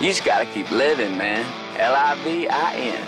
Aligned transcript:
You 0.00 0.06
just 0.06 0.24
gotta 0.24 0.46
keep 0.46 0.70
living, 0.70 1.18
man. 1.18 1.44
L 1.78 1.94
I 1.94 2.14
V 2.24 2.48
I 2.48 2.74
N. 2.74 3.06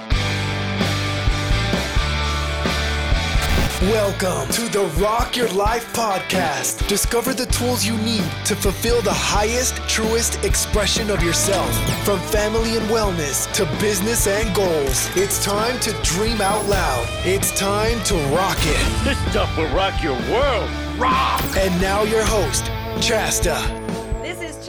Welcome 3.90 4.52
to 4.52 4.68
the 4.68 4.84
Rock 5.00 5.34
Your 5.34 5.48
Life 5.52 5.90
podcast. 5.94 6.86
Discover 6.88 7.32
the 7.32 7.46
tools 7.46 7.82
you 7.82 7.96
need 7.96 8.30
to 8.44 8.54
fulfill 8.54 9.00
the 9.00 9.10
highest, 9.10 9.76
truest 9.88 10.44
expression 10.44 11.08
of 11.08 11.22
yourself. 11.22 11.74
From 12.04 12.20
family 12.20 12.76
and 12.76 12.84
wellness 12.90 13.50
to 13.54 13.64
business 13.80 14.26
and 14.26 14.54
goals, 14.54 15.08
it's 15.16 15.42
time 15.42 15.80
to 15.80 15.92
dream 16.02 16.42
out 16.42 16.66
loud. 16.66 17.06
It's 17.24 17.58
time 17.58 18.04
to 18.04 18.14
rock 18.36 18.58
it. 18.60 19.04
This 19.04 19.18
stuff 19.30 19.56
will 19.56 19.74
rock 19.74 20.02
your 20.02 20.18
world. 20.30 20.68
Rock! 20.98 21.42
And 21.56 21.80
now, 21.80 22.02
your 22.02 22.22
host, 22.22 22.66
Chasta. 23.00 23.91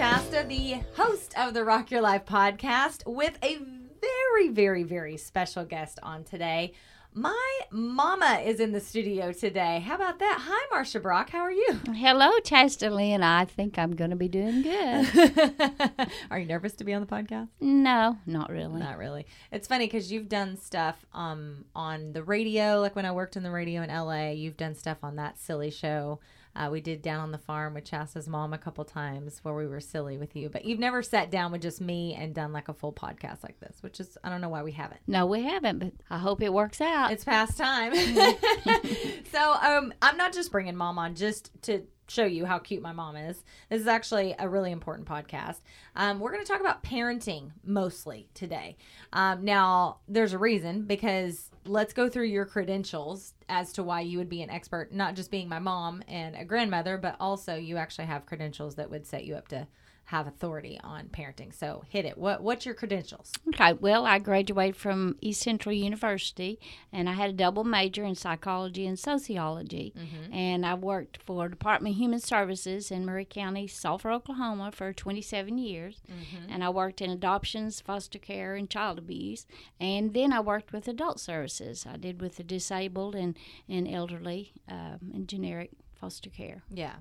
Chasta, 0.04 0.46
the 0.46 0.82
host 0.98 1.34
of 1.38 1.54
the 1.54 1.64
Rock 1.64 1.90
Your 1.90 2.02
Life 2.02 2.26
podcast, 2.26 3.04
with 3.06 3.38
a 3.42 3.58
very, 4.02 4.50
very, 4.50 4.84
very 4.84 5.16
special 5.16 5.64
guest 5.64 5.98
on 6.04 6.26
today. 6.26 6.74
My 7.14 7.60
mama 7.72 8.42
is 8.44 8.60
in 8.60 8.74
the 8.74 8.82
studio 8.82 9.32
today. 9.32 9.80
How 9.80 9.96
about 9.96 10.20
that? 10.20 10.40
Hi, 10.42 10.76
Marsha 10.76 11.02
Brock. 11.02 11.30
How 11.30 11.40
are 11.40 11.54
you? 11.54 11.80
Hello, 11.94 12.32
Chasta 12.44 12.94
Lee, 12.94 13.14
and 13.14 13.24
I 13.24 13.46
think 13.46 13.80
I'm 13.80 13.96
going 13.96 14.10
to 14.10 14.18
be 14.18 14.28
doing 14.28 14.62
good. 14.62 16.10
are 16.30 16.38
you 16.38 16.48
nervous 16.48 16.74
to 16.74 16.84
be 16.84 16.94
on 16.94 17.00
the 17.00 17.08
podcast? 17.08 17.48
no, 17.62 18.18
not 18.26 18.50
really. 18.50 18.82
Not 18.82 18.98
really. 18.98 19.26
It's 19.54 19.70
funny 19.70 19.86
because 19.86 20.12
you've 20.12 20.28
done 20.28 20.58
stuff 20.58 21.06
um, 21.14 21.64
on 21.74 22.12
the 22.12 22.24
radio, 22.24 22.82
like 22.82 22.98
when 22.98 23.06
I 23.06 23.14
worked 23.14 23.38
in 23.38 23.44
the 23.44 23.52
radio 23.52 23.82
in 23.82 23.90
LA. 23.90 24.32
You've 24.32 24.58
done 24.58 24.76
stuff 24.76 24.98
on 25.02 25.16
that 25.16 25.40
silly 25.40 25.72
show. 25.72 26.20
Uh, 26.56 26.70
we 26.72 26.82
did 26.82 27.02
down 27.02 27.20
on 27.20 27.32
the 27.32 27.38
farm 27.38 27.74
with 27.74 27.84
Chasta's 27.84 28.28
mom 28.28 28.54
a 28.54 28.58
couple 28.58 28.86
times 28.86 29.40
where 29.44 29.56
we 29.56 29.68
were 29.68 29.80
silly 29.80 30.18
with 30.18 30.36
you, 30.36 30.50
but 30.50 30.66
you've 30.66 30.80
never 30.80 31.02
sat 31.02 31.32
down 31.32 31.52
with 31.52 31.62
just 31.62 31.82
me 31.82 32.14
and 32.14 32.34
done 32.34 32.54
like 32.54 32.70
a 32.70 32.74
full 32.74 32.94
podcast 32.94 33.44
like 33.44 33.60
this, 33.60 33.78
which 33.82 34.00
is 34.00 34.18
I 34.24 34.30
don't 34.30 34.42
know 34.42 34.50
why 34.50 34.64
we 34.64 34.72
haven't. 34.72 35.02
No, 35.08 35.26
we 35.26 35.44
haven't, 35.44 35.80
but 35.80 35.94
I 36.10 36.20
hope 36.20 36.42
it 36.42 36.54
works 36.54 36.82
out. 36.82 37.12
It's 37.12 37.24
past 37.24 37.58
time. 37.58 37.96
so 39.32 39.54
um, 39.62 39.94
I'm 40.02 40.18
not 40.18 40.34
just 40.34 40.52
bringing 40.52 40.76
mom 40.76 41.00
on 41.00 41.16
just 41.16 41.50
to 41.64 41.84
show 42.08 42.26
you 42.26 42.46
how 42.46 42.60
cute 42.60 42.82
my 42.82 42.92
mom 42.92 43.16
is. 43.16 43.44
This 43.70 43.82
is 43.82 43.88
actually 43.88 44.36
a 44.38 44.48
really 44.48 44.72
important 44.72 45.08
podcast. 45.08 45.62
Um, 45.96 46.20
we're 46.20 46.32
going 46.32 46.44
to 46.44 46.52
talk 46.52 46.62
about 46.62 46.84
parenting 46.84 47.52
mostly 47.64 48.30
today. 48.34 48.78
Um, 49.12 49.44
now, 49.44 50.00
there's 50.08 50.34
a 50.34 50.38
reason 50.38 50.84
because 50.84 51.50
let's 51.66 51.94
go 51.94 52.10
through 52.10 52.26
your 52.26 52.46
credentials 52.46 53.34
as 53.50 53.74
to 53.74 53.84
why 53.84 54.02
you 54.02 54.18
would 54.18 54.30
be 54.30 54.42
an 54.42 54.50
expert, 54.50 54.92
not 54.92 55.16
just 55.16 55.32
being 55.32 55.48
my 55.48 55.60
mom 55.60 56.04
and 56.08 56.36
a 56.36 56.46
grandmother, 56.46 56.98
but 56.98 57.16
also 57.20 57.56
you 57.56 57.78
actually 57.78 58.06
have 58.06 58.26
credentials 58.26 58.76
that 58.76 58.90
would 58.90 59.06
set 59.06 59.26
you 59.26 59.36
up 59.36 59.48
to 59.50 59.68
have 60.06 60.28
authority 60.28 60.80
on 60.84 61.06
parenting. 61.08 61.54
So 61.54 61.84
hit 61.90 62.06
it. 62.06 62.18
What 62.18 62.42
what's 62.42 62.66
your 62.66 62.76
credentials? 62.76 63.32
Okay, 63.50 63.74
well, 63.74 64.06
I 64.06 64.20
graduated 64.20 64.76
from 64.76 65.16
East 65.22 65.42
Central 65.42 65.74
University, 65.74 66.60
and 66.92 67.10
I 67.10 67.14
had 67.14 67.30
a 67.30 67.34
double 67.34 67.64
major 67.64 68.04
in 68.04 68.16
psychology 68.16 68.86
and 68.86 69.00
sociology. 69.00 69.94
And 70.32 70.66
I 70.66 70.74
worked 70.76 71.18
for 71.24 71.48
Department 71.48 71.96
of 71.96 72.00
Human 72.00 72.20
Services 72.20 72.92
in 72.92 73.06
Murray 73.06 73.26
County, 73.26 73.68
Sulphur, 73.68 74.12
Oklahoma, 74.12 74.72
for 74.72 74.92
27 74.94 75.58
years. 75.58 76.02
And 76.50 76.64
I 76.64 76.70
worked 76.70 77.02
in 77.02 77.10
adoptions, 77.10 77.82
foster 77.82 78.20
care, 78.20 78.56
and 78.56 78.70
child 78.70 78.98
abuse. 79.00 79.46
And 79.80 80.14
then 80.14 80.34
I 80.34 80.40
worked 80.42 80.74
with 80.74 80.88
adult 80.88 81.20
services. 81.20 81.86
I 81.90 81.98
did 81.98 82.22
with 82.22 82.36
the 82.38 82.44
disabled 82.44 83.16
and 83.16 83.38
and 83.70 83.88
elderly, 83.88 84.54
um, 84.70 85.00
and 85.14 85.28
generic 85.28 85.72
foster 86.04 86.30
care. 86.30 86.64
Yeah. 86.70 86.96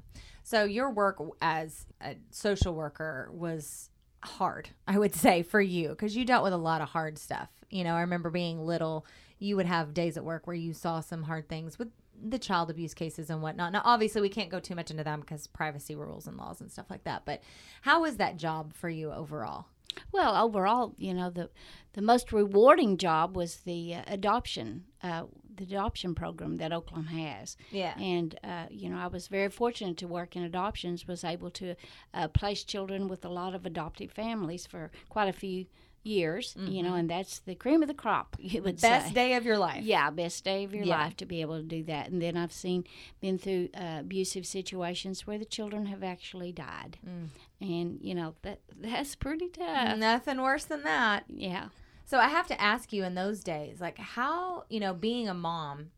So 0.45 0.63
your 0.63 0.91
work 0.91 1.21
as 1.41 1.87
a 2.01 2.15
social 2.31 2.73
worker 2.73 3.29
was 3.33 3.91
hard, 4.23 4.69
I 4.87 4.97
would 4.97 5.15
say, 5.15 5.43
for 5.43 5.61
you 5.61 5.89
because 5.89 6.17
you 6.17 6.25
dealt 6.25 6.45
with 6.45 6.53
a 6.53 6.59
lot 6.59 6.81
of 6.81 6.91
hard 6.91 7.19
stuff. 7.19 7.49
You 7.69 7.83
know, 7.83 7.95
I 7.95 8.03
remember 8.03 8.31
being 8.31 8.65
little, 8.65 9.05
you 9.41 9.57
would 9.57 9.67
have 9.67 9.93
days 9.93 10.17
at 10.17 10.25
work 10.25 10.47
where 10.47 10.55
you 10.55 10.73
saw 10.73 11.01
some 11.01 11.25
hard 11.25 11.49
things 11.49 11.81
with 11.81 11.89
the 12.25 12.39
child 12.39 12.71
abuse 12.71 12.95
cases 12.95 13.29
and 13.29 13.43
whatnot. 13.43 13.73
Now, 13.73 13.83
obviously, 13.85 14.21
we 14.21 14.29
can't 14.29 14.51
go 14.51 14.61
too 14.61 14.77
much 14.77 14.93
into 14.93 15.03
them 15.03 15.21
because 15.21 15.49
privacy 15.49 15.97
rules 15.97 16.29
and 16.29 16.37
laws 16.37 16.61
and 16.61 16.71
stuff 16.71 16.87
like 16.89 17.03
that. 17.03 17.25
But 17.25 17.43
how 17.81 18.03
was 18.03 18.19
that 18.19 18.37
job 18.37 18.73
for 18.73 18.89
you 18.89 19.11
overall? 19.11 19.67
Well, 20.13 20.37
overall, 20.37 20.95
you 20.97 21.13
know, 21.13 21.29
the 21.29 21.51
the 21.95 22.03
most 22.03 22.33
rewarding 22.33 22.97
job 22.97 23.37
was 23.37 23.57
the 23.57 23.97
uh, 23.97 24.03
adoption 24.07 24.85
uh, 25.03 25.25
the 25.57 25.65
adoption 25.65 26.15
program 26.15 26.57
that 26.57 26.73
Oklahoma 26.73 27.11
has. 27.11 27.57
Yeah. 27.71 27.99
And 27.99 28.39
uh, 28.45 28.67
you 28.71 28.89
know, 28.89 28.99
I 28.99 29.07
was 29.09 29.29
very 29.29 29.49
fortunate 29.51 29.97
to 29.99 30.07
work 30.09 30.37
in 30.37 30.43
adoptions. 30.43 31.07
Was 31.07 31.25
able 31.25 31.51
to 31.51 31.75
uh, 32.15 32.29
place 32.29 32.65
children 32.65 33.09
with 33.09 33.25
a 33.25 33.29
lot 33.29 33.55
of 33.55 33.67
adoptive 33.67 34.11
families 34.13 34.67
for 34.67 34.91
quite 35.09 35.29
a 35.29 35.33
few 35.33 35.67
years. 36.05 36.57
You 36.59 36.83
know, 36.83 36.95
and 36.95 37.09
that's 37.09 37.39
the 37.39 37.55
cream 37.55 37.81
of 37.83 37.87
the 37.89 37.95
crop. 37.95 38.37
You 38.41 38.61
would 38.63 38.77
Mm-hmm. 38.79 38.91
Best 38.93 39.09
say. 39.09 39.15
day 39.15 39.35
of 39.35 39.45
your 39.45 39.57
life. 39.59 39.85
Yeah, 39.85 40.11
best 40.11 40.43
day 40.43 40.65
of 40.65 40.75
your 40.75 40.85
Yeah. 40.85 40.99
life 40.99 41.17
to 41.19 41.27
be 41.27 41.41
able 41.43 41.59
to 41.59 41.63
do 41.63 41.85
that. 41.85 42.09
And 42.11 42.21
then 42.21 42.37
I've 42.37 42.53
seen, 42.53 42.85
been 43.21 43.39
through 43.39 43.69
uh, 43.75 43.99
abusive 44.01 44.45
situations 44.45 45.27
where 45.29 45.39
the 45.39 45.45
children 45.45 45.87
have 45.87 46.03
actually 46.03 46.51
died, 46.53 46.99
Mm. 47.07 47.29
and 47.61 47.99
you 48.03 48.15
know 48.17 48.35
that 48.43 48.59
that's 48.81 49.15
pretty 49.15 49.49
tough. 49.49 49.97
Nothing 49.97 50.43
worse 50.43 50.65
than 50.65 50.83
that. 50.83 51.25
Yeah. 51.29 51.69
So 52.13 52.19
I 52.19 52.29
have 52.29 52.47
to 52.49 52.61
ask 52.61 52.93
you 52.93 53.05
in 53.05 53.15
those 53.15 53.43
days, 53.43 53.81
like 53.81 53.97
how, 53.97 54.65
you 54.69 54.81
know, 54.81 54.93
being 54.93 55.31
a 55.31 55.33
mom, 55.33 55.93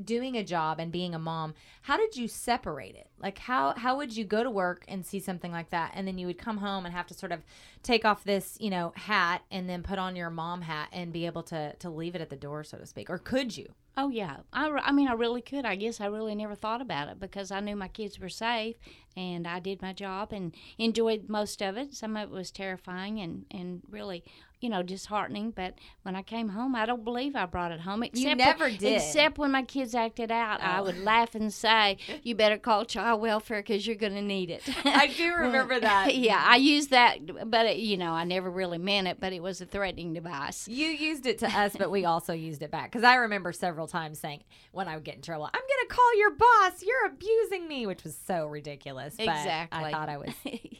doing 0.00 0.36
a 0.36 0.44
job 0.44 0.78
and 0.78 0.92
being 0.92 1.12
a 1.12 1.18
mom, 1.18 1.54
how 1.82 1.96
did 1.96 2.16
you 2.16 2.28
separate 2.28 2.94
it? 2.94 3.08
Like 3.18 3.38
how 3.38 3.74
how 3.76 3.96
would 3.96 4.16
you 4.16 4.24
go 4.24 4.44
to 4.44 4.50
work 4.50 4.84
and 4.86 5.04
see 5.04 5.18
something 5.18 5.50
like 5.50 5.70
that 5.70 5.90
and 5.96 6.06
then 6.06 6.18
you 6.18 6.28
would 6.28 6.38
come 6.38 6.58
home 6.58 6.86
and 6.86 6.94
have 6.94 7.08
to 7.08 7.14
sort 7.14 7.32
of 7.32 7.40
take 7.82 8.04
off 8.04 8.22
this, 8.22 8.56
you 8.60 8.70
know, 8.70 8.92
hat 8.94 9.42
and 9.50 9.68
then 9.68 9.82
put 9.82 9.98
on 9.98 10.14
your 10.14 10.30
mom 10.30 10.62
hat 10.62 10.88
and 10.92 11.12
be 11.12 11.26
able 11.26 11.42
to 11.42 11.74
to 11.80 11.90
leave 11.90 12.14
it 12.14 12.20
at 12.20 12.30
the 12.30 12.36
door 12.36 12.62
so 12.62 12.78
to 12.78 12.86
speak 12.86 13.10
or 13.10 13.18
could 13.18 13.56
you? 13.56 13.66
Oh 13.96 14.10
yeah, 14.10 14.36
I, 14.52 14.68
I 14.68 14.92
mean 14.92 15.08
I 15.08 15.14
really 15.14 15.40
could. 15.42 15.64
I 15.64 15.74
guess 15.74 16.00
I 16.00 16.06
really 16.06 16.34
never 16.34 16.54
thought 16.54 16.82
about 16.82 17.08
it 17.08 17.18
because 17.18 17.50
I 17.50 17.58
knew 17.58 17.74
my 17.74 17.88
kids 17.88 18.20
were 18.20 18.28
safe 18.28 18.76
and 19.16 19.48
I 19.48 19.58
did 19.58 19.82
my 19.82 19.94
job 19.94 20.32
and 20.32 20.54
enjoyed 20.78 21.28
most 21.28 21.62
of 21.62 21.76
it. 21.76 21.94
Some 21.94 22.16
of 22.16 22.28
it 22.28 22.30
was 22.30 22.50
terrifying 22.50 23.18
and 23.20 23.46
and 23.50 23.80
really, 23.90 24.22
you 24.60 24.68
know, 24.68 24.82
disheartening. 24.82 25.50
But 25.50 25.74
when 26.02 26.16
I 26.16 26.22
came 26.22 26.50
home, 26.50 26.74
I 26.74 26.86
don't 26.86 27.04
believe 27.04 27.36
I 27.36 27.46
brought 27.46 27.72
it 27.72 27.80
home. 27.80 28.02
Except 28.02 28.26
when- 28.26 28.38
never 28.38 28.70
did. 28.70 28.96
Except 28.96 29.38
when 29.38 29.50
my 29.52 29.62
kids 29.62 29.94
acted 29.94 30.30
out, 30.30 30.60
I 30.60 30.80
would 30.80 30.96
oh. 30.98 31.02
laugh 31.02 31.34
and 31.34 31.52
say, 31.52 31.98
"You 32.22 32.34
better 32.34 32.58
call 32.58 32.84
child 32.84 33.20
welfare 33.20 33.60
because 33.60 33.86
you're 33.86 33.96
going 33.96 34.14
to 34.14 34.22
need 34.22 34.50
it." 34.50 34.62
I 34.84 35.08
do 35.08 35.34
remember 35.38 35.78
that. 35.80 36.14
yeah, 36.16 36.42
I 36.46 36.56
used 36.56 36.90
that, 36.90 37.50
but 37.50 37.66
it, 37.66 37.78
you 37.78 37.96
know, 37.96 38.12
I 38.12 38.24
never 38.24 38.50
really 38.50 38.78
meant 38.78 39.08
it. 39.08 39.18
But 39.20 39.32
it 39.32 39.42
was 39.42 39.60
a 39.60 39.66
threatening 39.66 40.14
device. 40.14 40.68
You 40.68 40.88
used 40.88 41.26
it 41.26 41.38
to 41.38 41.46
us, 41.46 41.76
but 41.76 41.90
we 41.90 42.04
also 42.04 42.32
used 42.32 42.62
it 42.62 42.70
back. 42.70 42.90
Because 42.90 43.04
I 43.04 43.16
remember 43.16 43.52
several 43.52 43.86
times 43.86 44.18
saying, 44.18 44.42
when 44.72 44.88
I 44.88 44.94
would 44.94 45.04
get 45.04 45.16
in 45.16 45.22
trouble, 45.22 45.44
I'm 45.46 45.52
going 45.52 45.88
to 45.88 45.94
call 45.94 46.18
your 46.18 46.30
boss. 46.30 46.82
You're 46.82 47.06
abusing 47.06 47.68
me, 47.68 47.86
which 47.86 48.04
was 48.04 48.16
so 48.26 48.46
ridiculous. 48.46 49.14
But 49.16 49.28
I 49.28 49.90
thought 49.90 50.08
I 50.08 50.16
was 50.18 50.30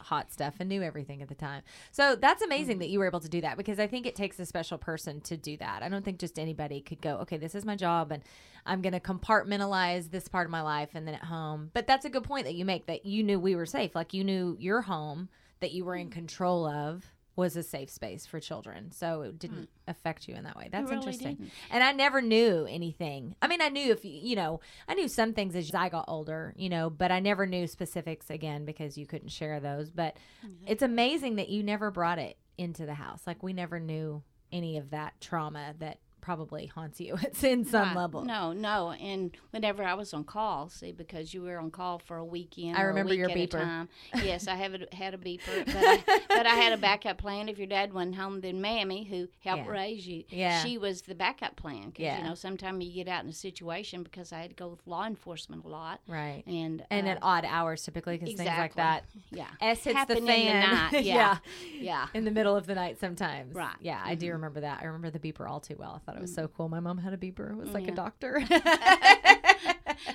hot 0.07 0.31
stuff 0.31 0.55
and 0.59 0.69
knew 0.69 0.81
everything 0.81 1.21
at 1.21 1.27
the 1.27 1.35
time. 1.35 1.61
So 1.91 2.15
that's 2.15 2.41
amazing 2.41 2.77
mm. 2.77 2.79
that 2.79 2.89
you 2.89 2.99
were 2.99 3.05
able 3.05 3.19
to 3.19 3.29
do 3.29 3.41
that 3.41 3.57
because 3.57 3.79
I 3.79 3.87
think 3.87 4.05
it 4.05 4.15
takes 4.15 4.39
a 4.39 4.45
special 4.45 4.77
person 4.77 5.21
to 5.21 5.37
do 5.37 5.57
that. 5.57 5.83
I 5.83 5.89
don't 5.89 6.03
think 6.03 6.19
just 6.19 6.39
anybody 6.39 6.81
could 6.81 7.01
go, 7.01 7.17
okay, 7.17 7.37
this 7.37 7.55
is 7.55 7.65
my 7.65 7.75
job 7.75 8.11
and 8.11 8.23
I'm 8.65 8.81
going 8.81 8.93
to 8.93 8.99
compartmentalize 8.99 10.09
this 10.11 10.27
part 10.27 10.45
of 10.45 10.51
my 10.51 10.61
life 10.61 10.89
and 10.93 11.07
then 11.07 11.15
at 11.15 11.23
home. 11.23 11.71
But 11.73 11.87
that's 11.87 12.05
a 12.05 12.09
good 12.09 12.23
point 12.23 12.45
that 12.45 12.55
you 12.55 12.65
make 12.65 12.85
that 12.87 13.05
you 13.05 13.23
knew 13.23 13.39
we 13.39 13.55
were 13.55 13.65
safe. 13.65 13.95
Like 13.95 14.13
you 14.13 14.23
knew 14.23 14.55
your 14.59 14.81
home 14.81 15.29
that 15.59 15.71
you 15.71 15.83
were 15.83 15.95
in 15.95 16.07
mm. 16.07 16.11
control 16.11 16.65
of 16.65 17.05
was 17.37 17.55
a 17.55 17.63
safe 17.63 17.89
space 17.89 18.25
for 18.25 18.39
children. 18.39 18.91
So 18.91 19.21
it 19.21 19.39
didn't 19.39 19.69
hmm. 19.69 19.89
affect 19.89 20.27
you 20.27 20.35
in 20.35 20.43
that 20.43 20.57
way. 20.57 20.69
That's 20.69 20.89
really 20.89 20.97
interesting. 20.97 21.35
didn't. 21.35 21.51
And 21.69 21.83
I 21.83 21.93
never 21.93 22.21
knew 22.21 22.67
anything. 22.67 23.35
I 23.41 23.47
mean, 23.47 23.61
I 23.61 23.69
knew 23.69 23.91
if 23.91 24.03
you, 24.03 24.11
you 24.11 24.35
know, 24.35 24.59
I 24.89 24.95
knew 24.95 25.07
some 25.07 25.33
things 25.33 25.55
as 25.55 25.73
I 25.73 25.87
got 25.87 26.05
older, 26.07 26.53
you 26.57 26.67
know, 26.67 26.89
but 26.89 27.11
I 27.11 27.19
never 27.19 27.45
knew 27.45 27.67
specifics 27.67 28.31
again 28.31 28.65
because 28.65 28.97
you 28.97 29.05
couldn't 29.05 29.29
share 29.29 29.59
those. 29.59 29.91
But 29.91 30.17
it's 30.65 30.81
amazing 30.81 31.35
that 31.35 31.49
you 31.49 31.61
never 31.61 31.91
brought 31.91 32.17
it 32.17 32.37
into 32.57 32.87
the 32.87 32.95
house. 32.95 33.21
Like 33.27 33.43
we 33.43 33.53
never 33.53 33.79
knew 33.79 34.23
any 34.51 34.77
of 34.77 34.89
that 34.89 35.13
trauma 35.21 35.75
that 35.79 35.99
probably 36.27 36.65
haunts 36.65 36.99
you 36.99 37.15
it's 37.21 37.41
in 37.41 37.63
some 37.63 37.87
Right. 37.89 37.95
level. 37.95 38.21
No, 38.25 38.51
no. 38.51 38.91
And 38.91 39.31
whenever 39.51 39.81
I 39.81 39.93
was 39.93 40.13
on 40.13 40.25
call, 40.25 40.67
see, 40.67 40.91
because 40.91 41.33
you 41.33 41.41
were 41.41 41.57
on 41.57 41.71
call 41.71 41.99
for 41.99 42.17
a 42.17 42.25
weekend, 42.25 42.75
I 42.75 42.81
or 42.81 42.85
a 42.85 42.87
remember 42.89 43.11
week 43.11 43.19
your 43.19 43.29
at 43.29 43.37
beeper. 43.37 43.61
time. 43.61 43.87
Yes, 44.25 44.47
I 44.49 44.55
have 44.55 44.73
a, 44.73 44.79
had 44.93 45.13
a 45.13 45.17
beeper, 45.17 45.65
but 45.65 45.75
I, 45.77 46.03
but 46.27 46.45
I 46.45 46.55
had 46.55 46.73
a 46.73 46.77
backup 46.77 47.17
plan. 47.17 47.47
If 47.47 47.57
your 47.57 47.67
dad 47.67 47.93
wasn't 47.93 48.15
home, 48.15 48.41
then 48.41 48.59
Mammy, 48.59 49.05
who 49.05 49.29
helped 49.39 49.65
Yeah. 49.67 49.71
raise 49.71 50.05
you, 50.05 50.25
Yeah. 50.29 50.61
she 50.63 50.77
was 50.77 51.03
the 51.03 51.15
backup 51.15 51.55
plan. 51.55 51.91
Cause, 51.93 51.99
Yeah. 51.99 52.17
you 52.17 52.23
know, 52.25 52.35
sometimes 52.35 52.83
you 52.83 52.91
get 52.91 53.07
out 53.07 53.23
in 53.23 53.29
a 53.29 53.33
situation 53.33 54.03
because 54.03 54.33
I 54.33 54.39
had 54.41 54.49
to 54.49 54.55
go 54.57 54.67
with 54.67 54.85
law 54.85 55.05
enforcement 55.05 55.63
a 55.63 55.69
lot, 55.69 56.01
Right. 56.09 56.43
and 56.45 56.83
And 56.89 57.07
uh, 57.07 57.11
at 57.11 57.19
odd 57.21 57.45
hours 57.45 57.83
typically 57.85 58.17
because 58.17 58.35
things 58.35 58.49
like 58.49 58.75
that. 58.75 59.05
yeah, 59.31 59.47
S 59.61 59.85
hits 59.85 59.95
Happen 59.95 60.15
the 60.15 60.19
in 60.21 60.25
the 60.25 60.31
fan. 60.51 60.73
night, 60.91 60.91
yeah. 61.05 61.15
yeah. 61.15 61.37
yeah. 61.79 62.07
In 62.13 62.25
the 62.25 62.31
middle 62.31 62.55
of 62.57 62.65
the 62.67 62.75
night 62.75 62.99
sometimes. 62.99 63.55
Right. 63.55 63.67
Mm-hmm. 63.75 63.85
Yeah, 63.85 64.01
I 64.03 64.15
do 64.15 64.29
remember 64.33 64.59
that. 64.59 64.79
I 64.81 64.85
remember 64.87 65.09
the 65.09 65.19
beeper 65.19 65.49
all 65.49 65.61
too 65.61 65.75
well. 65.79 65.93
I 65.95 65.99
thought 66.11 66.16
it 66.17 66.21
was 66.21 66.33
so 66.33 66.47
cool. 66.47 66.69
My 66.69 66.79
mom 66.79 66.97
had 66.97 67.13
a 67.13 67.17
beeper. 67.17 67.51
It 67.51 67.57
was 67.57 67.69
like 67.69 67.87
a 67.87 67.91
doctor. 67.91 68.41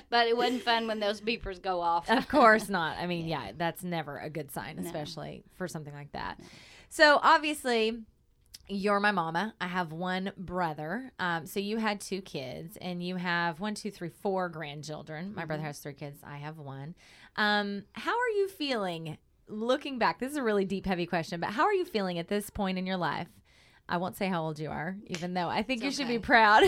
but 0.09 0.27
it 0.27 0.37
wasn't 0.37 0.63
fun 0.63 0.87
when 0.87 0.99
those 0.99 1.21
beepers 1.21 1.61
go 1.61 1.81
off. 1.81 2.09
Of 2.09 2.27
course 2.27 2.69
not. 2.69 2.97
I 2.97 3.07
mean, 3.07 3.27
yeah, 3.27 3.51
that's 3.57 3.83
never 3.83 4.17
a 4.17 4.29
good 4.29 4.51
sign, 4.51 4.79
especially 4.79 5.43
for 5.55 5.67
something 5.67 5.93
like 5.93 6.11
that. 6.11 6.39
So 6.89 7.19
obviously, 7.21 7.99
you're 8.67 8.99
my 8.99 9.11
mama. 9.11 9.53
I 9.59 9.67
have 9.67 9.91
one 9.91 10.31
brother. 10.37 11.11
Um, 11.19 11.45
so 11.45 11.59
you 11.59 11.77
had 11.77 11.99
two 11.99 12.21
kids, 12.21 12.77
and 12.77 13.03
you 13.03 13.15
have 13.15 13.59
one, 13.59 13.75
two, 13.75 13.91
three, 13.91 14.09
four 14.09 14.49
grandchildren. 14.49 15.33
My 15.35 15.45
brother 15.45 15.63
has 15.63 15.79
three 15.79 15.93
kids. 15.93 16.19
I 16.23 16.37
have 16.37 16.57
one. 16.57 16.95
Um, 17.35 17.83
how 17.93 18.11
are 18.11 18.29
you 18.37 18.47
feeling 18.47 19.17
looking 19.47 19.97
back? 19.99 20.19
This 20.19 20.31
is 20.31 20.37
a 20.37 20.43
really 20.43 20.65
deep, 20.65 20.85
heavy 20.85 21.05
question, 21.05 21.39
but 21.39 21.49
how 21.49 21.63
are 21.63 21.73
you 21.73 21.85
feeling 21.85 22.19
at 22.19 22.27
this 22.27 22.49
point 22.49 22.77
in 22.77 22.85
your 22.85 22.97
life? 22.97 23.27
I 23.87 23.97
won't 23.97 24.15
say 24.15 24.27
how 24.27 24.43
old 24.43 24.59
you 24.59 24.69
are, 24.69 24.95
even 25.07 25.33
though 25.33 25.49
I 25.49 25.61
think 25.61 25.83
you 25.83 25.91
should 25.91 26.07
be 26.07 26.19
proud. 26.19 26.63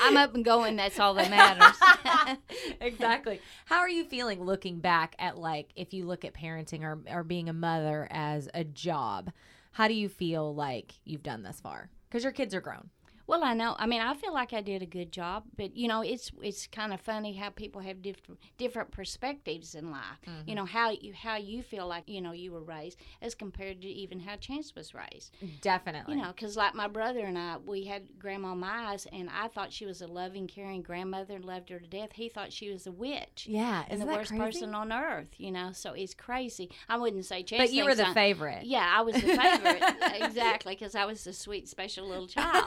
I'm 0.00 0.16
up 0.16 0.34
and 0.34 0.44
going. 0.44 0.76
That's 0.76 0.98
all 0.98 1.14
that 1.14 1.30
matters. 1.30 2.38
exactly. 2.80 3.40
How 3.66 3.80
are 3.80 3.88
you 3.88 4.04
feeling 4.04 4.42
looking 4.42 4.78
back 4.80 5.14
at 5.18 5.36
like 5.36 5.70
if 5.76 5.92
you 5.92 6.06
look 6.06 6.24
at 6.24 6.34
parenting 6.34 6.82
or 6.82 6.98
or 7.10 7.22
being 7.22 7.48
a 7.48 7.52
mother 7.52 8.08
as 8.10 8.48
a 8.54 8.64
job? 8.64 9.32
How 9.72 9.86
do 9.86 9.94
you 9.94 10.08
feel 10.08 10.54
like 10.54 10.94
you've 11.04 11.22
done 11.22 11.42
this 11.42 11.60
far? 11.60 11.90
Because 12.08 12.22
your 12.22 12.32
kids 12.32 12.54
are 12.54 12.60
grown. 12.60 12.90
Well, 13.26 13.42
I 13.42 13.54
know. 13.54 13.74
I 13.78 13.86
mean, 13.86 14.00
I 14.00 14.14
feel 14.14 14.34
like 14.34 14.52
I 14.52 14.60
did 14.60 14.82
a 14.82 14.86
good 14.86 15.10
job, 15.10 15.44
but 15.56 15.76
you 15.76 15.88
know, 15.88 16.02
it's 16.02 16.30
it's 16.42 16.66
kind 16.66 16.92
of 16.92 17.00
funny 17.00 17.32
how 17.34 17.50
people 17.50 17.80
have 17.80 18.02
different 18.02 18.40
different 18.58 18.90
perspectives 18.90 19.74
in 19.74 19.90
life. 19.90 20.02
You 20.26 20.32
mm-hmm. 20.32 20.54
know 20.54 20.64
how 20.66 20.90
you 20.90 21.12
how 21.14 21.36
you 21.36 21.62
feel 21.62 21.86
like 21.86 22.08
you 22.08 22.20
know 22.20 22.32
you 22.32 22.52
were 22.52 22.62
raised 22.62 22.98
as 23.22 23.34
compared 23.34 23.80
to 23.82 23.88
even 23.88 24.20
how 24.20 24.36
Chance 24.36 24.74
was 24.74 24.94
raised. 24.94 25.34
Definitely. 25.62 26.14
You 26.14 26.22
know, 26.22 26.28
because 26.28 26.56
like 26.56 26.74
my 26.74 26.88
brother 26.88 27.20
and 27.20 27.38
I, 27.38 27.56
we 27.64 27.84
had 27.84 28.18
Grandma 28.18 28.54
Mize, 28.54 29.06
and 29.12 29.30
I 29.30 29.48
thought 29.48 29.72
she 29.72 29.86
was 29.86 30.02
a 30.02 30.06
loving, 30.06 30.46
caring 30.46 30.82
grandmother 30.82 31.36
and 31.36 31.44
loved 31.44 31.70
her 31.70 31.78
to 31.78 31.86
death. 31.86 32.10
He 32.14 32.28
thought 32.28 32.52
she 32.52 32.70
was 32.70 32.86
a 32.86 32.92
witch. 32.92 33.46
Yeah, 33.48 33.84
and 33.88 34.00
the 34.02 34.06
worst 34.06 34.30
crazy? 34.30 34.44
person 34.44 34.74
on 34.74 34.92
earth. 34.92 35.28
You 35.38 35.50
know, 35.50 35.70
so 35.72 35.92
it's 35.94 36.14
crazy. 36.14 36.70
I 36.88 36.98
wouldn't 36.98 37.24
say 37.24 37.42
Chance. 37.42 37.62
But 37.62 37.72
you 37.72 37.84
were 37.84 37.94
the 37.94 38.04
I'm- 38.04 38.14
favorite. 38.14 38.64
yeah, 38.64 38.92
I 38.94 39.00
was 39.00 39.14
the 39.14 39.20
favorite. 39.20 39.82
exactly, 40.22 40.74
because 40.74 40.94
I 40.94 41.06
was 41.06 41.24
the 41.24 41.32
sweet, 41.32 41.68
special 41.68 42.06
little 42.06 42.26
child. 42.28 42.66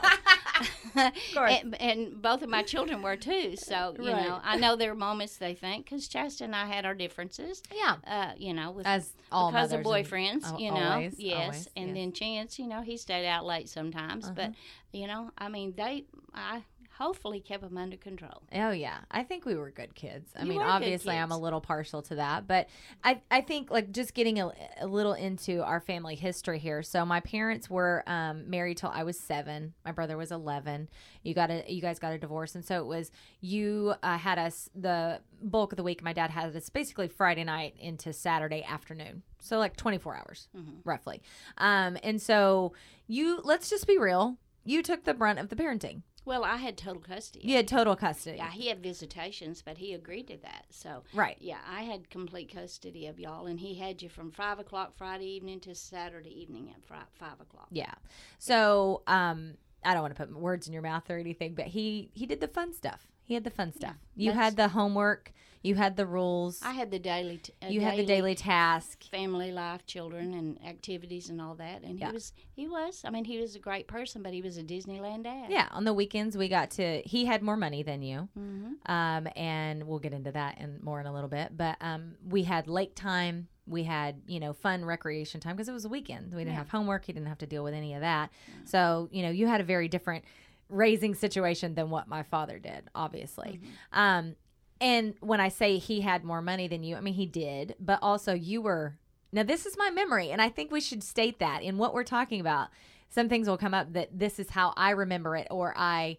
And, 1.35 1.75
and 1.81 2.21
both 2.21 2.41
of 2.41 2.49
my 2.49 2.63
children 2.63 3.01
were 3.01 3.15
too. 3.15 3.55
So, 3.55 3.95
you 3.99 4.11
Right. 4.11 4.27
know, 4.27 4.39
I 4.43 4.57
know 4.57 4.75
there 4.75 4.91
are 4.91 4.95
moments 4.95 5.37
they 5.37 5.53
think, 5.53 5.85
because 5.85 6.07
Chasta 6.07 6.41
and 6.43 6.55
I 6.55 6.65
had 6.65 6.85
our 6.85 6.95
differences, 6.95 7.61
Yeah. 7.73 7.95
uh, 8.05 8.33
you 8.37 8.53
know, 8.53 8.71
with 8.71 8.87
As 8.87 9.11
all 9.31 9.51
because 9.51 9.71
of 9.71 9.83
mothers 9.83 10.11
and- 10.11 10.41
boyfriends, 10.41 10.59
you 10.59 10.71
know. 10.71 10.91
always, 10.91 11.19
yes. 11.19 11.37
always, 11.43 11.69
and 11.75 11.87
yes. 11.89 11.95
then 11.95 12.11
Chance, 12.13 12.59
you 12.59 12.67
know, 12.67 12.81
he 12.81 12.97
stayed 12.97 13.27
out 13.27 13.45
late 13.45 13.69
sometimes. 13.69 14.29
But, 14.29 14.53
you 14.91 15.07
know, 15.07 15.31
I 15.37 15.49
mean, 15.49 15.73
they, 15.75 16.05
I 16.33 16.63
hopefully 16.97 17.39
kept 17.39 17.63
them 17.63 17.77
under 17.77 17.97
control. 17.97 18.41
Oh 18.53 18.71
yeah, 18.71 18.99
I 19.11 19.23
think 19.23 19.45
we 19.45 19.55
were 19.55 19.69
good 19.71 19.93
kids. 19.93 20.31
I 20.35 20.43
You 20.43 20.49
mean, 20.49 20.61
obviously, 20.61 21.15
I'm 21.15 21.31
a 21.31 21.37
little 21.37 21.61
partial 21.61 22.01
to 22.03 22.15
that, 22.15 22.47
but 22.47 22.67
I 23.03 23.21
I 23.29 23.41
think 23.41 23.69
like 23.69 23.91
just 23.91 24.13
getting 24.13 24.39
a, 24.39 24.51
a 24.79 24.87
little 24.87 25.13
into 25.13 25.63
our 25.63 25.79
family 25.79 26.15
history 26.15 26.59
here. 26.59 26.81
So 26.83 27.05
my 27.05 27.19
parents 27.19 27.69
were 27.69 28.03
um, 28.07 28.49
married 28.49 28.77
till 28.77 28.89
I 28.89 29.03
was 29.03 29.19
seven. 29.19 29.73
My 29.85 29.91
brother 29.91 30.17
was 30.17 30.31
11. 30.31 30.89
You 31.23 31.33
got 31.33 31.49
a 31.51 31.63
you 31.67 31.81
guys 31.81 31.99
got 31.99 32.13
a 32.13 32.17
divorce, 32.17 32.55
and 32.55 32.65
so 32.65 32.79
it 32.79 32.85
was 32.85 33.11
you 33.41 33.93
uh, 34.01 34.17
had 34.17 34.39
us 34.39 34.69
the 34.75 35.21
bulk 35.41 35.71
of 35.71 35.77
the 35.77 35.83
week. 35.83 36.03
My 36.03 36.13
dad 36.13 36.31
had 36.31 36.55
us 36.55 36.69
basically 36.69 37.07
Friday 37.07 37.43
night 37.43 37.75
into 37.79 38.11
Saturday 38.13 38.63
afternoon. 38.63 39.23
So 39.39 39.59
like 39.59 39.77
24 39.77 40.15
hours 40.15 40.47
roughly. 40.83 41.21
Um, 41.57 41.97
and 42.03 42.21
so 42.21 42.73
you 43.07 43.39
let's 43.43 43.69
just 43.69 43.85
be 43.87 43.97
real. 43.97 44.37
You 44.65 44.81
took 44.83 45.03
the 45.03 45.13
brunt 45.13 45.39
of 45.39 45.49
the 45.49 45.55
parenting. 45.55 46.01
Well, 46.27 46.43
I 46.43 46.57
had 46.57 46.77
total 46.77 47.01
custody. 47.01 47.47
You 47.47 47.55
had 47.55 47.69
total 47.69 47.95
custody. 47.95 48.35
Yeah, 48.35 48.51
he 48.51 48.67
had 48.67 48.83
visitations, 48.83 49.61
but 49.61 49.77
he 49.77 49.93
agreed 49.93 50.27
to 50.27 50.37
that. 50.43 50.65
So, 50.69 51.03
Right. 51.13 51.37
Yeah, 51.39 51.59
I 51.65 51.83
had 51.83 52.09
complete 52.09 52.53
custody 52.53 53.07
of 53.07 53.17
y'all, 53.17 53.47
and 53.47 53.61
he 53.61 53.75
had 53.75 54.01
you 54.01 54.09
from 54.09 54.31
five 54.31 54.59
o'clock 54.59 54.93
Friday 54.97 55.27
evening 55.27 55.61
to 55.61 55.73
Saturday 55.73 56.37
evening 56.37 56.69
at 56.75 56.83
fri- 56.85 56.97
five 57.13 57.39
o'clock. 57.39 57.67
Yeah. 57.71 57.93
So, 58.39 59.03
um, 59.07 59.53
I 59.85 59.93
don't 59.93 60.01
want 60.01 60.17
to 60.17 60.25
put 60.25 60.35
words 60.37 60.67
in 60.67 60.73
your 60.73 60.81
mouth 60.81 61.09
or 61.09 61.17
anything, 61.17 61.55
but 61.55 61.67
he 61.67 62.09
he 62.13 62.25
did 62.25 62.41
the 62.41 62.49
fun 62.49 62.73
stuff. 62.73 63.07
He 63.27 63.33
had 63.33 63.43
the 63.43 63.49
fun 63.51 63.73
stuff. 63.73 63.95
you 64.15 64.31
had 64.31 64.55
the 64.55 64.69
homework. 64.69 65.33
You 65.63 65.75
had 65.75 65.97
the 65.97 66.05
rules. 66.05 66.61
I 66.63 66.71
had 66.71 66.91
the 66.91 66.99
daily. 66.99 67.39
T- 67.39 67.51
you 67.67 67.81
had 67.81 67.97
the 67.97 68.05
daily 68.05 68.35
task. 68.35 69.03
family 69.11 69.51
life, 69.51 69.85
children, 69.85 70.33
and 70.33 70.63
activities 70.65 71.29
and 71.29 71.41
all 71.41 71.55
that. 71.55 71.83
And 71.83 71.99
Yeah. 71.99 72.07
he 72.07 72.13
was, 72.13 72.33
he 72.53 72.67
was. 72.67 73.01
I 73.03 73.09
mean, 73.09 73.25
he 73.25 73.37
was 73.39 73.55
a 73.55 73.59
great 73.59 73.85
person, 73.87 74.23
but 74.23 74.31
he 74.33 74.41
was 74.41 74.57
a 74.57 74.63
Disneyland 74.63 75.23
dad. 75.23 75.47
Yeah. 75.49 75.67
On 75.71 75.83
the 75.83 75.93
weekends, 75.93 76.37
we 76.37 76.47
got 76.47 76.71
to. 76.71 77.01
He 77.01 77.25
had 77.25 77.41
more 77.41 77.57
money 77.57 77.83
than 77.83 78.01
you, 78.01 78.29
Mm-hmm. 78.39 78.89
um, 78.91 79.27
and 79.35 79.83
we'll 79.83 79.99
get 79.99 80.13
into 80.13 80.31
that 80.31 80.57
in 80.59 80.79
more 80.81 81.01
in 81.01 81.05
a 81.07 81.13
little 81.13 81.29
bit. 81.29 81.57
But 81.57 81.75
um, 81.81 82.15
we 82.25 82.43
had 82.43 82.69
lake 82.69 82.95
time. 82.95 83.49
We 83.65 83.83
had 83.83 84.21
you 84.27 84.39
know 84.39 84.53
fun 84.53 84.85
recreation 84.85 85.41
time 85.41 85.57
because 85.57 85.67
it 85.67 85.73
was 85.73 85.83
a 85.83 85.89
weekend. 85.89 86.31
We 86.31 86.41
didn't 86.41 86.53
Yeah. 86.53 86.59
have 86.59 86.69
homework. 86.69 87.03
He 87.03 87.11
didn't 87.11 87.27
have 87.27 87.39
to 87.39 87.47
deal 87.47 87.65
with 87.65 87.73
any 87.73 87.93
of 87.95 88.01
that. 88.01 88.29
So 88.63 89.09
you 89.11 89.21
know 89.23 89.31
you 89.31 89.47
had 89.47 89.59
a 89.59 89.65
very 89.65 89.89
different 89.89 90.23
raising 90.69 91.15
situation 91.15 91.75
than 91.75 91.89
what 91.89 92.07
my 92.07 92.23
father 92.23 92.59
did, 92.59 92.89
obviously. 92.93 93.59
Mm-hmm. 93.61 93.99
Um, 93.99 94.35
and 94.79 95.15
when 95.21 95.39
I 95.39 95.49
say 95.49 95.77
he 95.77 96.01
had 96.01 96.23
more 96.23 96.41
money 96.41 96.67
than 96.67 96.83
you, 96.83 96.95
I 96.95 97.01
mean 97.01 97.15
he 97.15 97.25
did, 97.25 97.75
but 97.79 97.99
also 98.01 98.33
you 98.33 98.61
were. 98.61 98.97
Now 99.31 99.43
this 99.43 99.65
is 99.65 99.77
my 99.77 99.89
memory, 99.89 100.31
and 100.31 100.41
I 100.41 100.49
think 100.49 100.71
we 100.71 100.81
should 100.81 101.03
state 101.03 101.39
that 101.39 101.61
in 101.61 101.77
what 101.77 101.93
we're 101.93 102.03
talking 102.03 102.39
about. 102.39 102.69
Some 103.09 103.29
things 103.29 103.47
will 103.47 103.57
come 103.57 103.73
up 103.73 103.93
that 103.93 104.17
this 104.17 104.39
is 104.39 104.49
how 104.49 104.73
I 104.75 104.91
remember 104.91 105.35
it 105.35 105.47
or 105.49 105.73
I 105.77 106.17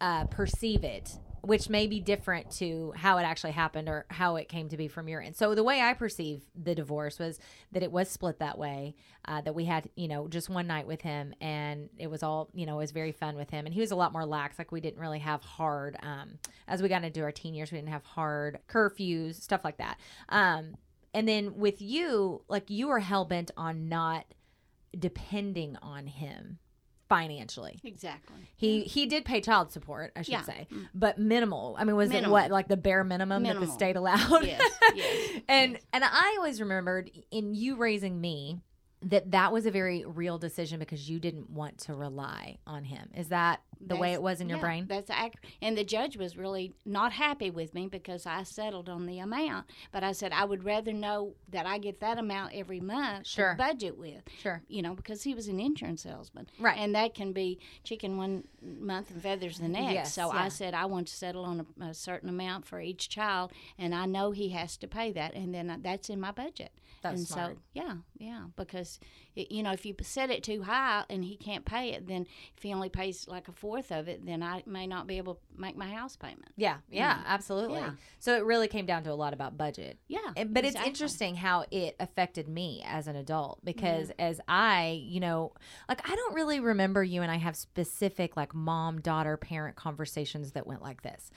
uh, 0.00 0.24
perceive 0.24 0.84
it, 0.84 1.18
which 1.46 1.68
may 1.68 1.86
be 1.86 2.00
different 2.00 2.50
to 2.50 2.92
how 2.96 3.18
it 3.18 3.22
actually 3.22 3.52
happened 3.52 3.88
or 3.88 4.04
how 4.10 4.36
it 4.36 4.48
came 4.48 4.68
to 4.68 4.76
be 4.76 4.88
from 4.88 5.08
your 5.08 5.20
end. 5.20 5.36
So 5.36 5.54
the 5.54 5.62
way 5.62 5.80
I 5.80 5.94
perceive 5.94 6.42
the 6.54 6.74
divorce 6.74 7.18
was 7.18 7.38
that 7.72 7.82
it 7.82 7.92
was 7.92 8.10
split 8.10 8.40
that 8.40 8.58
way. 8.58 8.94
Uh, 9.24 9.40
that 9.40 9.54
we 9.54 9.64
had, 9.64 9.88
you 9.96 10.08
know, 10.08 10.28
just 10.28 10.48
one 10.48 10.66
night 10.66 10.86
with 10.86 11.00
him, 11.02 11.34
and 11.40 11.88
it 11.98 12.08
was 12.08 12.22
all, 12.22 12.48
you 12.54 12.64
know, 12.64 12.74
it 12.74 12.82
was 12.82 12.92
very 12.92 13.10
fun 13.10 13.36
with 13.36 13.50
him, 13.50 13.66
and 13.66 13.74
he 13.74 13.80
was 13.80 13.90
a 13.90 13.96
lot 13.96 14.12
more 14.12 14.24
lax. 14.24 14.58
Like 14.58 14.70
we 14.70 14.80
didn't 14.80 15.00
really 15.00 15.18
have 15.18 15.42
hard, 15.42 15.96
um, 16.02 16.38
as 16.68 16.80
we 16.80 16.88
got 16.88 17.02
into 17.02 17.22
our 17.22 17.32
teen 17.32 17.54
years, 17.54 17.72
we 17.72 17.78
didn't 17.78 17.90
have 17.90 18.04
hard 18.04 18.58
curfews, 18.68 19.42
stuff 19.42 19.64
like 19.64 19.78
that. 19.78 19.98
Um, 20.28 20.76
and 21.12 21.26
then 21.26 21.56
with 21.56 21.80
you, 21.80 22.42
like 22.48 22.70
you 22.70 22.88
were 22.88 23.00
hell 23.00 23.24
bent 23.24 23.50
on 23.56 23.88
not 23.88 24.26
depending 24.96 25.76
on 25.82 26.06
him 26.06 26.58
financially. 27.08 27.80
exactly. 27.84 28.36
He 28.56 28.82
he 28.82 29.06
did 29.06 29.24
pay 29.24 29.40
child 29.40 29.70
support, 29.72 30.12
I 30.16 30.22
should 30.22 30.32
Yeah. 30.32 30.42
say, 30.42 30.66
mm. 30.72 30.88
but 30.94 31.18
minimal. 31.18 31.76
I 31.78 31.84
mean, 31.84 31.96
was 31.96 32.10
it 32.12 32.28
what 32.28 32.50
like 32.50 32.68
the 32.68 32.76
bare 32.76 33.04
minimum 33.04 33.42
that 33.44 33.60
the 33.60 33.66
state 33.66 33.96
allowed? 33.96 34.44
Yes, 34.44 34.62
yes, 34.94 35.40
and 35.48 35.78
and 35.92 36.04
I 36.04 36.34
always 36.38 36.60
remembered 36.60 37.10
in 37.30 37.54
you 37.54 37.76
raising 37.76 38.20
me 38.20 38.60
that 39.02 39.30
that 39.32 39.52
was 39.52 39.66
a 39.66 39.70
very 39.70 40.04
real 40.06 40.38
decision 40.38 40.78
because 40.78 41.08
you 41.08 41.20
didn't 41.20 41.50
want 41.50 41.78
to 41.78 41.94
rely 41.94 42.56
on 42.66 42.82
him. 42.84 43.10
Is 43.14 43.28
that 43.28 43.60
the 43.80 43.96
way 43.96 44.12
it 44.12 44.22
was 44.22 44.40
in 44.40 44.48
your 44.48 44.58
yeah, 44.58 44.62
brain? 44.64 44.86
That's 44.88 45.10
accurate. 45.10 45.44
And 45.60 45.76
the 45.76 45.84
judge 45.84 46.16
was 46.16 46.36
really 46.36 46.72
not 46.84 47.12
happy 47.12 47.50
with 47.50 47.74
me 47.74 47.86
because 47.88 48.26
I 48.26 48.42
settled 48.42 48.88
on 48.88 49.06
the 49.06 49.18
amount. 49.18 49.66
But 49.92 50.04
I 50.04 50.12
said 50.12 50.32
I 50.32 50.44
would 50.44 50.64
rather 50.64 50.92
know 50.92 51.34
that 51.50 51.66
I 51.66 51.78
get 51.78 52.00
that 52.00 52.18
amount 52.18 52.54
every 52.54 52.80
month 52.80 53.26
Sure. 53.26 53.52
to 53.52 53.56
budget 53.56 53.96
with. 53.98 54.22
Sure. 54.40 54.62
You 54.68 54.82
know, 54.82 54.94
because 54.94 55.22
he 55.22 55.34
was 55.34 55.48
an 55.48 55.60
insurance 55.60 56.02
salesman. 56.02 56.46
Right. 56.58 56.78
And 56.78 56.94
that 56.94 57.14
can 57.14 57.32
be 57.32 57.58
chicken 57.84 58.16
one 58.16 58.44
month 58.62 59.10
and 59.10 59.22
feathers 59.22 59.58
the 59.58 59.68
next. 59.68 59.92
Yes, 59.94 60.14
so 60.14 60.32
yeah. 60.32 60.44
I 60.44 60.48
said 60.48 60.74
I 60.74 60.86
want 60.86 61.08
to 61.08 61.14
settle 61.14 61.44
on 61.44 61.66
a, 61.80 61.84
a 61.86 61.94
certain 61.94 62.28
amount 62.28 62.66
for 62.66 62.80
each 62.80 63.08
child, 63.08 63.52
and 63.78 63.94
I 63.94 64.06
know 64.06 64.30
he 64.32 64.50
has 64.50 64.76
to 64.78 64.88
pay 64.88 65.12
that, 65.12 65.34
and 65.34 65.54
then 65.54 65.70
I- 65.70 65.78
that's 65.78 66.08
in 66.10 66.20
my 66.20 66.30
budget. 66.32 66.72
That's 67.02 67.18
and 67.20 67.28
smart. 67.28 67.52
so 67.52 67.58
yeah, 67.74 67.94
yeah, 68.18 68.44
because 68.56 68.98
it, 69.36 69.52
you 69.52 69.62
know 69.62 69.70
if 69.72 69.84
you 69.86 69.94
set 70.02 70.30
it 70.30 70.42
too 70.42 70.62
high 70.62 71.04
and 71.08 71.24
he 71.24 71.36
can't 71.36 71.64
pay 71.64 71.90
it, 71.90 72.08
then 72.08 72.26
if 72.56 72.62
he 72.62 72.72
only 72.74 72.88
pays 72.88 73.28
like 73.28 73.48
a 73.48 73.52
fourth 73.66 73.90
of 73.90 74.06
it, 74.06 74.24
then 74.24 74.44
I 74.44 74.62
may 74.64 74.86
not 74.86 75.08
be 75.08 75.18
able 75.18 75.34
to 75.34 75.40
make 75.56 75.76
my 75.76 75.90
house 75.90 76.16
payment. 76.16 76.52
Yeah, 76.56 76.76
yeah, 76.88 77.14
mm-hmm. 77.14 77.24
absolutely. 77.26 77.80
Yeah. 77.80 77.90
So 78.20 78.36
it 78.36 78.44
really 78.44 78.68
came 78.68 78.86
down 78.86 79.02
to 79.04 79.12
a 79.12 79.14
lot 79.14 79.32
about 79.32 79.58
budget. 79.58 79.98
Yeah, 80.06 80.44
but 80.46 80.64
it's 80.64 80.76
interesting 80.76 81.34
how 81.34 81.64
it 81.72 81.96
affected 81.98 82.48
me 82.48 82.84
as 82.86 83.08
an 83.08 83.16
adult 83.16 83.64
because 83.64 84.08
mm-hmm. 84.08 84.20
as 84.20 84.40
I, 84.46 85.02
you 85.04 85.18
know, 85.18 85.52
like 85.88 86.08
I 86.08 86.14
don't 86.14 86.34
really 86.34 86.60
remember 86.60 87.02
you 87.02 87.22
and 87.22 87.30
I 87.30 87.38
have 87.38 87.56
specific 87.56 88.36
like 88.36 88.54
mom 88.54 89.00
daughter 89.00 89.36
parent 89.36 89.74
conversations 89.74 90.52
that 90.52 90.64
went 90.64 90.82
like 90.82 91.02
this. 91.02 91.30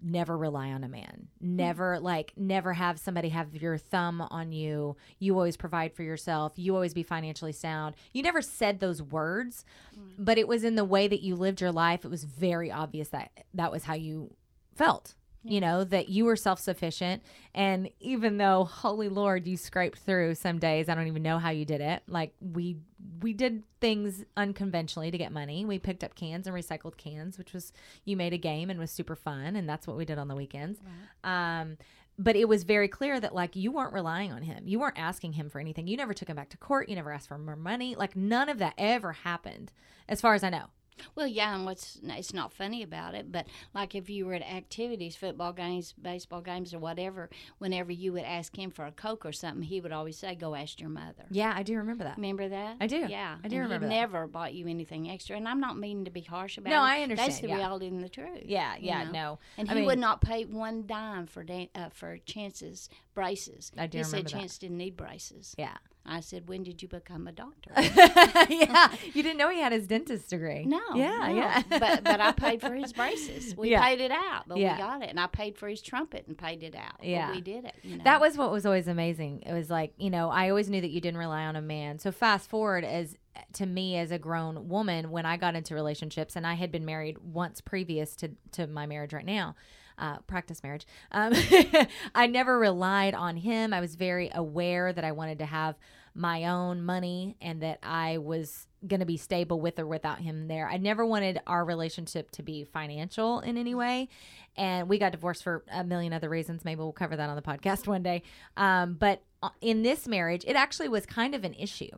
Never 0.00 0.36
rely 0.38 0.68
on 0.70 0.84
a 0.84 0.88
man. 0.88 1.28
Hmm. 1.40 1.56
Never 1.56 1.98
like 1.98 2.32
never 2.36 2.72
have 2.72 2.98
somebody 2.98 3.30
have 3.30 3.54
your 3.54 3.76
thumb 3.76 4.20
on 4.20 4.52
you. 4.52 4.96
You 5.18 5.34
always 5.34 5.56
provide 5.56 5.92
for 5.92 6.02
yourself. 6.02 6.52
You 6.56 6.74
always 6.74 6.94
be 6.94 7.02
financially 7.02 7.52
sound. 7.52 7.96
You 8.12 8.22
never 8.22 8.40
said 8.40 8.78
those 8.78 9.02
words, 9.02 9.64
hmm. 9.94 10.10
but 10.18 10.38
it 10.38 10.46
was 10.46 10.62
in 10.62 10.76
the 10.76 10.84
way 10.84 11.08
that 11.08 11.22
you 11.22 11.34
lived 11.34 11.60
your 11.60 11.72
life. 11.72 12.04
It 12.04 12.10
was 12.10 12.24
very 12.24 12.70
obvious 12.70 13.08
that 13.08 13.44
that 13.54 13.72
was 13.72 13.84
how 13.84 13.94
you 13.94 14.34
felt 14.74 15.14
you 15.48 15.60
know 15.60 15.84
that 15.84 16.08
you 16.08 16.24
were 16.24 16.36
self-sufficient 16.36 17.22
and 17.54 17.88
even 18.00 18.36
though 18.36 18.64
holy 18.64 19.08
lord 19.08 19.46
you 19.46 19.56
scraped 19.56 19.98
through 19.98 20.34
some 20.34 20.58
days 20.58 20.88
i 20.88 20.94
don't 20.94 21.06
even 21.06 21.22
know 21.22 21.38
how 21.38 21.50
you 21.50 21.64
did 21.64 21.80
it 21.80 22.02
like 22.08 22.32
we 22.40 22.76
we 23.22 23.32
did 23.32 23.62
things 23.80 24.24
unconventionally 24.36 25.10
to 25.10 25.18
get 25.18 25.32
money. 25.32 25.64
We 25.64 25.78
picked 25.78 26.02
up 26.02 26.14
cans 26.14 26.46
and 26.46 26.56
recycled 26.56 26.96
cans, 26.96 27.38
which 27.38 27.52
was 27.52 27.72
you 28.04 28.16
made 28.16 28.32
a 28.32 28.38
game 28.38 28.70
and 28.70 28.78
was 28.78 28.90
super 28.90 29.16
fun, 29.16 29.56
and 29.56 29.68
that's 29.68 29.86
what 29.86 29.96
we 29.96 30.04
did 30.04 30.18
on 30.18 30.28
the 30.28 30.34
weekends. 30.34 30.80
Um, 31.24 31.78
but 32.18 32.34
it 32.34 32.48
was 32.48 32.64
very 32.64 32.88
clear 32.88 33.20
that 33.20 33.34
like 33.34 33.54
you 33.54 33.70
weren't 33.70 33.92
relying 33.92 34.32
on 34.32 34.42
him. 34.42 34.64
You 34.66 34.80
weren't 34.80 34.98
asking 34.98 35.34
him 35.34 35.48
for 35.48 35.60
anything. 35.60 35.86
You 35.86 35.96
never 35.96 36.12
took 36.14 36.28
him 36.28 36.36
back 36.36 36.48
to 36.50 36.56
court. 36.56 36.88
You 36.88 36.96
never 36.96 37.12
asked 37.12 37.28
for 37.28 37.38
more 37.38 37.56
money. 37.56 37.94
Like 37.94 38.16
none 38.16 38.48
of 38.48 38.58
that 38.58 38.74
ever 38.76 39.12
happened, 39.12 39.70
as 40.08 40.20
far 40.20 40.34
as 40.34 40.42
I 40.42 40.50
know. 40.50 40.66
Well, 41.14 41.26
yeah, 41.26 41.54
and 41.54 41.64
what's 41.64 42.00
it's 42.02 42.32
not 42.34 42.52
funny 42.52 42.82
about 42.82 43.14
it, 43.14 43.30
but 43.32 43.46
like 43.74 43.94
if 43.94 44.08
you 44.10 44.26
were 44.26 44.34
at 44.34 44.42
activities, 44.42 45.16
football 45.16 45.52
games, 45.52 45.94
baseball 46.00 46.40
games, 46.40 46.72
or 46.74 46.78
whatever, 46.78 47.30
whenever 47.58 47.92
you 47.92 48.12
would 48.12 48.24
ask 48.24 48.56
him 48.56 48.70
for 48.70 48.86
a 48.86 48.92
coke 48.92 49.24
or 49.26 49.32
something, 49.32 49.62
he 49.62 49.80
would 49.80 49.92
always 49.92 50.18
say, 50.18 50.34
"Go 50.34 50.54
ask 50.54 50.80
your 50.80 50.90
mother." 50.90 51.24
Yeah, 51.30 51.52
I 51.56 51.62
do 51.62 51.76
remember 51.76 52.04
that. 52.04 52.16
Remember 52.16 52.48
that? 52.48 52.76
I 52.80 52.86
do. 52.86 53.06
Yeah, 53.08 53.36
I 53.42 53.48
do 53.48 53.56
and 53.56 53.64
remember 53.64 53.86
He 53.86 53.94
that. 53.94 54.00
never 54.00 54.26
bought 54.26 54.54
you 54.54 54.66
anything 54.68 55.10
extra, 55.10 55.36
and 55.36 55.48
I'm 55.48 55.60
not 55.60 55.76
meaning 55.78 56.04
to 56.04 56.10
be 56.10 56.20
harsh 56.22 56.58
about 56.58 56.70
it. 56.70 56.74
No, 56.76 56.82
it. 56.82 56.86
I 56.86 57.02
understand, 57.02 57.30
That's 57.30 57.40
the 57.40 57.48
yeah. 57.48 57.56
reality 57.56 57.86
and 57.86 58.02
the 58.02 58.08
truth. 58.08 58.42
Yeah, 58.44 58.76
you 58.76 58.86
yeah, 58.86 59.04
know? 59.04 59.10
no. 59.12 59.38
And 59.56 59.68
I 59.70 59.72
he 59.72 59.78
mean- 59.80 59.86
would 59.86 59.98
not 59.98 60.20
pay 60.20 60.44
one 60.44 60.86
dime 60.86 61.26
for 61.26 61.44
Dan- 61.44 61.68
uh, 61.74 61.88
for 61.90 62.18
Chance's 62.18 62.88
braces. 63.18 63.72
I 63.76 63.86
do 63.86 63.98
he 63.98 64.04
said 64.04 64.24
that. 64.24 64.30
Chance 64.30 64.58
didn't 64.58 64.76
need 64.78 64.96
braces. 64.96 65.54
Yeah. 65.58 65.76
I 66.10 66.20
said, 66.20 66.48
"When 66.48 66.62
did 66.62 66.80
you 66.80 66.88
become 66.88 67.26
a 67.26 67.32
doctor?" 67.32 67.70
yeah. 67.76 68.94
You 69.12 69.22
didn't 69.22 69.36
know 69.36 69.50
he 69.50 69.60
had 69.60 69.72
his 69.72 69.86
dentist 69.86 70.30
degree. 70.30 70.64
No. 70.64 70.80
Yeah, 70.94 71.18
no. 71.28 71.34
yeah. 71.34 71.62
but 71.68 72.02
but 72.04 72.20
I 72.20 72.32
paid 72.32 72.60
for 72.62 72.72
his 72.74 72.92
braces. 72.94 73.54
We 73.58 73.70
Yeah. 73.72 73.82
paid 73.82 74.00
it 74.00 74.10
out, 74.10 74.44
but 74.46 74.56
Yeah. 74.58 74.76
we 74.76 74.78
got 74.78 75.02
it, 75.02 75.10
and 75.10 75.20
I 75.20 75.26
paid 75.26 75.58
for 75.58 75.68
his 75.68 75.82
trumpet 75.82 76.26
and 76.28 76.38
paid 76.38 76.62
it 76.62 76.74
out. 76.74 76.98
but 76.98 77.06
Yeah. 77.08 77.32
we 77.32 77.40
did 77.42 77.64
it. 77.64 77.74
You 77.82 77.98
know? 77.98 78.04
That 78.04 78.20
was 78.20 78.38
what 78.38 78.50
was 78.52 78.64
always 78.64 78.88
amazing. 78.88 79.42
It 79.44 79.52
was 79.52 79.68
like, 79.68 79.92
you 79.98 80.08
know, 80.10 80.30
I 80.30 80.48
always 80.48 80.70
knew 80.70 80.80
that 80.80 80.90
you 80.90 81.00
didn't 81.00 81.18
rely 81.18 81.44
on 81.44 81.56
a 81.56 81.62
man. 81.62 81.98
So 81.98 82.10
fast 82.12 82.48
forward 82.48 82.84
as 82.84 83.16
to 83.54 83.66
me 83.66 83.96
as 83.98 84.10
a 84.10 84.18
grown 84.18 84.68
woman 84.68 85.10
when 85.10 85.26
I 85.26 85.36
got 85.36 85.54
into 85.56 85.74
relationships 85.74 86.36
and 86.36 86.46
I 86.46 86.54
had 86.54 86.72
been 86.72 86.84
married 86.86 87.18
once 87.18 87.60
previous 87.60 88.16
to 88.16 88.30
to 88.52 88.66
my 88.66 88.86
marriage 88.86 89.12
right 89.12 89.26
now. 89.26 89.56
Uh, 89.98 90.18
practice 90.28 90.62
marriage. 90.62 90.86
Um, 91.10 91.32
I 92.14 92.28
never 92.28 92.56
relied 92.56 93.14
on 93.14 93.36
him. 93.36 93.74
I 93.74 93.80
was 93.80 93.96
very 93.96 94.30
aware 94.32 94.92
that 94.92 95.04
I 95.04 95.10
wanted 95.10 95.40
to 95.40 95.46
have 95.46 95.76
my 96.14 96.46
own 96.46 96.82
money 96.82 97.36
and 97.40 97.62
that 97.62 97.78
I 97.82 98.18
was 98.18 98.66
going 98.86 99.00
to 99.00 99.06
be 99.06 99.16
stable 99.16 99.60
with 99.60 99.78
or 99.78 99.86
without 99.86 100.20
him 100.20 100.48
there. 100.48 100.68
I 100.68 100.76
never 100.76 101.04
wanted 101.04 101.40
our 101.46 101.64
relationship 101.64 102.30
to 102.32 102.42
be 102.42 102.64
financial 102.64 103.40
in 103.40 103.56
any 103.56 103.74
way. 103.74 104.08
And 104.56 104.88
we 104.88 104.98
got 104.98 105.12
divorced 105.12 105.42
for 105.42 105.64
a 105.70 105.84
million 105.84 106.12
other 106.12 106.28
reasons. 106.28 106.64
Maybe 106.64 106.78
we'll 106.78 106.92
cover 106.92 107.16
that 107.16 107.28
on 107.28 107.36
the 107.36 107.42
podcast 107.42 107.86
one 107.86 108.02
day. 108.02 108.22
Um, 108.56 108.94
but 108.94 109.22
uh, 109.42 109.50
in 109.60 109.82
this 109.82 110.06
marriage, 110.06 110.44
it 110.46 110.56
actually 110.56 110.88
was 110.88 111.06
kind 111.06 111.34
of 111.34 111.44
an 111.44 111.54
issue 111.54 111.90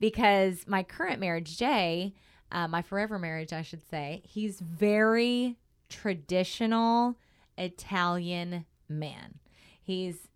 because 0.00 0.64
my 0.66 0.82
current 0.82 1.20
marriage, 1.20 1.56
Jay, 1.56 2.14
uh, 2.50 2.66
my 2.68 2.82
forever 2.82 3.18
marriage, 3.18 3.52
I 3.52 3.62
should 3.62 3.88
say, 3.88 4.22
he's 4.24 4.60
very 4.60 5.56
traditional 5.88 7.16
Italian 7.58 8.64
man. 8.88 9.38
He's 9.80 10.28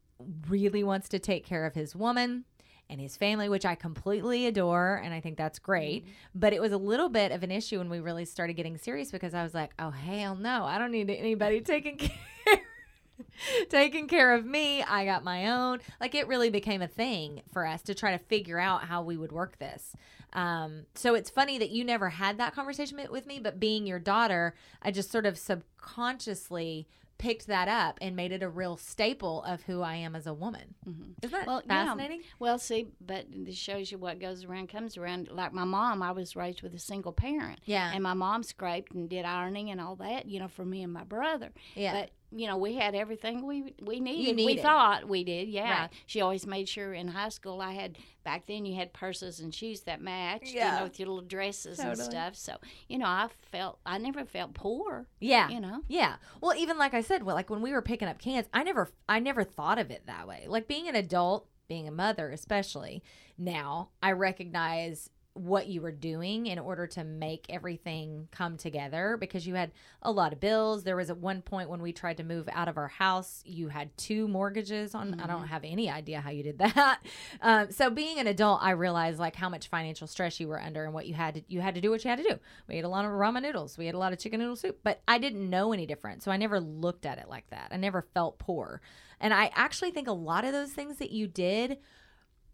really 0.49 0.85
wants 0.85 1.09
to 1.11 1.19
take 1.19 1.45
care 1.45 1.67
of 1.67 1.75
his 1.75 1.97
woman 1.97 2.45
and 2.89 3.01
his 3.01 3.17
family, 3.17 3.49
which 3.49 3.65
I 3.65 3.75
completely 3.75 4.47
adore, 4.47 5.01
and 5.03 5.15
I 5.15 5.21
think 5.21 5.39
that's 5.39 5.59
great. 5.59 6.07
But 6.35 6.53
it 6.53 6.61
was 6.61 6.73
a 6.73 6.79
little 6.79 7.09
bit 7.09 7.33
of 7.33 7.43
an 7.43 7.51
issue 7.51 7.79
when 7.79 7.89
we 7.89 8.01
really 8.01 8.27
started 8.27 8.53
getting 8.53 8.77
serious 8.77 9.11
because 9.11 9.35
I 9.35 9.43
was 9.43 9.55
like, 9.55 9.73
"Oh 9.79 9.91
hell 9.91 10.37
no, 10.37 10.65
I 10.65 10.79
don't 10.79 10.93
need 10.93 11.09
anybody 11.11 11.61
taking 11.63 11.97
care 11.97 12.11
taking 13.71 14.09
care 14.09 14.35
of 14.35 14.45
me. 14.45 14.83
I 14.83 15.07
got 15.07 15.25
my 15.25 15.51
own." 15.51 15.79
Like 16.01 16.15
it 16.15 16.29
really 16.29 16.51
became 16.51 16.83
a 16.83 16.89
thing 16.89 17.43
for 17.53 17.67
us 17.67 17.81
to 17.83 17.95
try 17.95 18.13
to 18.13 18.19
figure 18.19 18.59
out 18.59 18.85
how 18.85 19.03
we 19.03 19.17
would 19.17 19.33
work 19.33 19.59
this. 19.59 19.95
Um, 20.35 20.85
so 20.95 21.15
it's 21.15 21.31
funny 21.31 21.59
that 21.59 21.71
you 21.71 21.85
never 21.85 22.11
had 22.11 22.39
that 22.39 22.55
conversation 22.55 22.99
with 23.11 23.27
me, 23.27 23.39
but 23.39 23.61
being 23.61 23.87
your 23.87 23.99
daughter, 23.99 24.55
I 24.83 24.91
just 24.91 25.11
sort 25.11 25.27
of 25.27 25.39
subconsciously 25.39 26.89
picked 27.19 27.47
that 27.47 27.69
up 27.69 27.99
and 28.01 28.17
made 28.17 28.33
it 28.33 28.43
a 28.43 28.49
real 28.49 28.77
staple 28.77 29.43
of 29.45 29.63
who 29.63 29.81
I 29.81 29.95
am 29.97 30.17
as 30.17 30.27
a 30.27 30.35
woman. 30.35 30.75
Mm-hmm. 30.89 31.13
Isn't 31.23 31.39
that 31.39 31.47
Well, 31.47 31.63
yeah. 31.65 31.85
fascinating? 31.87 32.23
Well, 32.39 32.59
see, 32.59 32.89
but 33.01 33.27
this 33.31 33.57
shows 33.57 33.93
you 33.93 33.99
what 33.99 34.19
goes 34.21 34.45
around 34.45 34.69
comes 34.69 34.97
around. 34.97 35.29
Like 35.31 35.53
my 35.53 35.65
mom, 35.65 36.03
I 36.03 36.13
was 36.13 36.35
raised 36.35 36.63
with 36.63 36.75
a 36.75 36.79
single 36.79 37.13
parent. 37.13 37.61
Yeah. 37.65 37.91
And 37.95 38.03
my 38.03 38.15
mom 38.15 38.43
scraped 38.43 38.93
and 38.93 39.09
did 39.09 39.25
ironing 39.25 39.71
and 39.71 39.81
all 39.81 39.97
that, 39.97 40.27
you 40.27 40.41
know, 40.41 40.49
for 40.49 40.65
me 40.65 40.83
and 40.83 40.93
my 40.93 41.05
brother. 41.05 41.51
Yeah. 41.75 41.93
But 41.93 42.11
you 42.35 42.47
know, 42.47 42.57
we 42.57 42.75
had 42.75 42.95
everything 42.95 43.47
we 43.47 43.75
we 43.83 44.01
needed. 44.01 44.37
needed. 44.37 44.57
We 44.57 44.63
thought 44.63 45.09
we 45.09 45.25
did. 45.25 45.49
Yeah. 45.49 45.83
Right. 45.83 45.91
She 46.07 46.21
always 46.21 46.47
made 46.47 46.69
sure 46.69 46.95
in 46.95 47.09
high 47.09 47.29
school 47.29 47.61
I 47.61 47.73
had 47.73 47.99
back 48.25 48.47
then 48.47 48.65
you 48.65 48.75
had 48.75 48.93
purses 48.93 49.41
and 49.41 49.55
shoes 49.55 49.83
that 49.83 50.01
matched. 50.01 50.55
You 50.55 50.61
know, 50.61 50.85
with 50.85 50.99
your 50.99 51.09
little 51.09 51.23
dresses 51.23 51.79
and 51.79 51.97
stuff. 51.99 52.37
So 52.37 52.57
you 52.89 52.99
know, 52.99 53.07
I 53.07 53.29
felt 53.51 53.79
I 53.85 53.99
never 53.99 54.25
felt 54.25 54.55
poor. 54.55 55.07
Yeah. 55.21 55.49
You 55.49 55.61
know. 55.61 55.83
Yeah. 55.89 56.17
Well, 56.41 56.57
even 56.57 56.79
like 56.79 56.95
I 56.95 57.03
said, 57.03 57.23
well, 57.23 57.37
like 57.37 57.51
when 57.51 57.63
we 57.63 57.73
were 57.73 57.83
picking 57.83 58.09
up 58.09 58.19
cans, 58.19 58.47
I 58.53 58.63
never 58.63 58.91
I 59.09 59.19
never 59.19 59.45
thought 59.45 59.79
of 59.79 59.91
it 59.91 60.07
that 60.07 60.27
way. 60.27 60.47
Like 60.49 60.69
being 60.69 60.89
an 60.89 60.97
adult, 60.97 61.49
being 61.69 61.87
a 61.87 61.93
mother 61.93 62.31
especially, 62.31 63.03
now 63.39 63.91
I 64.03 64.13
recognize 64.13 65.11
what 65.35 65.67
you 65.67 65.81
were 65.81 65.93
doing 65.93 66.47
in 66.47 66.59
order 66.59 66.87
to 66.87 67.05
make 67.05 67.47
everything 67.49 68.29
come 68.31 68.59
together 68.59 69.17
because 69.19 69.47
you 69.47 69.55
had 69.55 69.73
a 70.03 70.13
lot 70.13 70.33
of 70.33 70.41
bills. 70.41 70.85
There 70.85 70.97
was 70.97 71.09
at 71.09 71.17
one 71.17 71.41
point 71.41 71.71
when 71.71 71.81
we 71.81 71.93
tried 71.93 72.19
to 72.19 72.25
move 72.25 72.49
out 72.53 72.69
of 72.69 72.77
our 72.77 72.89
house, 72.89 73.43
you 73.47 73.69
had 73.69 73.97
two 73.97 74.29
mortgages 74.29 74.95
on. 74.95 75.19
I 75.21 75.27
don't 75.27 75.47
have 75.49 75.65
any 75.65 75.89
idea 75.89 76.21
how 76.21 76.31
you 76.31 76.43
did 76.43 76.59
that. 76.59 77.01
Um, 77.41 77.71
so 77.73 77.91
being 77.91 78.19
an 78.19 78.27
adult, 78.27 78.63
I 78.63 78.71
realized 78.71 79.19
like 79.19 79.35
how 79.35 79.49
much 79.49 79.69
financial 79.69 80.07
stress 80.07 80.39
you 80.39 80.49
were 80.49 80.61
under 80.61 80.85
and 80.85 80.95
what 80.95 81.07
you 81.07 81.15
had 81.15 81.35
to 81.35 81.43
you 81.49 81.61
had 81.61 81.75
to 81.75 81.81
do 81.81 81.91
what 81.91 82.05
you 82.05 82.11
had 82.11 82.19
to 82.19 82.29
do. 82.29 82.39
We 82.69 82.77
ate 82.77 82.85
a 82.85 82.89
lot 82.89 83.05
of 83.05 83.11
ramen 83.11 83.43
noodles, 83.43 83.77
we 83.77 83.89
ate 83.89 83.95
a 83.95 83.99
lot 83.99 84.13
of 84.13 84.19
chicken 84.19 84.41
noodle 84.41 84.57
soup, 84.57 84.79
but 84.83 85.01
I 85.09 85.19
didn't 85.19 85.49
know 85.49 85.73
any 85.73 85.87
different, 85.87 86.23
so 86.23 86.31
I 86.31 86.37
never 86.37 86.61
looked 86.61 87.07
at 87.07 87.19
it 87.19 87.29
like 87.29 87.49
that. 87.51 87.69
I 87.73 87.77
never 87.77 88.03
felt 88.03 88.39
poor, 88.39 88.81
and 89.21 89.33
I 89.35 89.51
actually 89.55 89.91
think 89.91 90.09
a 90.09 90.13
lot 90.13 90.45
of 90.45 90.53
those 90.53 90.73
things 90.73 90.99
that 90.99 91.11
you 91.11 91.27
did 91.27 91.79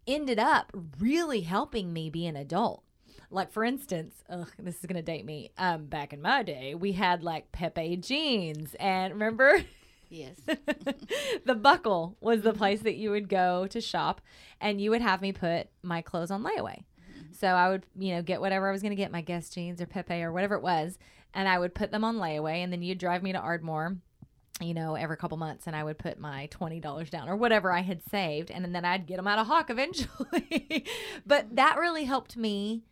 ended 0.09 0.39
up 0.39 0.71
really 0.99 1.41
helping 1.41 1.93
me 1.93 2.09
be 2.09 2.25
an 2.25 2.35
adult. 2.35 2.83
Like 3.31 3.51
for 3.51 3.63
instance, 3.63 4.15
ugh, 4.29 4.51
this 4.57 4.79
is 4.79 4.85
gonna 4.85 5.01
date 5.03 5.25
me. 5.25 5.51
Um, 5.57 5.85
back 5.85 6.13
in 6.13 6.21
my 6.21 6.43
day, 6.43 6.73
we 6.75 6.93
had 6.93 7.23
like 7.23 7.51
Pepe 7.51 7.97
jeans, 7.97 8.75
and 8.79 9.13
remember, 9.13 9.63
Yes. 10.09 10.37
the 11.45 11.53
buckle 11.53 12.17
was 12.19 12.41
the 12.41 12.53
place 12.53 12.81
that 12.81 12.95
you 12.95 13.11
would 13.11 13.29
go 13.29 13.67
to 13.67 13.79
shop, 13.79 14.21
and 14.59 14.81
you 14.81 14.89
would 14.89 15.01
have 15.01 15.21
me 15.21 15.31
put 15.31 15.67
my 15.83 16.01
clothes 16.01 16.31
on 16.31 16.43
layaway. 16.43 16.83
So 17.31 17.47
I 17.47 17.69
would, 17.69 17.85
you 17.95 18.15
know, 18.15 18.23
get 18.23 18.41
whatever 18.41 18.67
I 18.67 18.71
was 18.71 18.81
gonna 18.81 18.95
get, 18.95 19.11
my 19.11 19.21
Guess 19.21 19.51
jeans 19.51 19.79
or 19.81 19.85
Pepe 19.85 20.21
or 20.23 20.33
whatever 20.33 20.55
it 20.55 20.63
was, 20.63 20.97
and 21.33 21.47
I 21.47 21.59
would 21.59 21.75
put 21.75 21.91
them 21.91 22.03
on 22.03 22.17
layaway, 22.17 22.63
and 22.63 22.73
then 22.73 22.81
you'd 22.81 22.97
drive 22.97 23.21
me 23.21 23.31
to 23.33 23.39
Ardmore 23.39 23.97
you 24.59 24.73
know, 24.73 24.95
every 24.95 25.17
couple 25.17 25.37
months, 25.37 25.67
and 25.67 25.75
I 25.75 25.83
would 25.83 25.97
put 25.97 26.19
my 26.19 26.47
twenty 26.47 26.79
dollars 26.79 27.09
down 27.09 27.29
or 27.29 27.35
whatever 27.35 27.71
I 27.71 27.81
had 27.81 28.01
saved, 28.09 28.51
and 28.51 28.73
then 28.73 28.85
I'd 28.85 29.05
get 29.05 29.17
them 29.17 29.27
out 29.27 29.39
of 29.39 29.47
hock 29.47 29.69
eventually. 29.69 30.85
but 31.25 31.55
that 31.55 31.77
really 31.77 32.05
helped 32.05 32.37
me. 32.37 32.83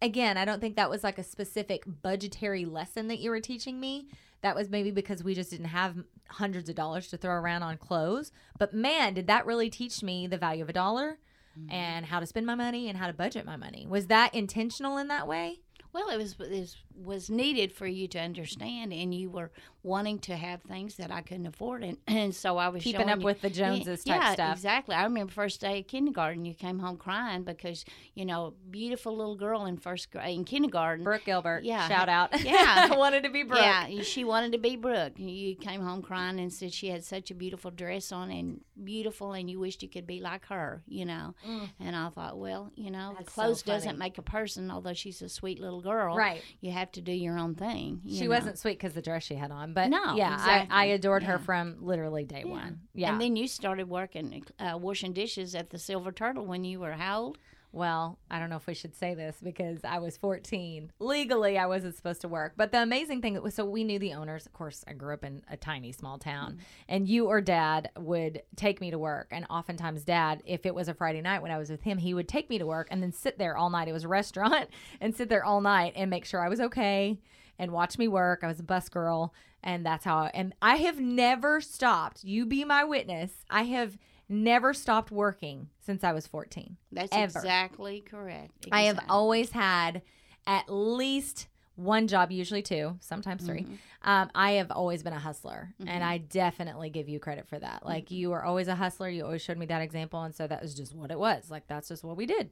Again, 0.00 0.36
I 0.36 0.44
don't 0.44 0.60
think 0.60 0.76
that 0.76 0.90
was 0.90 1.02
like 1.02 1.18
a 1.18 1.24
specific 1.24 1.82
budgetary 2.02 2.64
lesson 2.64 3.08
that 3.08 3.18
you 3.18 3.30
were 3.30 3.40
teaching 3.40 3.80
me. 3.80 4.08
That 4.42 4.54
was 4.54 4.70
maybe 4.70 4.92
because 4.92 5.24
we 5.24 5.34
just 5.34 5.50
didn't 5.50 5.66
have 5.66 5.96
hundreds 6.28 6.68
of 6.68 6.76
dollars 6.76 7.08
to 7.08 7.16
throw 7.16 7.34
around 7.34 7.64
on 7.64 7.78
clothes. 7.78 8.30
But 8.58 8.72
man, 8.72 9.14
did 9.14 9.26
that 9.26 9.46
really 9.46 9.70
teach 9.70 10.02
me 10.02 10.28
the 10.28 10.38
value 10.38 10.62
of 10.62 10.68
a 10.68 10.72
dollar 10.72 11.18
mm-hmm. 11.58 11.72
and 11.72 12.06
how 12.06 12.20
to 12.20 12.26
spend 12.26 12.46
my 12.46 12.54
money 12.54 12.88
and 12.88 12.98
how 12.98 13.06
to 13.06 13.12
budget 13.12 13.44
my 13.44 13.56
money. 13.56 13.86
Was 13.88 14.06
that 14.06 14.34
intentional 14.34 14.98
in 14.98 15.08
that 15.08 15.26
way? 15.26 15.60
Well, 15.92 16.08
it 16.10 16.16
was 16.16 16.36
it 16.40 16.50
was, 16.50 16.76
was 16.94 17.30
needed 17.30 17.72
for 17.72 17.86
you 17.86 18.08
to 18.08 18.18
understand, 18.18 18.92
and 18.92 19.14
you 19.14 19.30
were 19.30 19.50
wanting 19.82 20.18
to 20.18 20.36
have 20.36 20.60
things 20.62 20.96
that 20.96 21.10
I 21.10 21.22
couldn't 21.22 21.46
afford, 21.46 21.82
and, 21.82 21.96
and 22.06 22.34
so 22.34 22.58
I 22.58 22.68
was 22.68 22.82
Keeping 22.82 23.08
up 23.08 23.20
you- 23.20 23.24
with 23.24 23.40
the 23.40 23.48
Joneses 23.50 24.04
type 24.04 24.20
yeah, 24.20 24.32
stuff. 24.34 24.52
exactly. 24.56 24.94
I 24.94 25.04
remember 25.04 25.32
first 25.32 25.60
day 25.60 25.80
of 25.80 25.86
kindergarten, 25.86 26.44
you 26.44 26.54
came 26.54 26.78
home 26.78 26.96
crying 26.98 27.42
because 27.44 27.84
you 28.14 28.24
know, 28.24 28.54
beautiful 28.70 29.16
little 29.16 29.36
girl 29.36 29.64
in 29.66 29.76
first 29.78 30.10
grade 30.10 30.36
in 30.36 30.44
kindergarten. 30.44 31.04
Brooke 31.04 31.24
Gilbert. 31.24 31.64
Yeah. 31.64 31.88
Shout 31.88 32.08
out. 32.08 32.38
Yeah. 32.44 32.88
I 32.90 32.96
wanted 32.98 33.22
to 33.24 33.30
be 33.30 33.42
Brooke. 33.42 33.60
Yeah, 33.62 34.02
she 34.02 34.24
wanted 34.24 34.52
to 34.52 34.58
be 34.58 34.76
Brooke. 34.76 35.12
You 35.18 35.54
came 35.56 35.80
home 35.80 36.02
crying 36.02 36.38
and 36.38 36.52
said 36.52 36.72
she 36.72 36.88
had 36.88 37.04
such 37.04 37.30
a 37.30 37.34
beautiful 37.34 37.70
dress 37.70 38.12
on 38.12 38.30
and 38.30 38.60
beautiful, 38.82 39.32
and 39.32 39.48
you 39.50 39.58
wished 39.60 39.82
you 39.82 39.88
could 39.88 40.06
be 40.06 40.20
like 40.20 40.46
her, 40.46 40.82
you 40.86 41.04
know. 41.04 41.34
And 41.80 41.96
I 41.96 42.08
thought, 42.10 42.38
well, 42.38 42.70
you 42.74 42.90
know, 42.90 42.98
Mm. 42.98 43.14
That's 43.18 43.24
the 43.26 43.30
so 43.30 43.34
clothes 43.42 43.62
doesn't 43.62 43.98
make 43.98 44.18
a 44.18 44.22
person, 44.22 44.70
although 44.70 44.92
she's 44.92 45.22
a 45.22 45.28
sweet 45.28 45.60
little 45.60 45.77
girl. 45.80 46.16
Right. 46.16 46.42
You 46.60 46.70
have 46.72 46.90
to 46.92 47.00
do 47.00 47.12
your 47.12 47.38
own 47.38 47.54
thing. 47.54 48.00
you 48.04 48.16
She 48.18 48.24
know. 48.24 48.30
wasn't 48.30 48.58
sweet 48.58 48.78
because 48.78 48.94
the 48.94 49.02
dress 49.02 49.24
she 49.24 49.34
had 49.34 49.50
on, 49.50 49.72
but 49.72 49.88
No, 49.88 50.14
yeah, 50.14 50.34
exactly. 50.34 50.74
I, 50.74 50.82
I 50.82 50.84
adored 50.86 51.22
her 51.24 51.38
from 51.38 51.76
literally 51.80 52.24
day 52.24 52.44
one. 52.44 52.80
Yeah. 52.94 53.12
And 53.12 53.20
then 53.20 53.36
you 53.36 53.48
started 53.48 53.88
working, 53.88 54.44
uh, 54.58 54.76
washing 54.78 55.12
dishes 55.12 55.54
at 55.54 55.70
the 55.70 55.78
Silver 55.78 56.12
Turtle 56.12 56.44
when 56.46 56.64
you 56.64 56.80
were 56.80 56.92
how 56.92 57.20
old? 57.22 57.38
Well, 57.78 58.18
I 58.30 58.38
don't 58.38 58.50
know 58.50 58.56
if 58.56 58.66
we 58.66 58.74
should 58.74 58.94
say 58.94 59.14
this 59.14 59.36
because 59.42 59.78
I 59.84 59.98
was 60.00 60.16
14. 60.16 60.92
Legally, 60.98 61.56
I 61.56 61.66
wasn't 61.66 61.94
supposed 61.94 62.20
to 62.22 62.28
work. 62.28 62.54
But 62.56 62.72
the 62.72 62.82
amazing 62.82 63.22
thing 63.22 63.40
was, 63.40 63.54
so 63.54 63.64
we 63.64 63.84
knew 63.84 63.98
the 63.98 64.12
owners. 64.14 64.44
Of 64.44 64.52
course, 64.52 64.84
I 64.86 64.92
grew 64.92 65.14
up 65.14 65.24
in 65.24 65.42
a 65.50 65.56
tiny, 65.56 65.92
small 65.92 66.18
town, 66.18 66.52
Mm-hmm. 66.52 66.60
and 66.88 67.08
you 67.08 67.26
or 67.26 67.40
dad 67.40 67.90
would 67.96 68.42
take 68.56 68.80
me 68.80 68.90
to 68.90 68.98
work. 68.98 69.28
And 69.30 69.46
oftentimes, 69.48 70.04
dad, 70.04 70.42
if 70.44 70.66
it 70.66 70.74
was 70.74 70.88
a 70.88 70.94
Friday 70.94 71.20
night 71.22 71.40
when 71.40 71.50
I 71.52 71.58
was 71.58 71.70
with 71.70 71.82
him, 71.82 71.98
he 71.98 72.12
would 72.14 72.28
take 72.28 72.50
me 72.50 72.58
to 72.58 72.66
work 72.66 72.88
and 72.90 73.02
then 73.02 73.12
sit 73.12 73.38
there 73.38 73.56
all 73.56 73.70
night. 73.70 73.88
It 73.88 73.92
was 73.92 74.04
a 74.04 74.08
restaurant 74.08 74.68
and 75.00 75.14
sit 75.16 75.28
there 75.28 75.44
all 75.44 75.60
night 75.60 75.92
and 75.96 76.10
make 76.10 76.24
sure 76.24 76.44
I 76.44 76.48
was 76.48 76.60
okay 76.60 77.18
and 77.58 77.72
watch 77.72 77.96
me 77.98 78.08
work. 78.08 78.40
I 78.42 78.46
was 78.48 78.60
a 78.60 78.64
bus 78.64 78.88
girl, 78.88 79.32
and 79.62 79.84
that's 79.86 80.04
how. 80.04 80.18
I, 80.18 80.30
and 80.34 80.54
I 80.62 80.76
have 80.76 81.00
never 81.00 81.60
stopped. 81.60 82.22
You 82.24 82.46
be 82.46 82.64
my 82.64 82.84
witness. 82.84 83.32
I 83.50 83.62
have 83.64 83.96
never 84.28 84.74
stopped 84.74 85.10
working 85.10 85.68
since 85.80 86.04
I 86.04 86.12
was 86.12 86.26
14. 86.26 86.76
That's 86.92 87.08
ever. 87.12 87.38
exactly 87.38 88.00
correct. 88.00 88.66
I 88.70 88.82
have 88.82 89.00
always 89.08 89.50
had 89.50 90.02
at 90.46 90.64
least 90.68 91.48
one 91.76 92.08
job, 92.08 92.32
usually 92.32 92.62
two, 92.62 92.96
sometimes 93.00 93.44
3 93.44 93.60
Mm-hmm. 93.62 93.74
Um, 94.02 94.30
I 94.34 94.52
have 94.52 94.70
always 94.70 95.02
been 95.02 95.12
a 95.12 95.18
hustler, 95.18 95.74
and 95.84 96.04
I 96.04 96.18
definitely 96.18 96.88
give 96.88 97.08
you 97.08 97.18
credit 97.18 97.48
for 97.48 97.58
that. 97.58 97.84
Like 97.84 98.12
you 98.12 98.30
were 98.30 98.44
always 98.44 98.68
a 98.68 98.76
hustler. 98.76 99.08
You 99.08 99.24
always 99.24 99.42
showed 99.42 99.58
me 99.58 99.66
that 99.66 99.82
example, 99.82 100.22
and 100.22 100.32
so 100.32 100.46
that 100.46 100.62
was 100.62 100.74
just 100.74 100.94
what 100.94 101.10
it 101.10 101.18
was. 101.18 101.50
Like 101.50 101.66
that's 101.66 101.88
just 101.88 102.04
what 102.04 102.16
we 102.16 102.24
did. 102.24 102.50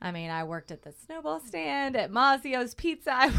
I 0.00 0.12
mean, 0.12 0.30
I 0.30 0.44
worked 0.44 0.70
at 0.70 0.82
the 0.82 0.92
snowball 1.06 1.40
stand 1.40 1.96
at 1.96 2.12
Mazzio's 2.12 2.72
Pizza. 2.74 3.10
I 3.12 3.32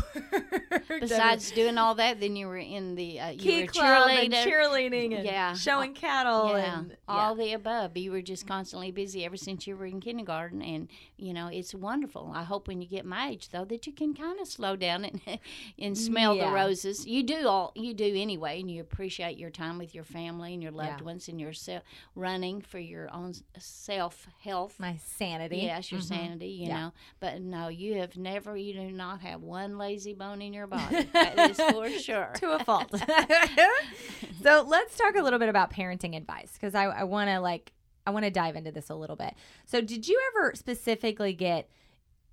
worked 0.72 1.00
Besides 1.00 1.52
doing 1.52 1.78
all 1.78 1.96
that, 1.96 2.20
then 2.20 2.36
you 2.36 2.48
were 2.48 2.58
in 2.58 2.96
the 2.96 3.18
uh, 3.20 3.30
you 3.30 3.38
Key 3.40 3.62
were 3.62 3.68
Club 3.68 4.10
and 4.10 4.34
cheerleading 4.34 5.16
and 5.16 5.24
Yeah. 5.26 5.54
showing 5.54 5.94
cattle 5.94 6.50
yeah, 6.58 6.80
and 6.80 6.98
all 7.08 7.34
the 7.36 7.54
above. 7.54 7.96
You 7.96 8.12
were 8.12 8.22
just 8.22 8.46
constantly 8.46 8.92
busy 8.92 9.24
ever 9.24 9.38
since 9.38 9.68
you 9.68 9.78
were 9.78 9.86
in 9.86 10.02
kindergarten, 10.02 10.62
and 10.62 10.90
you 11.16 11.34
know 11.34 11.48
it's 11.48 11.74
wonderful. 11.74 12.32
I 12.36 12.44
hope 12.44 12.68
when 12.68 12.82
you 12.82 12.88
get 12.90 13.06
my 13.06 13.30
age, 13.30 13.50
though, 13.52 13.66
that 13.66 13.88
you 13.88 13.94
can 13.94 14.14
kind 14.14 14.38
of 14.42 14.48
slow 14.48 14.76
down 14.76 15.06
and 15.06 15.22
and 15.80 15.98
smell 15.98 16.36
Yeah. 16.36 16.48
the 16.48 16.52
roses. 16.54 17.08
You 17.08 17.24
do 17.24 17.48
all 17.48 17.72
you 17.76 17.94
do 17.94 18.14
anyway, 18.18 18.60
and 18.60 18.70
you 18.70 18.82
appreciate 18.82 19.38
your 19.38 19.50
time 19.50 19.78
with 19.78 19.96
your 19.96 20.04
family 20.04 20.54
and 20.54 20.62
your 20.62 20.74
loved 20.74 21.00
Yeah. 21.00 21.06
ones, 21.06 21.30
and 21.30 21.40
yourself 21.40 21.84
running 22.16 22.60
for 22.60 22.80
your 22.80 23.10
own 23.14 23.34
self 23.58 24.28
health. 24.42 24.76
my 24.78 24.98
sanity. 24.98 25.58
Yes, 25.60 25.90
your 25.92 26.02
sanity, 26.02 26.49
you. 26.52 26.68
Yeah. 26.68 26.80
know. 26.80 26.94
But 27.20 27.42
no, 27.42 27.68
you 27.68 27.96
have 27.96 28.18
never, 28.18 28.56
you 28.56 28.74
do 28.74 28.92
not 28.92 29.22
have 29.22 29.42
one 29.42 29.78
lazy 29.78 30.14
bone 30.14 30.42
in 30.42 30.54
your 30.54 30.68
body. 30.68 31.04
that 31.14 31.52
is 31.52 31.58
for 31.58 31.90
sure. 31.90 32.32
to 32.36 32.52
a 32.52 32.64
fault. 32.64 32.94
so 34.44 34.66
let's 34.68 34.98
talk 34.98 35.16
a 35.16 35.22
little 35.22 35.40
bit 35.40 35.50
about 35.50 35.72
parenting 35.72 36.16
advice 36.16 36.54
because 36.54 36.76
I, 36.76 36.86
I 36.86 37.04
want 37.04 37.30
to 37.30 37.40
like 37.40 37.74
I 38.08 38.12
want 38.12 38.26
to 38.26 38.32
dive 38.32 38.56
into 38.56 38.72
this 38.72 38.90
a 38.90 38.96
little 38.96 39.16
bit. 39.16 39.36
So 39.66 39.82
did 39.82 40.08
you 40.08 40.20
ever 40.34 40.54
specifically 40.56 41.34
get 41.34 41.70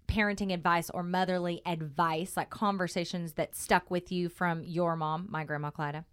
parenting 0.09 0.53
advice 0.53 0.89
or 0.91 1.03
motherly 1.03 1.61
advice, 1.67 2.37
like 2.37 2.51
conversations 2.51 3.35
that 3.35 3.55
stuck 3.57 3.91
with 3.91 4.11
you 4.11 4.29
from 4.29 4.63
your 4.63 4.97
mom, 4.97 5.27
my 5.29 5.45
grandma 5.45 5.71
Clyda? 5.71 6.05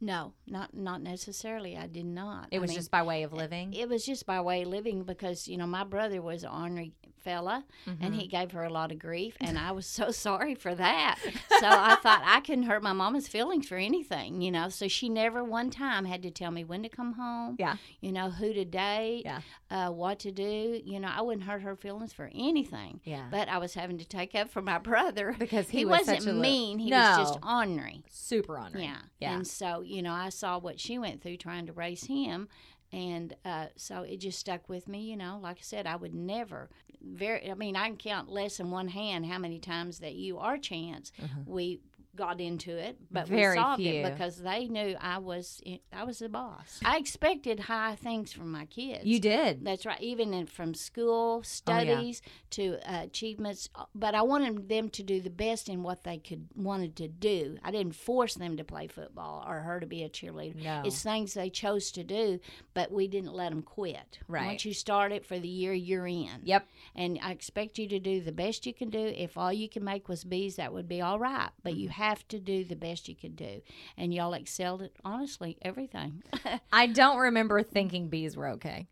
No, 0.00 0.32
not 0.46 0.72
not 0.72 1.02
necessarily. 1.02 1.76
I 1.76 1.86
did 1.86 2.06
not. 2.06 2.48
It 2.50 2.56
I 2.56 2.60
was 2.60 2.70
mean, 2.70 2.78
just 2.78 2.90
by 2.90 3.02
way 3.02 3.22
of 3.22 3.34
eh, 3.34 3.36
living. 3.36 3.74
It 3.74 3.88
was 3.88 4.04
just 4.06 4.24
by 4.24 4.40
way 4.40 4.62
of 4.62 4.68
living 4.68 5.02
because 5.02 5.46
you 5.46 5.58
know 5.58 5.66
my 5.66 5.84
brother 5.84 6.22
was 6.22 6.42
an 6.42 6.50
ornery 6.50 6.92
fella, 7.22 7.64
Mm-hmm. 7.88 8.04
and 8.04 8.14
he 8.14 8.26
gave 8.26 8.52
her 8.52 8.64
a 8.64 8.70
lot 8.70 8.92
of 8.92 8.98
grief, 8.98 9.36
and 9.40 9.58
I 9.58 9.72
was 9.72 9.86
so 9.86 10.10
sorry 10.26 10.54
for 10.54 10.74
that. 10.74 11.18
So 11.60 11.66
I 11.68 11.96
thought 11.96 12.22
I 12.24 12.40
couldn't 12.40 12.64
hurt 12.64 12.82
my 12.82 12.94
mama's 12.94 13.28
feelings 13.28 13.68
for 13.68 13.76
anything, 13.76 14.40
you 14.40 14.50
know. 14.50 14.70
So 14.70 14.88
she 14.88 15.10
never 15.10 15.44
one 15.44 15.68
time 15.68 16.06
had 16.06 16.22
to 16.22 16.30
tell 16.30 16.50
me 16.50 16.64
when 16.64 16.82
to 16.84 16.88
come 16.88 17.12
home. 17.12 17.56
Yeah. 17.58 17.76
You 18.00 18.12
know 18.12 18.30
who 18.30 18.54
to 18.54 18.64
date. 18.64 19.22
Yeah. 19.26 19.40
Uh, 19.70 19.90
what 19.90 20.20
to 20.20 20.32
do. 20.32 20.80
You 20.82 21.00
know 21.00 21.08
I 21.14 21.20
wouldn't 21.20 21.44
hurt 21.46 21.60
her 21.60 21.76
feelings 21.76 22.14
for 22.14 22.30
anything. 22.34 23.00
Yeah. 23.04 23.26
But 23.30 23.50
I 23.50 23.58
was 23.58 23.74
having 23.74 23.98
to 23.98 24.06
take 24.06 24.34
up 24.34 24.48
for 24.48 24.62
my 24.62 24.78
brother 24.90 25.36
Because 25.38 25.68
he 25.68 25.80
he, 25.80 25.84
was 25.84 25.98
wasn't 26.00 26.22
such 26.22 26.30
a 26.30 26.32
li- 26.32 26.40
mean. 26.40 26.78
He 26.78 26.90
was 26.90 27.18
just 27.18 27.38
ornery. 27.46 28.04
Super 28.08 28.56
honoring. 28.56 28.84
Yeah. 28.84 28.96
Yeah. 29.18 29.34
And 29.34 29.46
so, 29.46 29.82
you 29.82 30.00
know, 30.00 30.14
I 30.14 30.30
saw 30.30 30.58
what 30.58 30.80
she 30.80 30.98
went 30.98 31.22
through 31.22 31.36
trying 31.36 31.66
to 31.66 31.72
raise 31.74 32.04
him. 32.04 32.48
And 32.92 33.34
uh, 33.44 33.66
so 33.76 34.02
it 34.02 34.18
just 34.18 34.38
stuck 34.38 34.68
with 34.68 34.88
me, 34.88 35.02
you 35.02 35.16
know. 35.16 35.38
Like 35.40 35.58
I 35.58 35.62
said, 35.62 35.86
I 35.86 35.96
would 35.96 36.14
never, 36.14 36.68
very, 37.02 37.50
I 37.50 37.54
mean, 37.54 37.76
I 37.76 37.86
can 37.86 37.96
count 37.96 38.28
less 38.28 38.56
than 38.56 38.70
one 38.70 38.88
hand 38.88 39.26
how 39.26 39.38
many 39.38 39.58
times 39.60 40.00
that 40.00 40.14
you 40.14 40.38
or 40.38 40.58
Chance 40.58 41.12
we 41.46 41.80
got 42.16 42.40
into 42.40 42.76
it, 42.76 42.98
but. 43.10 43.28
Very 43.28 43.56
we 43.56 43.62
solved 43.62 43.82
few. 43.82 43.92
it 43.92 44.10
because 44.10 44.38
they 44.38 44.66
knew 44.66 44.96
I 45.00 45.18
was 45.18 45.60
I 45.92 46.04
was 46.04 46.18
the 46.18 46.28
boss. 46.28 46.80
I 46.84 46.98
expected 46.98 47.60
high 47.60 47.94
things 47.96 48.32
from 48.32 48.50
my 48.50 48.66
kids. 48.66 49.04
You 49.04 49.20
did. 49.20 49.64
That's 49.64 49.86
right. 49.86 50.00
Even 50.00 50.34
in, 50.34 50.46
from 50.46 50.74
school 50.74 51.42
studies 51.42 52.22
to 52.50 52.78
uh, 52.90 53.04
achievements, 53.04 53.68
uh, 53.74 53.84
but 53.94 54.14
I 54.14 54.22
wanted 54.22 54.68
them 54.68 54.88
to 54.90 55.02
do 55.02 55.20
the 55.20 55.30
best 55.30 55.68
in 55.68 55.82
what 55.82 56.04
they 56.04 56.18
could 56.18 56.48
wanted 56.54 56.96
to 56.96 57.08
do. 57.08 57.58
I 57.62 57.70
didn't 57.70 57.94
force 57.94 58.34
them 58.34 58.56
to 58.56 58.64
play 58.64 58.86
football 58.86 59.44
or 59.46 59.60
her 59.60 59.80
to 59.80 59.86
be 59.86 60.02
a 60.02 60.08
cheerleader. 60.08 60.62
No. 60.62 60.82
It's 60.84 61.02
things 61.02 61.34
they 61.34 61.50
chose 61.50 61.92
to 61.92 62.04
do, 62.04 62.40
but 62.74 62.90
we 62.90 63.06
didn't 63.06 63.34
let 63.34 63.50
them 63.50 63.62
quit. 63.62 64.18
Right. 64.26 64.46
Once 64.46 64.64
you 64.64 64.74
start 64.74 65.12
it 65.12 65.24
for 65.24 65.38
the 65.38 65.48
year, 65.48 65.72
you're 65.72 66.06
in. 66.06 66.40
Yep. 66.44 66.66
And 66.94 67.18
I 67.22 67.30
expect 67.32 67.78
you 67.78 67.88
to 67.88 68.00
do 68.00 68.20
the 68.20 68.32
best 68.32 68.66
you 68.66 68.74
can 68.74 68.90
do. 68.90 68.98
If 68.98 69.36
all 69.36 69.52
you 69.52 69.68
can 69.68 69.84
make 69.84 70.08
was 70.08 70.24
B's, 70.24 70.56
that 70.56 70.72
would 70.72 70.88
be 70.88 71.00
all 71.00 71.18
right. 71.18 71.50
But 71.62 71.76
you 71.76 71.88
Mm-hmm. 71.90 71.99
Have 72.00 72.26
to 72.28 72.38
do 72.38 72.64
the 72.64 72.76
best 72.76 73.08
you 73.08 73.14
can 73.14 73.34
do. 73.34 73.60
And 73.96 74.12
y'all 74.14 74.32
excelled 74.34 74.82
at 74.82 74.92
honestly 75.04 75.56
everything. 75.62 76.22
I 76.72 76.86
don't 76.86 77.18
remember 77.18 77.62
thinking 77.62 78.08
bees 78.08 78.36
were 78.36 78.48
okay. 78.48 78.88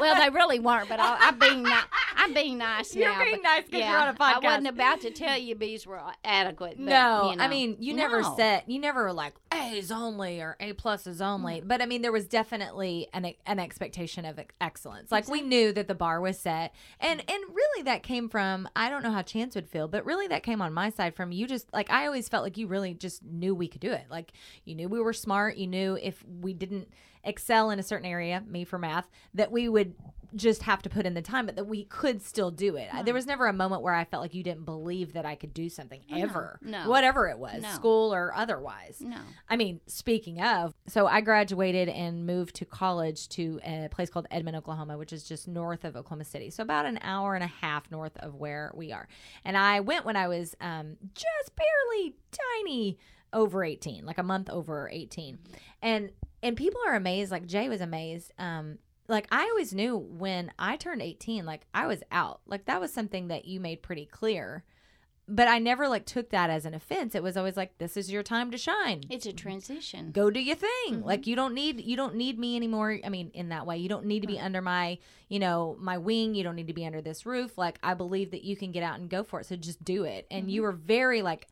well, 0.00 0.16
they 0.20 0.30
really 0.30 0.58
weren't, 0.58 0.88
but 0.88 0.98
I, 1.00 1.16
I'm 1.28 1.38
being 1.38 1.62
ni- 1.62 1.70
I'm 2.16 2.32
being 2.34 2.58
nice 2.58 2.94
You're 2.94 3.08
now. 3.10 3.22
being 3.22 3.36
but- 3.36 3.42
nice 3.42 3.62
'cause 3.70 3.80
you're 3.80 3.96
on 3.98 4.08
a 4.08 4.16
I 4.18 4.32
podcast. 4.32 4.44
I 4.44 4.46
wasn't 4.48 4.68
about 4.68 5.00
to 5.02 5.10
tell 5.10 5.36
you 5.38 5.54
bees 5.54 5.86
were 5.86 6.00
adequate. 6.24 6.76
But, 6.78 6.86
no, 6.86 7.30
you 7.30 7.36
know. 7.36 7.44
I 7.44 7.48
mean, 7.48 7.76
you 7.80 7.94
never 7.94 8.22
No. 8.22 8.34
said 8.36 8.62
you 8.66 8.78
never 8.80 9.04
were 9.04 9.12
like 9.12 9.34
A's 9.52 9.90
only 9.90 10.40
or 10.40 10.56
A 10.60 10.72
plus 10.72 11.06
is 11.06 11.20
only, 11.20 11.58
mm-hmm. 11.58 11.68
but 11.68 11.82
I 11.82 11.86
mean, 11.86 12.02
there 12.02 12.12
was 12.12 12.26
definitely 12.26 13.08
an 13.12 13.32
an 13.46 13.58
expectation 13.58 14.24
of 14.24 14.40
excellence. 14.60 15.12
Like 15.12 15.28
we 15.28 15.40
knew 15.40 15.72
that 15.72 15.88
the 15.88 15.94
bar 15.94 16.20
was 16.20 16.38
set, 16.38 16.74
and 17.00 17.20
mm-hmm. 17.20 17.34
and 17.34 17.54
really 17.54 17.82
that 17.84 18.02
came 18.02 18.28
from 18.28 18.68
I 18.74 18.90
don't 18.90 19.02
know 19.02 19.12
how 19.12 19.22
Chance 19.22 19.54
would 19.54 19.68
feel, 19.68 19.88
but 19.88 20.04
really 20.04 20.28
that 20.28 20.42
came 20.42 20.62
on 20.62 20.72
my 20.72 20.90
side 20.90 21.14
from 21.14 21.32
you. 21.32 21.46
Just 21.46 21.72
like 21.72 21.90
I 21.90 22.06
always 22.06 22.28
felt 22.28 22.44
like 22.44 22.56
you 22.56 22.66
really 22.66 22.94
just 22.94 23.22
knew 23.22 23.54
we 23.54 23.68
could 23.68 23.80
do 23.80 23.92
it. 23.92 24.06
Like 24.10 24.32
you 24.64 24.74
knew 24.74 24.88
we 24.88 25.00
were 25.00 25.12
smart. 25.12 25.56
You 25.56 25.66
knew 25.66 25.98
if 26.00 26.24
we 26.26 26.52
didn't 26.52 26.88
excel 27.24 27.70
in 27.70 27.78
a 27.78 27.82
certain 27.82 28.06
area, 28.06 28.42
me 28.46 28.64
for 28.64 28.78
math, 28.78 29.08
that 29.34 29.52
we 29.52 29.68
would 29.68 29.94
just 30.34 30.62
have 30.62 30.82
to 30.82 30.88
put 30.90 31.06
in 31.06 31.14
the 31.14 31.22
time, 31.22 31.46
but 31.46 31.56
that 31.56 31.64
we 31.66 31.84
could 31.84 32.22
still 32.22 32.50
do 32.50 32.76
it. 32.76 32.88
There 33.04 33.14
was 33.14 33.26
never 33.26 33.46
a 33.46 33.52
moment 33.52 33.82
where 33.82 33.94
I 33.94 34.04
felt 34.04 34.22
like 34.22 34.34
you 34.34 34.42
didn't 34.42 34.64
believe 34.64 35.12
that 35.12 35.26
I 35.26 35.34
could 35.34 35.52
do 35.54 35.68
something 35.68 36.00
ever, 36.10 36.58
no. 36.62 36.88
whatever 36.88 37.28
it 37.28 37.38
was, 37.38 37.62
No. 37.62 37.68
school 37.70 38.14
or 38.14 38.32
otherwise. 38.34 38.96
No. 39.00 39.18
I 39.48 39.56
mean, 39.56 39.80
speaking 39.86 40.40
of, 40.40 40.74
so 40.86 41.06
I 41.06 41.20
graduated 41.20 41.88
and 41.88 42.26
moved 42.26 42.56
to 42.56 42.64
college 42.64 43.28
to 43.30 43.60
a 43.64 43.88
place 43.90 44.10
called 44.10 44.26
Edmond, 44.30 44.56
Oklahoma, 44.56 44.96
which 44.98 45.12
is 45.12 45.24
just 45.24 45.48
north 45.48 45.84
of 45.84 45.96
Oklahoma 45.96 46.24
City. 46.24 46.50
So 46.50 46.62
about 46.62 46.86
an 46.86 46.98
hour 47.02 47.34
and 47.34 47.44
a 47.44 47.48
half 47.48 47.90
north 47.90 48.16
of 48.18 48.34
where 48.34 48.72
we 48.74 48.92
are. 48.92 49.08
And 49.44 49.56
I 49.56 49.80
went 49.80 50.04
when 50.04 50.16
I 50.16 50.28
was 50.28 50.54
um, 50.60 50.96
just 51.14 51.52
barely 51.56 52.16
tiny 52.30 52.98
over 53.32 53.64
18, 53.64 54.04
like 54.04 54.18
a 54.18 54.22
month 54.22 54.50
over 54.50 54.88
18. 54.92 55.38
And 55.80 56.10
and 56.42 56.56
people 56.56 56.80
are 56.86 56.94
amazed, 56.96 57.30
like 57.30 57.46
Jay 57.46 57.68
was 57.68 57.80
amazed. 57.80 58.32
Um, 58.38 58.78
like 59.08 59.26
I 59.30 59.44
always 59.44 59.74
knew 59.74 59.96
when 59.96 60.52
I 60.58 60.76
turned 60.76 61.02
18, 61.02 61.44
like 61.44 61.66
I 61.74 61.86
was 61.86 62.02
out. 62.10 62.40
Like 62.46 62.66
that 62.66 62.80
was 62.80 62.92
something 62.92 63.28
that 63.28 63.44
you 63.44 63.60
made 63.60 63.82
pretty 63.82 64.06
clear. 64.06 64.64
But 65.28 65.46
I 65.46 65.60
never 65.60 65.88
like 65.88 66.04
took 66.04 66.30
that 66.30 66.50
as 66.50 66.66
an 66.66 66.74
offense. 66.74 67.14
It 67.14 67.22
was 67.22 67.36
always 67.36 67.56
like 67.56 67.78
this 67.78 67.96
is 67.96 68.10
your 68.10 68.24
time 68.24 68.50
to 68.50 68.58
shine. 68.58 69.02
It's 69.08 69.24
a 69.24 69.32
transition. 69.32 70.10
go 70.10 70.30
do 70.30 70.40
your 70.40 70.56
thing. 70.56 70.68
Mm-hmm. 70.88 71.04
Like 71.04 71.26
you 71.26 71.36
don't 71.36 71.54
need 71.54 71.80
you 71.80 71.96
don't 71.96 72.16
need 72.16 72.38
me 72.38 72.56
anymore. 72.56 72.98
I 73.04 73.08
mean 73.08 73.30
in 73.32 73.50
that 73.50 73.66
way. 73.66 73.78
You 73.78 73.88
don't 73.88 74.06
need 74.06 74.20
to 74.20 74.26
be 74.26 74.38
under 74.38 74.60
my 74.60 74.98
you 75.28 75.38
know 75.38 75.76
my 75.80 75.98
wing. 75.98 76.34
You 76.34 76.42
don't 76.42 76.56
need 76.56 76.66
to 76.66 76.74
be 76.74 76.84
under 76.84 77.00
this 77.00 77.24
roof. 77.24 77.56
Like 77.56 77.78
i 77.82 77.94
believe 77.94 78.32
that 78.32 78.42
you 78.42 78.56
can 78.56 78.72
get 78.72 78.82
out 78.82 78.98
and 78.98 79.08
go 79.08 79.22
for 79.22 79.40
it. 79.40 79.46
So 79.46 79.56
just 79.56 79.82
do 79.84 80.04
it. 80.04 80.26
And 80.30 80.42
mm-hmm. 80.42 80.50
you 80.50 80.62
were 80.62 80.72
very 80.72 81.22
like 81.22 81.46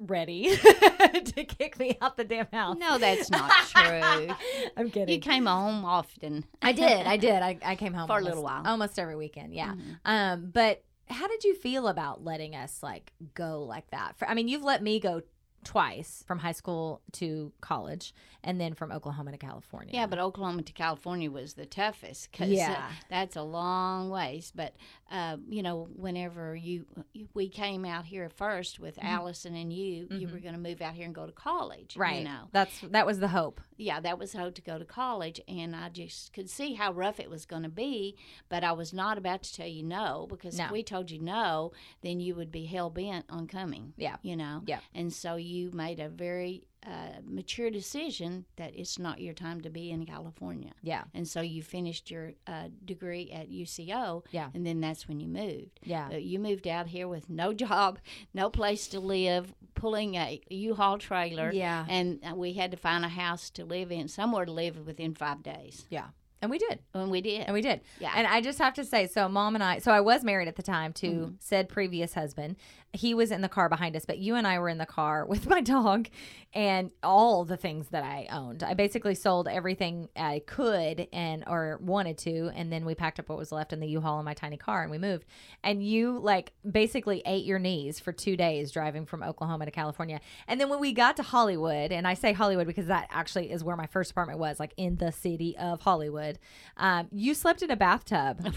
ready 0.00 0.56
to 0.56 1.44
kick 1.44 1.78
me 1.78 1.98
out 2.00 2.16
the 2.16 2.24
damn 2.24 2.46
house 2.52 2.76
No, 2.78 2.98
that's 2.98 3.30
not 3.32 3.50
true. 3.66 4.34
i'm 4.76 4.90
kidding 4.90 5.08
You 5.14 5.20
came 5.20 5.46
home 5.46 5.84
often. 5.84 6.44
I 6.62 6.72
did. 6.72 7.06
I 7.06 7.16
did. 7.16 7.42
I, 7.42 7.58
I 7.64 7.76
came 7.76 7.92
home 7.94 8.06
For 8.06 8.18
a 8.18 8.22
little 8.22 8.42
while. 8.42 8.58
Mm-hmm. 8.58 8.66
almost 8.68 8.98
every 8.98 9.16
weekend. 9.16 9.54
Yeah. 9.54 9.74
Um, 10.04 10.50
but 10.52 10.82
how 11.08 11.26
did 11.26 11.42
you 11.44 11.54
feel 11.54 11.88
about 11.88 12.22
letting 12.22 12.54
us 12.54 12.82
like 12.82 13.12
go 13.34 13.62
like 13.62 13.90
that? 13.90 14.16
For, 14.18 14.28
I 14.28 14.34
mean, 14.34 14.46
you've 14.48 14.62
let 14.62 14.82
me 14.82 15.00
go 15.00 15.22
twice 15.68 16.24
from 16.26 16.38
high 16.38 16.52
school 16.52 17.02
to 17.12 17.52
college, 17.60 18.14
and 18.42 18.58
then 18.58 18.72
from 18.72 18.90
Oklahoma 18.90 19.32
to 19.32 19.36
California. 19.38 19.90
Yeah, 19.92 20.06
but 20.06 20.18
Oklahoma 20.18 20.62
to 20.62 20.72
California 20.72 21.30
was 21.30 21.52
the 21.54 21.66
toughest 21.66 22.32
because 22.32 22.48
Yeah. 22.50 22.88
that's 23.10 23.36
a 23.36 23.42
long 23.42 24.08
ways. 24.08 24.50
But 24.54 24.74
uh, 25.10 25.36
you 25.48 25.62
know, 25.62 25.88
whenever 25.94 26.56
you 26.56 26.86
we 27.34 27.48
came 27.50 27.84
out 27.84 28.06
here 28.06 28.28
first 28.30 28.78
with 28.80 28.98
Allison 29.02 29.54
and 29.54 29.70
you, 29.72 30.06
you 30.10 30.26
were 30.28 30.38
going 30.38 30.54
to 30.54 30.60
move 30.60 30.80
out 30.80 30.94
here 30.94 31.04
and 31.04 31.14
go 31.14 31.26
to 31.26 31.32
college, 31.32 31.90
Mm-hmm. 31.92 32.00
right. 32.00 32.18
You 32.20 32.24
know, 32.24 32.48
That's 32.52 32.80
that 32.90 33.04
was 33.06 33.18
the 33.18 33.28
hope. 33.28 33.60
yeah, 33.76 34.00
that 34.00 34.18
was 34.18 34.32
the 34.32 34.38
hope 34.38 34.54
to 34.54 34.62
go 34.62 34.78
to 34.78 34.84
college, 34.86 35.38
and 35.46 35.76
I 35.76 35.90
just 35.90 36.32
could 36.32 36.48
see 36.48 36.74
how 36.74 36.92
rough 36.92 37.20
it 37.20 37.28
was 37.28 37.44
going 37.44 37.64
to 37.64 37.68
be. 37.86 38.16
But 38.48 38.64
I 38.64 38.72
was 38.72 38.92
not 38.94 39.18
about 39.18 39.42
to 39.42 39.54
tell 39.54 39.66
you 39.68 39.82
no 39.82 40.26
because 40.30 40.56
No. 40.58 40.64
if 40.64 40.70
we 40.70 40.82
told 40.82 41.10
you 41.10 41.18
no, 41.20 41.72
then 42.02 42.20
you 42.20 42.34
would 42.34 42.50
be 42.50 42.64
hell 42.64 42.88
bent 42.90 43.26
on 43.28 43.46
coming. 43.46 43.92
Yeah. 43.98 44.16
you 44.22 44.34
know. 44.36 44.62
Yeah. 44.66 44.80
And 44.94 45.12
so 45.12 45.36
you 45.36 45.57
made 45.72 46.00
a 46.00 46.08
very 46.08 46.64
uh, 46.86 47.20
mature 47.24 47.70
decision 47.70 48.44
that 48.56 48.72
it's 48.74 48.98
not 48.98 49.20
your 49.20 49.34
time 49.34 49.60
to 49.60 49.68
be 49.70 49.90
in 49.90 50.06
California. 50.06 50.72
Yeah. 50.80 51.04
And 51.12 51.26
so 51.26 51.40
you 51.40 51.62
finished 51.62 52.10
your 52.10 52.32
uh, 52.46 52.68
degree 52.84 53.30
at 53.32 53.50
UCO. 53.50 54.24
Yeah. 54.30 54.48
And 54.54 54.64
then 54.64 54.80
that's 54.80 55.08
when 55.08 55.18
you 55.20 55.28
moved. 55.28 55.80
Yeah. 55.82 56.06
But 56.10 56.22
you 56.22 56.38
moved 56.38 56.66
out 56.68 56.86
here 56.86 57.08
with 57.08 57.28
no 57.28 57.52
job, 57.52 57.98
no 58.32 58.48
place 58.48 58.86
to 58.88 59.00
live, 59.00 59.54
pulling 59.74 60.14
a 60.14 60.40
U-Haul 60.48 60.98
trailer. 60.98 61.50
Yeah. 61.52 61.84
And 61.88 62.20
uh, 62.24 62.34
we 62.34 62.52
had 62.54 62.70
to 62.70 62.76
find 62.76 63.04
a 63.04 63.08
house 63.08 63.50
to 63.50 63.64
live 63.64 63.90
in, 63.90 64.08
somewhere 64.08 64.44
to 64.44 64.52
live 64.52 64.86
within 64.86 65.14
five 65.14 65.42
days. 65.42 65.84
Yeah. 65.90 66.06
And 66.40 66.52
we 66.52 66.58
did. 66.58 66.78
And 66.94 67.10
we 67.10 67.20
did. 67.20 67.40
And 67.46 67.52
we 67.52 67.62
did. 67.62 67.80
Yeah. 67.98 68.12
And 68.14 68.24
I 68.24 68.40
just 68.40 68.60
have 68.60 68.74
to 68.74 68.84
say, 68.84 69.08
so 69.08 69.28
mom 69.28 69.56
and 69.56 69.64
I, 69.64 69.80
so 69.80 69.90
I 69.90 70.00
was 70.00 70.22
married 70.22 70.46
at 70.46 70.54
the 70.54 70.62
time 70.62 70.92
to 70.94 71.08
Mm-hmm. 71.08 71.30
said 71.40 71.68
previous 71.68 72.14
husband. 72.14 72.54
He 72.92 73.14
was 73.14 73.30
in 73.30 73.42
the 73.42 73.48
car 73.48 73.68
behind 73.68 73.96
us, 73.96 74.04
but 74.04 74.18
you 74.18 74.34
and 74.34 74.46
I 74.46 74.58
were 74.58 74.68
in 74.68 74.78
the 74.78 74.86
car 74.86 75.24
with 75.28 75.46
my 75.46 75.60
dog 75.60 76.08
and 76.54 76.90
all 77.02 77.44
the 77.44 77.56
things 77.56 77.88
that 77.88 78.02
I 78.02 78.26
owned. 78.32 78.62
I 78.62 78.74
basically 78.74 79.14
sold 79.14 79.48
everything 79.48 80.08
I 80.16 80.42
could 80.46 81.06
and 81.12 81.44
or 81.46 81.78
wanted 81.82 82.18
to, 82.18 82.50
and 82.54 82.72
then 82.72 82.84
we 82.84 82.94
packed 82.94 83.20
up 83.20 83.28
what 83.28 83.38
was 83.38 83.52
left 83.52 83.72
in 83.72 83.80
the 83.80 83.86
U-Haul 83.88 84.18
in 84.18 84.24
my 84.24 84.34
tiny 84.34 84.56
car 84.56 84.82
and 84.82 84.90
we 84.90 84.98
moved. 84.98 85.26
And 85.62 85.86
you 85.86 86.18
like 86.18 86.52
basically 86.68 87.22
ate 87.26 87.44
your 87.44 87.58
knees 87.58 88.00
for 88.00 88.12
two 88.12 88.36
days 88.36 88.70
driving 88.70 89.04
from 89.04 89.22
Oklahoma 89.22 89.66
to 89.66 89.70
California. 89.70 90.20
And 90.46 90.60
then 90.60 90.68
when 90.68 90.80
we 90.80 90.92
got 90.92 91.16
to 91.18 91.22
Hollywood, 91.22 91.92
and 91.92 92.06
I 92.06 92.14
say 92.14 92.32
Hollywood 92.32 92.66
because 92.66 92.86
that 92.86 93.08
actually 93.10 93.50
is 93.50 93.62
where 93.62 93.76
my 93.76 93.86
first 93.86 94.10
apartment 94.10 94.38
was, 94.38 94.58
like 94.58 94.72
in 94.76 94.96
the 94.96 95.12
city 95.12 95.56
of 95.58 95.80
Hollywood. 95.80 96.38
Um, 96.76 97.08
you 97.12 97.34
slept 97.34 97.62
in 97.62 97.70
a 97.70 97.76
bathtub. 97.76 98.54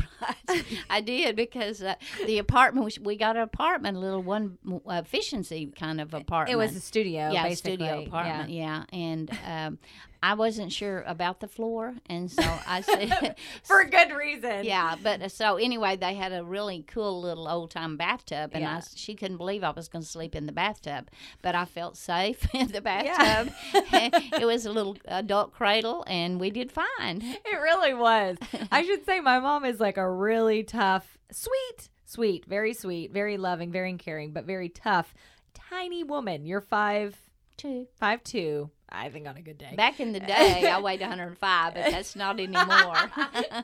I 0.89 1.01
did 1.01 1.35
because 1.35 1.81
uh, 1.81 1.95
the 2.25 2.37
apartment 2.37 2.99
we 3.01 3.15
got 3.15 3.35
an 3.35 3.41
apartment, 3.41 3.97
a 3.97 3.99
little 3.99 4.20
one 4.21 4.57
efficiency 4.87 5.67
kind 5.75 5.99
of 6.01 6.13
apartment. 6.13 6.53
It 6.53 6.57
was 6.57 6.75
a 6.75 6.79
studio. 6.79 7.31
yeah, 7.31 7.43
basically. 7.43 7.73
studio 7.75 8.03
apartment. 8.03 8.49
Yeah. 8.49 8.83
Yeah, 8.91 8.97
and 8.97 9.31
um, 9.47 9.79
I 10.23 10.35
wasn't 10.35 10.71
sure 10.71 11.03
about 11.07 11.39
the 11.39 11.47
floor, 11.47 11.95
and 12.05 12.29
so 12.31 12.43
I 12.67 12.81
said, 12.91 13.35
For 13.63 13.83
good 13.85 14.11
reason. 14.11 14.65
yeah. 14.65 14.95
But 15.01 15.21
uh, 15.23 15.29
so 15.29 15.57
anyway, 15.57 15.95
they 15.97 16.13
had 16.13 16.31
a 16.31 16.43
really 16.43 16.83
cool 16.87 17.21
little 17.21 17.47
old 17.47 17.71
time 17.71 17.97
bathtub, 17.97 18.51
and 18.53 18.63
I 18.63 18.71
Yeah. 18.73 18.77
s 18.77 18.93
she 18.95 19.15
couldn't 19.15 19.37
believe 19.37 19.63
I 19.63 19.71
was 19.71 19.87
going 19.87 20.03
to 20.03 20.07
sleep 20.07 20.35
in 20.35 20.45
the 20.45 20.51
bathtub, 20.51 21.09
but 21.41 21.55
I 21.55 21.65
felt 21.65 21.97
safe 21.97 22.47
in 22.53 22.67
the 22.71 22.81
bathtub. 22.81 23.53
Yeah. 23.73 23.81
bathtub. 23.91 24.23
it 24.41 24.45
was 24.45 24.65
a 24.67 24.71
little 24.71 24.95
adult 25.05 25.53
cradle, 25.53 26.03
and 26.07 26.39
we 26.39 26.51
did 26.51 26.71
fine. 26.71 27.21
It 27.23 27.57
really 27.59 27.93
was. 27.95 28.37
I 28.71 28.83
should 28.83 29.05
say 29.05 29.19
my 29.21 29.39
mom 29.39 29.65
is 29.65 29.79
like 29.79 29.97
a 29.97 30.09
really 30.09 30.63
tough, 30.63 31.17
sweet, 31.31 31.89
sweet, 32.11 32.45
very 32.45 32.73
sweet, 32.73 33.11
very 33.11 33.37
loving, 33.37 33.71
very 33.71 33.93
caring, 33.93 34.31
but 34.31 34.45
very 34.45 34.69
tough, 34.69 35.13
tiny 35.53 36.03
woman. 36.03 36.45
You're 36.45 36.61
five, 36.61 37.17
Too. 37.57 37.87
five 37.97 38.23
two. 38.23 38.69
I 38.91 39.09
think 39.09 39.27
on 39.27 39.37
a 39.37 39.41
good 39.41 39.57
day. 39.57 39.73
Back 39.75 39.99
in 39.99 40.11
the 40.11 40.19
day, 40.35 40.67
I 40.69 40.79
weighed 40.79 40.99
105, 40.99 41.73
but 41.73 41.91
that's 41.91 42.15
not 42.15 42.39
anymore. 42.39 43.11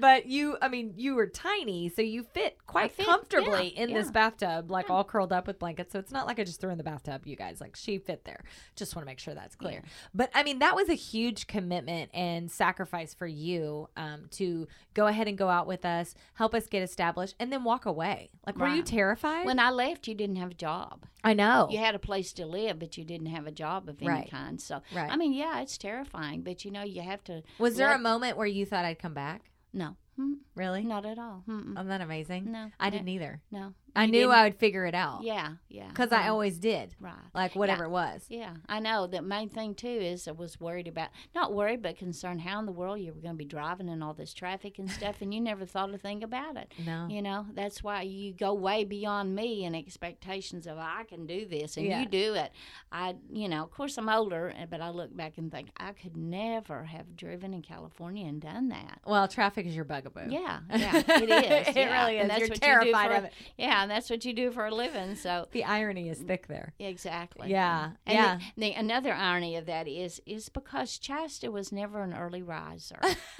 but 0.00 0.26
you, 0.26 0.56
I 0.60 0.68
mean, 0.68 0.94
you 0.96 1.14
were 1.14 1.26
tiny, 1.26 1.88
so 1.88 2.02
you 2.02 2.22
fit 2.22 2.58
quite 2.66 2.92
fit, 2.92 3.06
comfortably 3.06 3.72
yeah, 3.74 3.84
in 3.84 3.94
this 3.94 4.10
bathtub, 4.10 4.70
like 4.70 4.90
all 4.90 5.04
curled 5.04 5.32
up 5.32 5.46
with 5.46 5.58
blankets. 5.58 5.92
So 5.92 5.98
it's 5.98 6.12
not 6.12 6.26
like 6.26 6.38
I 6.38 6.44
just 6.44 6.60
threw 6.60 6.70
in 6.70 6.78
the 6.78 6.84
bathtub, 6.84 7.26
you 7.26 7.36
guys. 7.36 7.60
Like 7.60 7.76
she 7.76 7.98
fit 7.98 8.24
there. 8.24 8.44
Just 8.76 8.94
want 8.94 9.04
to 9.06 9.10
make 9.10 9.18
sure 9.18 9.34
that's 9.34 9.56
clear. 9.56 9.82
But 10.14 10.30
I 10.34 10.42
mean, 10.42 10.58
that 10.60 10.74
was 10.76 10.88
a 10.88 10.94
huge 10.94 11.46
commitment 11.46 12.10
and 12.12 12.50
sacrifice 12.50 13.14
for 13.14 13.26
you 13.26 13.88
um, 13.96 14.26
to 14.32 14.68
go 14.94 15.06
ahead 15.06 15.28
and 15.28 15.38
go 15.38 15.48
out 15.48 15.66
with 15.66 15.84
us, 15.84 16.14
help 16.34 16.54
us 16.54 16.66
get 16.66 16.82
established, 16.82 17.34
and 17.40 17.52
then 17.52 17.64
walk 17.64 17.86
away. 17.86 18.30
Like, 18.46 18.58
were 18.58 18.68
you 18.68 18.82
terrified? 18.82 19.46
when 19.46 19.58
I 19.58 19.70
left, 19.70 20.06
you 20.08 20.14
didn't 20.14 20.36
have 20.36 20.50
a 20.50 20.54
job. 20.54 21.06
I 21.24 21.34
know. 21.34 21.68
You 21.70 21.78
had 21.78 21.94
a 21.94 21.98
place 21.98 22.32
to 22.34 22.46
live, 22.46 22.78
but 22.78 22.96
you 22.96 23.04
didn't 23.04 23.26
have 23.26 23.46
a 23.46 23.50
job 23.50 23.88
of 23.88 24.00
any 24.00 24.08
Right. 24.08 24.30
kind. 24.30 24.57
So, 24.58 24.82
Right. 24.94 25.10
I 25.10 25.16
mean, 25.16 25.32
yeah, 25.32 25.60
it's 25.60 25.78
terrifying, 25.78 26.42
but 26.42 26.64
you 26.64 26.70
know, 26.70 26.82
you 26.82 27.02
have 27.02 27.22
to. 27.24 27.42
was 27.58 27.76
there 27.76 27.92
a 27.92 27.98
moment 27.98 28.36
where 28.36 28.46
you 28.46 28.64
thought 28.66 28.84
I'd 28.84 28.98
come 28.98 29.14
back? 29.14 29.50
No. 29.72 29.96
Really? 30.56 30.82
Not 30.82 31.06
at 31.06 31.16
all. 31.18 31.44
Mm-mm. 31.48 31.74
Isn't 31.74 31.88
that 31.88 32.00
amazing? 32.00 32.50
No. 32.50 32.72
I 32.80 32.90
didn't 32.90 33.08
either. 33.08 33.40
No. 33.52 33.74
I 33.96 34.04
You 34.04 34.12
knew 34.12 34.30
I 34.30 34.44
would 34.44 34.56
figure 34.56 34.84
it 34.86 34.94
out. 34.94 35.22
Yeah, 35.22 35.52
yeah. 35.68 35.88
Because 35.88 36.12
I 36.12 36.28
always 36.28 36.58
did. 36.58 36.94
Right. 37.00 37.14
Like 37.34 37.54
whatever 37.56 37.84
it 37.84 37.90
was. 37.90 38.26
Yeah, 38.28 38.54
I 38.68 38.80
know. 38.80 39.06
The 39.06 39.22
main 39.22 39.48
thing 39.48 39.74
too 39.74 39.88
is 39.88 40.28
I 40.28 40.32
was 40.32 40.60
worried 40.60 40.86
about 40.88 41.08
not 41.34 41.52
worried, 41.52 41.82
but 41.82 41.96
concerned 41.98 42.42
how 42.42 42.58
in 42.60 42.66
the 42.66 42.72
world 42.72 43.00
you 43.00 43.12
were 43.12 43.20
going 43.20 43.34
to 43.34 43.38
be 43.38 43.44
driving 43.44 43.88
in 43.88 44.02
all 44.02 44.14
this 44.14 44.32
traffic 44.34 44.78
and 44.78 44.90
stuff, 44.90 45.16
and 45.20 45.32
you 45.34 45.40
never 45.40 45.64
thought 45.66 45.92
a 45.94 45.98
thing 45.98 46.22
about 46.22 46.56
it. 46.56 46.72
No. 46.84 47.06
You 47.08 47.22
know, 47.22 47.46
that's 47.54 47.82
why 47.82 48.02
you 48.02 48.32
go 48.32 48.54
way 48.54 48.84
beyond 48.84 49.34
me 49.34 49.64
and 49.64 49.74
expectations 49.74 50.66
of 50.66 50.78
I 50.78 51.04
can 51.08 51.26
do 51.26 51.46
this 51.46 51.76
and 51.76 51.86
Yeah. 51.86 52.00
you 52.00 52.06
do 52.06 52.34
it. 52.34 52.52
I, 52.92 53.16
you 53.32 53.48
know, 53.48 53.62
of 53.62 53.70
course 53.70 53.96
I'm 53.98 54.08
older, 54.08 54.52
eh, 54.56 54.66
but 54.70 54.80
I 54.80 54.90
look 54.90 55.14
back 55.16 55.38
and 55.38 55.50
think 55.50 55.70
I 55.76 55.92
could 55.92 56.16
never 56.16 56.84
have 56.84 57.16
driven 57.16 57.52
in 57.54 57.62
California 57.62 58.26
and 58.26 58.40
done 58.40 58.68
that. 58.68 59.00
Well, 59.06 59.26
traffic 59.28 59.66
is 59.66 59.74
your 59.74 59.84
bugaboo. 59.84 60.30
Yeah, 60.30 60.60
yeah, 60.70 60.96
it 60.98 61.08
is. 61.08 61.68
It 61.68 61.76
yeah. 61.76 62.02
really 62.02 62.16
is. 62.16 62.22
And 62.22 62.30
that's 62.30 62.40
You're 62.40 62.48
terrified 62.56 63.10
you 63.10 63.16
of 63.16 63.24
it. 63.24 63.32
Yeah, 63.56 63.77
and 63.82 63.90
that's 63.90 64.10
what 64.10 64.24
you 64.24 64.32
do 64.32 64.50
for 64.50 64.66
a 64.66 64.74
living. 64.74 65.14
So 65.16 65.46
The 65.52 65.64
irony 65.64 66.08
is 66.08 66.18
thick 66.18 66.46
there. 66.48 66.74
Exactly. 66.78 67.50
Yeah, 67.50 67.90
And 68.06 68.14
yeah. 68.16 68.38
The, 68.56 68.60
the, 68.60 68.72
another 68.74 69.12
irony 69.12 69.56
of 69.56 69.66
that 69.66 69.86
is 69.88 70.20
is 70.26 70.48
because 70.48 70.98
Chasta 70.98 71.50
was 71.50 71.72
never 71.72 72.02
an 72.02 72.14
early 72.14 72.42
riser. 72.42 72.98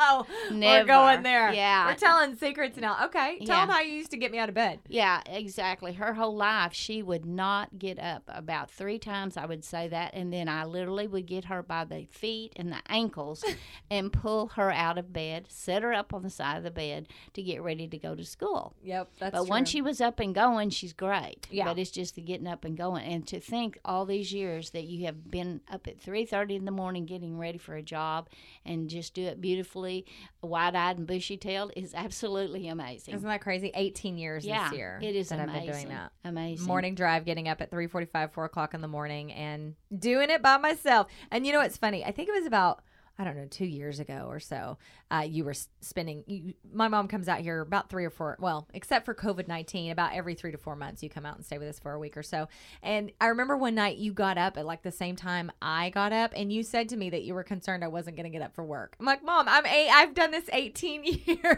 oh, 0.00 0.26
Never. 0.50 0.80
we're 0.82 0.86
going 0.86 1.22
there. 1.22 1.52
Yeah. 1.52 1.86
We're 1.86 1.94
telling 1.94 2.36
secrets 2.36 2.76
now. 2.78 3.06
Okay. 3.06 3.38
Tell 3.40 3.56
Yeah. 3.58 3.66
them 3.66 3.74
how 3.74 3.80
you 3.80 3.92
used 3.94 4.10
to 4.12 4.16
get 4.16 4.30
me 4.32 4.38
out 4.38 4.48
of 4.48 4.54
bed. 4.54 4.80
yeah, 4.88 5.20
exactly. 5.26 5.92
Her 5.94 6.14
whole 6.14 6.34
life, 6.36 6.72
she 6.72 7.02
would 7.02 7.24
not 7.24 7.78
get 7.78 7.98
up. 7.98 8.22
About 8.28 8.70
three 8.70 8.98
times, 8.98 9.36
I 9.36 9.46
would 9.46 9.64
say 9.64 9.88
that, 9.88 10.14
and 10.14 10.32
then 10.32 10.48
I 10.48 10.64
literally 10.64 11.06
would 11.06 11.26
get 11.26 11.46
her 11.46 11.62
by 11.62 11.84
the 11.84 12.06
feet 12.10 12.52
and 12.56 12.70
the 12.72 12.80
ankles, 12.88 13.44
and 13.90 14.12
pull 14.12 14.48
her 14.48 14.70
out 14.70 14.98
of 14.98 15.12
bed, 15.12 15.46
set 15.48 15.82
her 15.82 15.92
up 15.92 16.12
on 16.14 16.22
the 16.22 16.30
side 16.30 16.56
of 16.58 16.62
the 16.64 16.70
bed 16.70 17.08
to 17.34 17.42
get 17.42 17.62
ready 17.62 17.86
to 17.88 17.98
go 17.98 18.14
to 18.14 18.24
school. 18.24 18.74
Yep. 18.82 19.08
That's 19.18 19.32
but 19.32 19.48
once 19.48 19.67
she 19.68 19.82
was 19.82 20.00
up 20.00 20.20
and 20.20 20.34
going, 20.34 20.70
she's 20.70 20.92
great. 20.92 21.46
Yeah. 21.50 21.64
But 21.64 21.78
it's 21.78 21.90
just 21.90 22.14
the 22.14 22.22
getting 22.22 22.46
up 22.46 22.64
and 22.64 22.76
going, 22.76 23.04
and 23.04 23.26
to 23.28 23.40
think 23.40 23.78
all 23.84 24.04
these 24.04 24.32
years 24.32 24.70
that 24.70 24.84
you 24.84 25.06
have 25.06 25.30
been 25.30 25.60
up 25.70 25.86
at 25.86 26.00
three 26.00 26.24
thirty 26.24 26.56
in 26.56 26.64
the 26.64 26.70
morning 26.70 27.06
getting 27.06 27.38
ready 27.38 27.58
for 27.58 27.74
a 27.74 27.82
job, 27.82 28.28
and 28.64 28.88
just 28.88 29.14
do 29.14 29.22
it 29.22 29.40
beautifully, 29.40 30.06
wide 30.42 30.74
eyed 30.74 30.98
and 30.98 31.06
bushy 31.06 31.36
tailed 31.36 31.72
is 31.76 31.94
absolutely 31.94 32.68
amazing. 32.68 33.14
Isn't 33.14 33.28
that 33.28 33.40
crazy? 33.40 33.70
18 33.74 34.18
years 34.18 34.44
yeah, 34.44 34.68
this 34.68 34.78
year. 34.78 34.98
it 35.02 35.14
is 35.14 35.28
that 35.28 35.40
amazing. 35.40 35.60
I've 35.60 35.66
been 35.66 35.74
doing 35.74 35.88
that. 35.88 36.12
Amazing. 36.24 36.66
Morning 36.66 36.94
drive, 36.94 37.24
getting 37.24 37.48
up 37.48 37.60
at 37.60 37.70
3:45, 37.70 38.32
4 38.32 38.44
o'clock 38.44 38.74
in 38.74 38.80
the 38.80 38.88
morning, 38.88 39.32
and 39.32 39.74
doing 39.96 40.30
it 40.30 40.42
by 40.42 40.56
myself. 40.56 41.08
And 41.30 41.46
you 41.46 41.52
know 41.52 41.60
what's 41.60 41.76
funny? 41.76 42.04
I 42.04 42.12
think 42.12 42.28
it 42.28 42.32
was 42.32 42.46
about 42.46 42.82
I 43.18 43.24
don't 43.24 43.36
know 43.36 43.46
two 43.50 43.66
years 43.66 43.98
ago 43.98 44.26
or 44.28 44.38
so. 44.38 44.78
Uh, 45.10 45.24
you 45.28 45.44
were 45.44 45.54
spending. 45.80 46.22
You, 46.26 46.54
my 46.72 46.86
mom 46.88 47.08
comes 47.08 47.28
out 47.28 47.40
here 47.40 47.60
about 47.60 47.90
three 47.90 48.04
or 48.04 48.10
four. 48.10 48.36
Well, 48.40 48.68
except 48.72 49.04
for 49.04 49.14
COVID 49.14 49.48
nineteen, 49.48 49.90
about 49.90 50.12
every 50.14 50.34
three 50.34 50.52
to 50.52 50.58
four 50.58 50.76
months, 50.76 51.02
you 51.02 51.10
come 51.10 51.26
out 51.26 51.36
and 51.36 51.44
stay 51.44 51.58
with 51.58 51.68
us 51.68 51.78
for 51.78 51.92
a 51.92 51.98
week 51.98 52.16
or 52.16 52.22
so. 52.22 52.46
And 52.82 53.10
I 53.20 53.26
remember 53.26 53.56
one 53.56 53.74
night 53.74 53.96
you 53.98 54.12
got 54.12 54.38
up 54.38 54.56
at 54.56 54.66
like 54.66 54.82
the 54.82 54.92
same 54.92 55.16
time 55.16 55.50
I 55.60 55.90
got 55.90 56.12
up, 56.12 56.32
and 56.36 56.52
you 56.52 56.62
said 56.62 56.88
to 56.90 56.96
me 56.96 57.10
that 57.10 57.22
you 57.24 57.34
were 57.34 57.42
concerned 57.42 57.82
I 57.82 57.88
wasn't 57.88 58.16
going 58.16 58.24
to 58.24 58.30
get 58.30 58.42
up 58.42 58.54
for 58.54 58.64
work. 58.64 58.96
I'm 59.00 59.06
like, 59.06 59.24
Mom, 59.24 59.48
I'm 59.48 59.66
eight. 59.66 59.88
I've 59.90 60.14
done 60.14 60.30
this 60.30 60.48
18 60.52 61.02
years, 61.26 61.56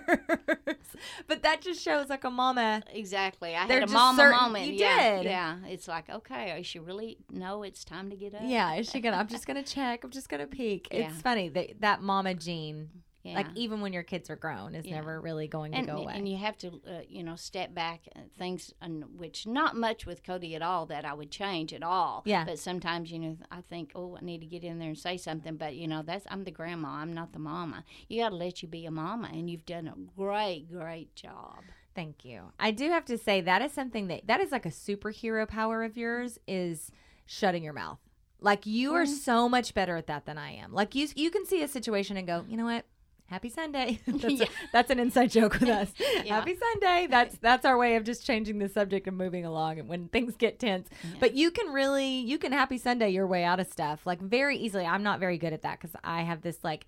but 1.27 1.43
that 1.43 1.61
just 1.61 1.83
shows 1.83 2.09
like 2.09 2.25
a 2.25 2.31
mama. 2.31 2.83
Exactly. 2.93 3.55
I 3.55 3.67
had 3.67 3.83
a 3.83 3.87
mama 3.87 4.17
certain- 4.17 4.41
moment. 4.41 4.67
you 4.67 4.75
yeah, 4.75 5.17
did. 5.17 5.25
Yeah. 5.25 5.57
It's 5.67 5.89
like, 5.89 6.09
okay, 6.09 6.53
I 6.53 6.63
should 6.63 6.87
really 6.87 7.19
No, 7.31 7.63
it's 7.63 7.85
time 7.85 8.11
to 8.11 8.17
get 8.17 8.35
up. 8.35 8.43
Yeah, 8.45 8.75
is 8.75 8.89
she 8.91 9.01
gonna? 9.01 9.17
I'm 9.17 9.29
just 9.29 9.47
gonna 9.47 9.63
check. 9.63 10.05
I'm 10.05 10.11
just 10.11 10.29
gonna 10.29 10.47
peek. 10.47 10.89
Yeah. 11.01 11.09
It's 11.09 11.23
funny 11.23 11.49
that 11.55 11.81
that 11.81 12.03
mama 12.03 12.35
gene, 12.35 12.89
Yeah. 13.23 13.35
like 13.35 13.49
even 13.55 13.81
when 13.83 13.93
your 13.93 14.03
kids 14.03 14.31
are 14.31 14.37
grown, 14.37 14.75
is 14.75 14.87
Yeah. 14.87 14.95
never 14.97 15.21
really 15.21 15.47
going 15.47 15.75
and, 15.75 15.87
to 15.87 15.93
go 15.93 15.99
away. 16.01 16.15
and 16.17 16.27
you 16.27 16.39
have 16.39 16.57
to, 16.59 16.81
uh, 16.89 17.01
you 17.09 17.23
know, 17.23 17.37
step 17.37 17.75
back. 17.75 18.09
And 18.13 18.33
things, 18.33 18.73
and 18.81 19.05
which 19.19 19.47
not 19.47 19.77
much 19.77 20.07
with 20.07 20.23
Cody 20.23 20.55
at 20.57 20.63
all 20.63 20.87
that 20.87 21.05
I 21.05 21.13
would 21.13 21.31
change 21.31 21.75
at 21.75 21.83
all. 21.83 22.23
Yeah. 22.25 22.45
But 22.47 22.59
sometimes, 22.59 23.13
you 23.13 23.19
know, 23.19 23.37
I 23.51 23.61
think, 23.61 23.93
oh, 23.95 24.17
I 24.17 24.25
need 24.25 24.41
to 24.41 24.47
get 24.47 24.65
in 24.65 24.79
there 24.79 24.89
and 24.89 24.99
say 24.99 25.17
something. 25.19 25.57
But 25.57 25.75
you 25.77 25.87
know, 25.87 26.01
that's 26.03 26.27
I'm 26.31 26.45
the 26.45 26.51
grandma. 26.51 26.89
I'm 27.03 27.13
not 27.13 27.33
the 27.33 27.39
mama. 27.39 27.85
You 28.09 28.23
got 28.23 28.31
to 28.31 28.37
let 28.37 28.63
you 28.63 28.69
be 28.69 28.87
a 28.87 28.91
mama, 28.91 29.29
and 29.33 29.51
you've 29.51 29.67
done 29.67 29.87
a 29.87 29.95
great, 30.17 30.71
great 30.71 31.15
job. 31.15 31.59
Thank 31.95 32.25
you. 32.25 32.53
I 32.59 32.71
do 32.71 32.89
have 32.91 33.05
to 33.07 33.19
say 33.19 33.41
that 33.43 33.61
is 33.63 33.73
something 33.73 34.07
that 34.09 34.27
that 34.29 34.41
is 34.41 34.53
like 34.53 34.65
a 34.65 34.71
superhero 34.71 35.47
power 35.47 35.83
of 35.83 35.97
yours 35.99 36.39
is 36.49 36.91
shutting 37.27 37.63
your 37.65 37.73
mouth. 37.75 37.99
Like 38.41 38.67
you 38.67 38.95
are 38.95 39.05
mm-hmm. 39.05 39.13
so 39.13 39.49
much 39.49 39.75
better 39.75 39.97
at 39.97 40.07
that 40.07 40.27
than 40.27 40.39
I 40.39 40.53
am. 40.53 40.73
Like 40.73 40.95
you 40.95 41.09
you 41.15 41.31
can 41.31 41.47
see 41.47 41.63
a 41.63 41.69
situation 41.69 42.17
and 42.17 42.27
go, 42.27 42.45
"You 42.49 42.57
know 42.57 42.65
what? 42.65 42.85
Happy 43.27 43.49
Sunday." 43.49 44.01
that's, 44.07 44.25
a- 44.25 44.33
Yeah. 44.33 44.47
that's 44.73 44.91
an 44.91 44.99
inside 44.99 45.31
joke 45.31 45.61
with 45.61 45.69
us. 45.69 45.93
Yeah. 46.25 46.37
Happy 46.37 46.57
Sunday. 46.57 47.07
That's 47.11 47.37
that's 47.39 47.65
our 47.65 47.77
way 47.79 47.97
of 47.97 48.05
just 48.05 48.27
changing 48.27 48.59
the 48.59 48.69
subject 48.69 49.07
and 49.07 49.17
moving 49.17 49.45
along 49.45 49.79
and 49.79 49.89
when 49.89 50.09
things 50.09 50.37
get 50.37 50.59
tense. 50.59 50.89
But 51.19 51.35
you 51.35 51.51
can 51.51 51.73
really 51.73 52.21
you 52.21 52.39
can 52.39 52.53
happy 52.53 52.79
Sunday 52.79 53.11
your 53.11 53.27
way 53.27 53.45
out 53.45 53.61
of 53.61 53.67
stuff 53.69 54.01
like 54.05 54.21
very 54.21 54.57
easily. 54.57 54.85
I'm 54.85 55.03
not 55.03 55.21
very 55.21 55.39
good 55.39 55.53
at 55.53 55.63
that 55.63 55.81
cuz 55.81 55.91
I 56.05 56.23
have 56.23 56.43
this 56.43 56.59
like 56.63 56.87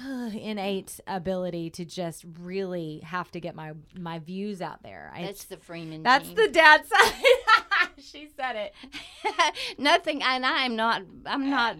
innate 0.04 1.00
ability 1.06 1.70
to 1.70 1.84
just 1.84 2.24
really 2.40 3.00
have 3.04 3.30
to 3.32 3.40
get 3.40 3.54
my 3.54 3.72
my 3.98 4.18
views 4.18 4.60
out 4.60 4.82
there. 4.82 5.12
I, 5.14 5.22
That's 5.22 5.44
the 5.44 5.56
Freeman. 5.58 6.02
that's 6.02 6.26
team. 6.28 6.36
the 6.36 6.48
dad 6.48 6.86
side. 6.86 7.22
she 7.98 8.28
said 8.36 8.56
it. 8.56 8.74
Nothing, 9.78 10.22
and 10.22 10.44
I'm 10.44 10.76
not. 10.76 11.02
I'm 11.26 11.50
not 11.50 11.76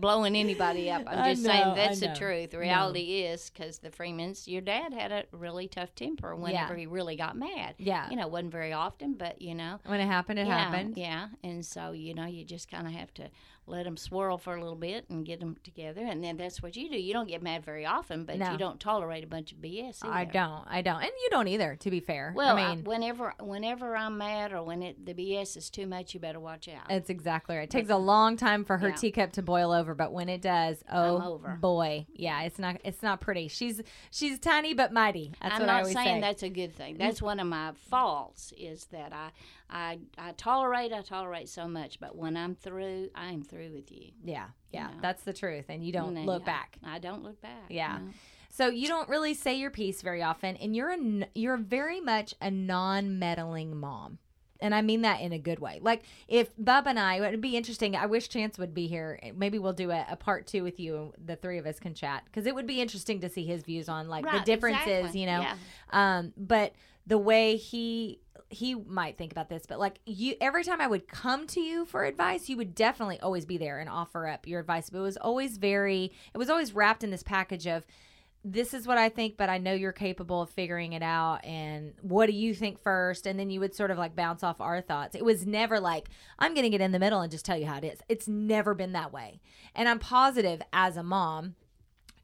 blowing 0.00 0.36
anybody 0.36 0.90
up. 0.90 1.02
I'm 1.06 1.34
just 1.34 1.42
know, 1.46 1.50
saying 1.50 1.74
that's 1.74 2.00
the 2.00 2.14
truth. 2.14 2.50
The 2.50 2.58
reality 2.58 3.22
is 3.22 3.48
because 3.50 3.78
the 3.78 3.90
Freemans, 3.90 4.46
your 4.46 4.60
dad 4.60 4.92
had 4.92 5.10
a 5.10 5.24
really 5.32 5.68
tough 5.68 5.94
temper 5.94 6.36
whenever 6.36 6.74
Yeah. 6.74 6.80
he 6.80 6.86
really 6.86 7.16
got 7.16 7.36
mad. 7.36 7.76
Yeah. 7.78 8.10
you 8.10 8.16
know, 8.16 8.28
wasn't 8.28 8.52
very 8.52 8.72
often, 8.74 9.14
but 9.14 9.40
you 9.40 9.54
know, 9.54 9.80
When 9.86 10.00
it 10.00 10.06
happened, 10.06 10.38
it 10.38 10.46
yeah, 10.46 10.58
happened. 10.58 10.96
Yeah, 10.98 11.28
and 11.42 11.64
so 11.64 11.92
you 11.92 12.12
know, 12.14 12.26
you 12.26 12.44
just 12.44 12.70
kind 12.70 12.86
of 12.86 12.92
have 12.92 13.12
to 13.14 13.30
let 13.68 13.84
them 13.84 13.96
swirl 13.96 14.38
for 14.38 14.54
a 14.54 14.60
little 14.60 14.76
bit 14.76 15.04
and 15.10 15.26
get 15.26 15.40
them 15.40 15.56
together, 15.64 16.02
and 16.04 16.22
then 16.22 16.36
that's 16.36 16.62
what 16.62 16.76
you 16.76 16.88
do. 16.88 16.96
You 16.96 17.12
don't 17.12 17.28
get 17.28 17.42
mad 17.42 17.64
very 17.64 17.84
often, 17.84 18.24
but 18.24 18.38
No. 18.38 18.52
you 18.52 18.58
don't 18.58 18.78
tolerate 18.78 19.24
a 19.24 19.26
bunch 19.26 19.50
of 19.52 19.58
BS. 19.58 20.04
I 20.04 20.24
don't. 20.24 20.64
I 20.68 20.82
don't. 20.82 21.02
And 21.02 21.10
you 21.22 21.28
don't 21.30 21.48
either, 21.48 21.76
to 21.80 21.90
be 21.90 22.00
fair. 22.00 22.32
Well, 22.36 22.56
I 22.56 22.60
I 22.62 22.74
mean, 22.76 22.84
whenever 22.84 23.34
whenever 23.40 23.96
I'm 23.96 24.18
mad 24.18 24.52
or 24.52 24.62
when 24.62 24.82
it 24.82 25.04
the 25.04 25.14
BS 25.14 25.56
is 25.56 25.68
too 25.70 25.86
much, 25.86 26.14
you 26.14 26.20
better 26.20 26.38
watch 26.40 26.68
out. 26.68 26.90
It's 26.90 27.10
exactly 27.10 27.56
right. 27.56 27.64
It 27.64 27.70
takes 27.70 27.90
a 27.90 27.96
long 27.96 28.36
time 28.36 28.64
for 28.64 28.78
her 28.78 28.88
Yeah. 28.90 28.94
teacup 28.94 29.32
to 29.32 29.42
boil 29.42 29.72
over, 29.72 29.94
but 29.94 30.12
when 30.12 30.28
it 30.28 30.42
does, 30.42 30.84
oh 30.92 31.40
boy, 31.60 32.06
yeah, 32.14 32.42
it's 32.42 32.58
not 32.58 32.76
it's 32.84 33.02
not 33.02 33.20
pretty. 33.20 33.48
She's 33.48 33.82
she's 34.10 34.38
tiny 34.38 34.74
but 34.74 34.92
mighty. 34.92 35.32
That's 35.42 35.54
I'm 35.56 35.60
what 35.62 35.70
I 35.70 35.78
not 35.82 35.86
saying 35.90 36.16
say. 36.16 36.20
That's 36.20 36.42
a 36.44 36.48
good 36.50 36.74
thing. 36.76 36.98
That's 36.98 37.20
one 37.20 37.40
of 37.40 37.46
my 37.48 37.72
faults 37.90 38.52
is 38.56 38.84
that 38.86 39.12
I, 39.12 39.30
I 39.68 39.98
I 40.18 40.32
tolerate 40.32 40.92
I 40.92 41.02
tolerate 41.02 41.48
so 41.48 41.66
much, 41.66 41.98
but 41.98 42.14
when 42.16 42.36
I'm 42.36 42.54
through, 42.54 43.10
I'm 43.14 43.42
through 43.42 43.55
with 43.56 43.90
you. 43.90 44.10
yeah, 44.24 44.46
yeah, 44.72 44.86
know. 44.88 44.92
that's 45.02 45.22
the 45.24 45.32
truth, 45.32 45.66
and 45.68 45.84
you 45.84 45.92
don't 45.92 46.14
look 46.26 46.42
I- 46.42 46.46
back. 46.46 46.78
I 46.84 46.98
don't 46.98 47.22
look 47.22 47.40
back. 47.40 47.64
Yeah. 47.68 47.98
no. 47.98 48.10
So 48.50 48.68
you 48.68 48.88
don't 48.88 49.08
really 49.10 49.34
say 49.34 49.54
your 49.56 49.70
piece 49.70 50.00
very 50.00 50.22
often, 50.22 50.56
and 50.56 50.74
you're 50.74 50.90
a, 50.90 51.28
you're 51.34 51.58
very 51.58 52.00
much 52.00 52.34
a 52.40 52.50
non-meddling 52.50 53.76
mom, 53.76 54.18
and 54.60 54.74
I 54.74 54.80
mean 54.80 55.02
that 55.02 55.20
in 55.20 55.32
a 55.32 55.38
good 55.38 55.58
way. 55.58 55.78
Like 55.82 56.04
if 56.28 56.48
Bub 56.56 56.86
and 56.86 56.98
I, 56.98 57.16
it 57.16 57.30
would 57.30 57.40
be 57.42 57.56
interesting. 57.56 57.94
I 57.94 58.06
wish 58.06 58.28
Chance 58.30 58.56
would 58.58 58.72
be 58.72 58.86
here. 58.86 59.20
Maybe 59.36 59.58
we'll 59.58 59.74
do 59.74 59.90
a, 59.90 60.06
a 60.10 60.16
part 60.16 60.46
two 60.46 60.62
with 60.62 60.80
you. 60.80 61.12
The 61.22 61.36
three 61.36 61.58
of 61.58 61.66
us 61.66 61.78
can 61.78 61.92
chat 61.92 62.24
because 62.24 62.46
it 62.46 62.54
would 62.54 62.66
be 62.66 62.80
interesting 62.80 63.20
to 63.20 63.28
see 63.28 63.44
his 63.44 63.62
views 63.62 63.88
on 63.90 64.08
like 64.08 64.24
the 64.24 64.40
differences. 64.40 64.86
exactly. 64.86 65.20
You 65.20 65.26
know, 65.26 65.40
Yeah. 65.40 65.56
um, 65.90 66.32
but 66.36 66.72
the 67.06 67.18
way 67.18 67.56
he 67.56 68.20
he 68.48 68.74
might 68.74 69.18
think 69.18 69.32
about 69.32 69.48
this, 69.48 69.64
but 69.66 69.78
like 69.78 69.98
you, 70.06 70.34
every 70.40 70.62
time 70.62 70.80
I 70.80 70.86
would 70.86 71.08
come 71.08 71.46
to 71.48 71.60
you 71.60 71.84
for 71.84 72.04
advice, 72.04 72.48
you 72.48 72.56
would 72.56 72.74
definitely 72.74 73.18
always 73.20 73.44
be 73.44 73.58
there 73.58 73.80
and 73.80 73.88
offer 73.88 74.26
up 74.26 74.46
your 74.46 74.60
advice. 74.60 74.90
But 74.90 74.98
it 74.98 75.02
was 75.02 75.16
always 75.16 75.56
very, 75.56 76.12
it 76.32 76.38
was 76.38 76.50
always 76.50 76.72
wrapped 76.72 77.02
in 77.02 77.10
this 77.10 77.22
package 77.22 77.66
of, 77.66 77.84
this 78.44 78.72
is 78.72 78.86
what 78.86 78.96
I 78.96 79.08
think, 79.08 79.36
but 79.36 79.48
I 79.48 79.58
know 79.58 79.74
you're 79.74 79.90
capable 79.90 80.40
of 80.40 80.50
figuring 80.50 80.92
it 80.92 81.02
out. 81.02 81.44
And 81.44 81.94
what 82.02 82.26
do 82.26 82.32
you 82.32 82.54
think 82.54 82.78
first? 82.78 83.26
And 83.26 83.40
then 83.40 83.50
you 83.50 83.58
would 83.58 83.74
sort 83.74 83.90
of 83.90 83.98
like 83.98 84.14
bounce 84.14 84.44
off 84.44 84.60
our 84.60 84.80
thoughts. 84.80 85.16
It 85.16 85.24
was 85.24 85.44
never 85.44 85.80
like, 85.80 86.08
I'm 86.38 86.54
going 86.54 86.62
to 86.62 86.70
get 86.70 86.80
in 86.80 86.92
the 86.92 87.00
middle 87.00 87.20
and 87.22 87.32
just 87.32 87.44
tell 87.44 87.58
you 87.58 87.66
how 87.66 87.78
it 87.78 87.84
is. 87.84 87.98
It's 88.08 88.28
never 88.28 88.72
been 88.72 88.92
that 88.92 89.12
way. 89.12 89.40
And 89.74 89.88
I'm 89.88 89.98
positive 89.98 90.62
as 90.72 90.96
a 90.96 91.02
mom, 91.02 91.56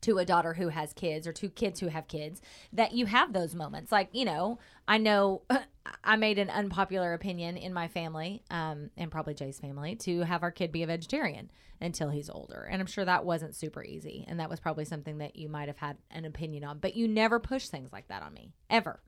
to 0.02 0.18
a 0.18 0.24
daughter 0.24 0.54
who 0.54 0.68
has 0.68 0.92
kids 0.92 1.26
or 1.26 1.32
two 1.32 1.48
kids 1.48 1.80
who 1.80 1.86
have 1.86 2.08
kids 2.08 2.42
that 2.72 2.92
you 2.92 3.06
have 3.06 3.32
those 3.32 3.54
moments 3.54 3.90
like 3.90 4.08
you 4.12 4.24
know 4.24 4.58
i 4.86 4.98
know 4.98 5.42
i 6.04 6.16
made 6.16 6.38
an 6.38 6.50
unpopular 6.50 7.12
opinion 7.12 7.56
in 7.56 7.72
my 7.72 7.88
family 7.88 8.42
um, 8.50 8.90
and 8.96 9.10
probably 9.10 9.34
jay's 9.34 9.58
family 9.58 9.96
to 9.96 10.20
have 10.20 10.42
our 10.42 10.50
kid 10.50 10.72
be 10.72 10.82
a 10.82 10.86
vegetarian 10.86 11.50
until 11.80 12.10
he's 12.10 12.30
older. 12.30 12.68
And 12.70 12.80
i'm 12.80 12.86
sure 12.86 13.04
that 13.04 13.24
wasn't 13.24 13.56
super 13.56 13.82
easy 13.82 14.24
and 14.28 14.38
that 14.38 14.48
was 14.48 14.60
probably 14.60 14.84
something 14.84 15.18
that 15.18 15.36
you 15.36 15.48
might 15.48 15.68
have 15.68 15.78
had 15.78 15.96
an 16.10 16.24
opinion 16.24 16.64
on. 16.64 16.78
But 16.78 16.94
you 16.94 17.08
never 17.08 17.40
push 17.40 17.66
things 17.66 17.92
like 17.92 18.08
that 18.08 18.22
on 18.22 18.32
me 18.32 18.52
ever 18.70 19.00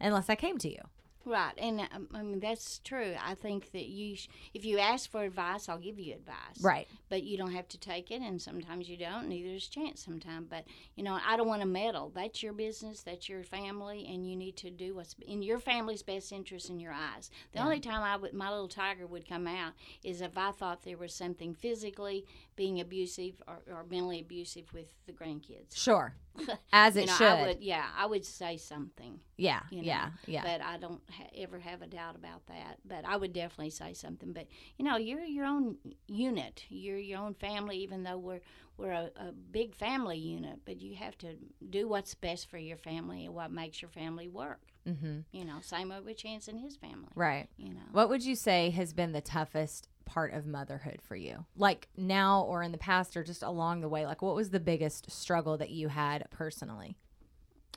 unless 0.00 0.28
i 0.28 0.34
came 0.34 0.58
to 0.58 0.68
you 0.68 0.80
Right, 1.28 1.52
and 1.58 1.80
um, 1.92 2.08
I 2.14 2.22
mean 2.22 2.40
that's 2.40 2.78
true. 2.78 3.14
I 3.22 3.34
think 3.34 3.72
that 3.72 3.86
you, 3.86 4.16
sh- 4.16 4.28
if 4.54 4.64
you 4.64 4.78
ask 4.78 5.10
for 5.10 5.22
advice, 5.24 5.68
I'll 5.68 5.78
give 5.78 5.98
you 5.98 6.14
advice. 6.14 6.62
right. 6.62 6.88
But 7.10 7.22
you 7.22 7.36
don't 7.36 7.52
have 7.52 7.68
to 7.68 7.78
take 7.78 8.10
it 8.10 8.20
and 8.20 8.40
sometimes 8.40 8.88
you 8.88 8.96
don't 8.96 9.28
neither 9.28 9.54
is 9.54 9.66
chance 9.66 10.04
sometimes 10.04 10.46
but 10.50 10.64
you 10.94 11.02
know 11.02 11.18
i 11.26 11.36
don't 11.36 11.48
want 11.48 11.62
to 11.62 11.66
meddle. 11.66 12.10
That's 12.14 12.42
your 12.42 12.52
business 12.52 13.02
that's 13.02 13.28
your 13.28 13.42
family 13.42 14.06
and 14.10 14.28
you 14.28 14.36
need 14.36 14.56
to 14.58 14.70
do 14.70 14.94
what's 14.94 15.14
in 15.26 15.42
your 15.42 15.58
family's 15.58 16.02
best 16.02 16.32
interest 16.32 16.70
in 16.70 16.80
your 16.80 16.92
eyes. 16.92 17.30
The 17.52 17.60
only 17.60 17.80
time 17.80 18.02
i 18.02 18.16
would 18.16 18.32
my 18.34 18.50
little 18.50 18.68
tiger 18.68 19.06
would 19.06 19.28
come 19.28 19.46
out 19.46 19.72
is 20.04 20.20
if 20.20 20.36
i 20.38 20.50
thought 20.50 20.82
there 20.82 20.96
was 20.98 21.14
something 21.14 21.54
physically 21.54 22.24
being 22.56 22.80
abusive 22.80 23.42
or, 23.46 23.60
or 23.70 23.84
mentally 23.90 24.20
abusive 24.20 24.72
with 24.72 24.86
the 25.06 25.12
grandkids. 25.12 25.74
Sure 25.76 26.14
as 26.72 26.96
it 26.96 27.02
you 27.02 27.06
know, 27.06 27.12
should 27.14 27.26
I 27.26 27.46
would, 27.46 27.60
yeah 27.60 27.84
i 27.96 28.06
would 28.06 28.24
say 28.24 28.56
something 28.56 29.20
yeah 29.36 29.60
you 29.70 29.78
know, 29.78 29.86
yeah 29.86 30.10
yeah 30.26 30.42
But 30.42 30.62
I 30.62 30.78
don't 30.78 31.00
ha- 31.10 31.30
ever 31.36 31.58
have 31.58 31.82
a 31.82 31.86
doubt 31.86 32.16
about 32.16 32.46
that. 32.48 32.78
But 32.84 33.04
I 33.04 33.16
would 33.16 33.32
definitely 33.32 33.70
say 33.70 33.92
something. 33.94 34.32
But 34.32 34.46
you 34.76 34.84
know, 34.84 34.96
you're 34.96 35.20
your 35.20 35.46
own 35.46 35.76
unit. 36.08 36.64
You're 36.68 36.98
your 36.98 37.20
own 37.20 37.34
family, 37.34 37.76
even 37.78 38.02
though 38.02 38.18
we're 38.18 38.40
we're 38.76 38.90
a, 38.90 39.10
a 39.16 39.32
big 39.32 39.74
family 39.76 40.18
unit. 40.18 40.60
But 40.64 40.80
you 40.80 40.96
have 40.96 41.16
to 41.18 41.36
do 41.70 41.86
what's 41.88 42.14
best 42.14 42.50
for 42.50 42.58
your 42.58 42.76
family 42.78 43.26
and 43.26 43.34
what 43.34 43.52
makes 43.52 43.80
your 43.80 43.90
family 43.90 44.28
work. 44.28 44.60
mm-hmm. 44.88 45.20
You 45.30 45.44
know, 45.44 45.58
same 45.60 45.90
way 45.90 46.00
with 46.00 46.16
Chance 46.16 46.48
and 46.48 46.58
his 46.60 46.76
family. 46.76 47.08
right 47.14 47.48
You 47.56 47.74
know. 47.74 47.88
What 47.92 48.08
would 48.08 48.24
you 48.24 48.34
say 48.34 48.70
has 48.70 48.92
been 48.92 49.12
the 49.12 49.20
toughest 49.20 49.88
part 50.08 50.32
of 50.32 50.46
motherhood 50.46 51.00
for 51.02 51.14
you? 51.14 51.44
Like 51.56 51.88
now 51.96 52.42
or 52.42 52.62
in 52.62 52.72
the 52.72 52.78
past 52.78 53.16
or 53.16 53.22
just 53.22 53.42
along 53.42 53.82
the 53.82 53.88
way? 53.88 54.06
Like 54.06 54.22
what 54.22 54.34
was 54.34 54.50
the 54.50 54.60
biggest 54.60 55.10
struggle 55.10 55.56
that 55.58 55.70
you 55.70 55.88
had 55.88 56.26
personally? 56.30 56.96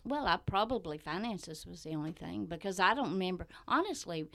Well, 0.03 0.25
I 0.25 0.37
probably 0.37 0.97
finances 0.97 1.67
was 1.67 1.83
the 1.83 1.93
only 1.93 2.13
thing 2.13 2.45
because 2.45 2.79
I 2.79 2.93
don't 2.93 3.11
remember 3.11 3.47
honestly. 3.67 4.27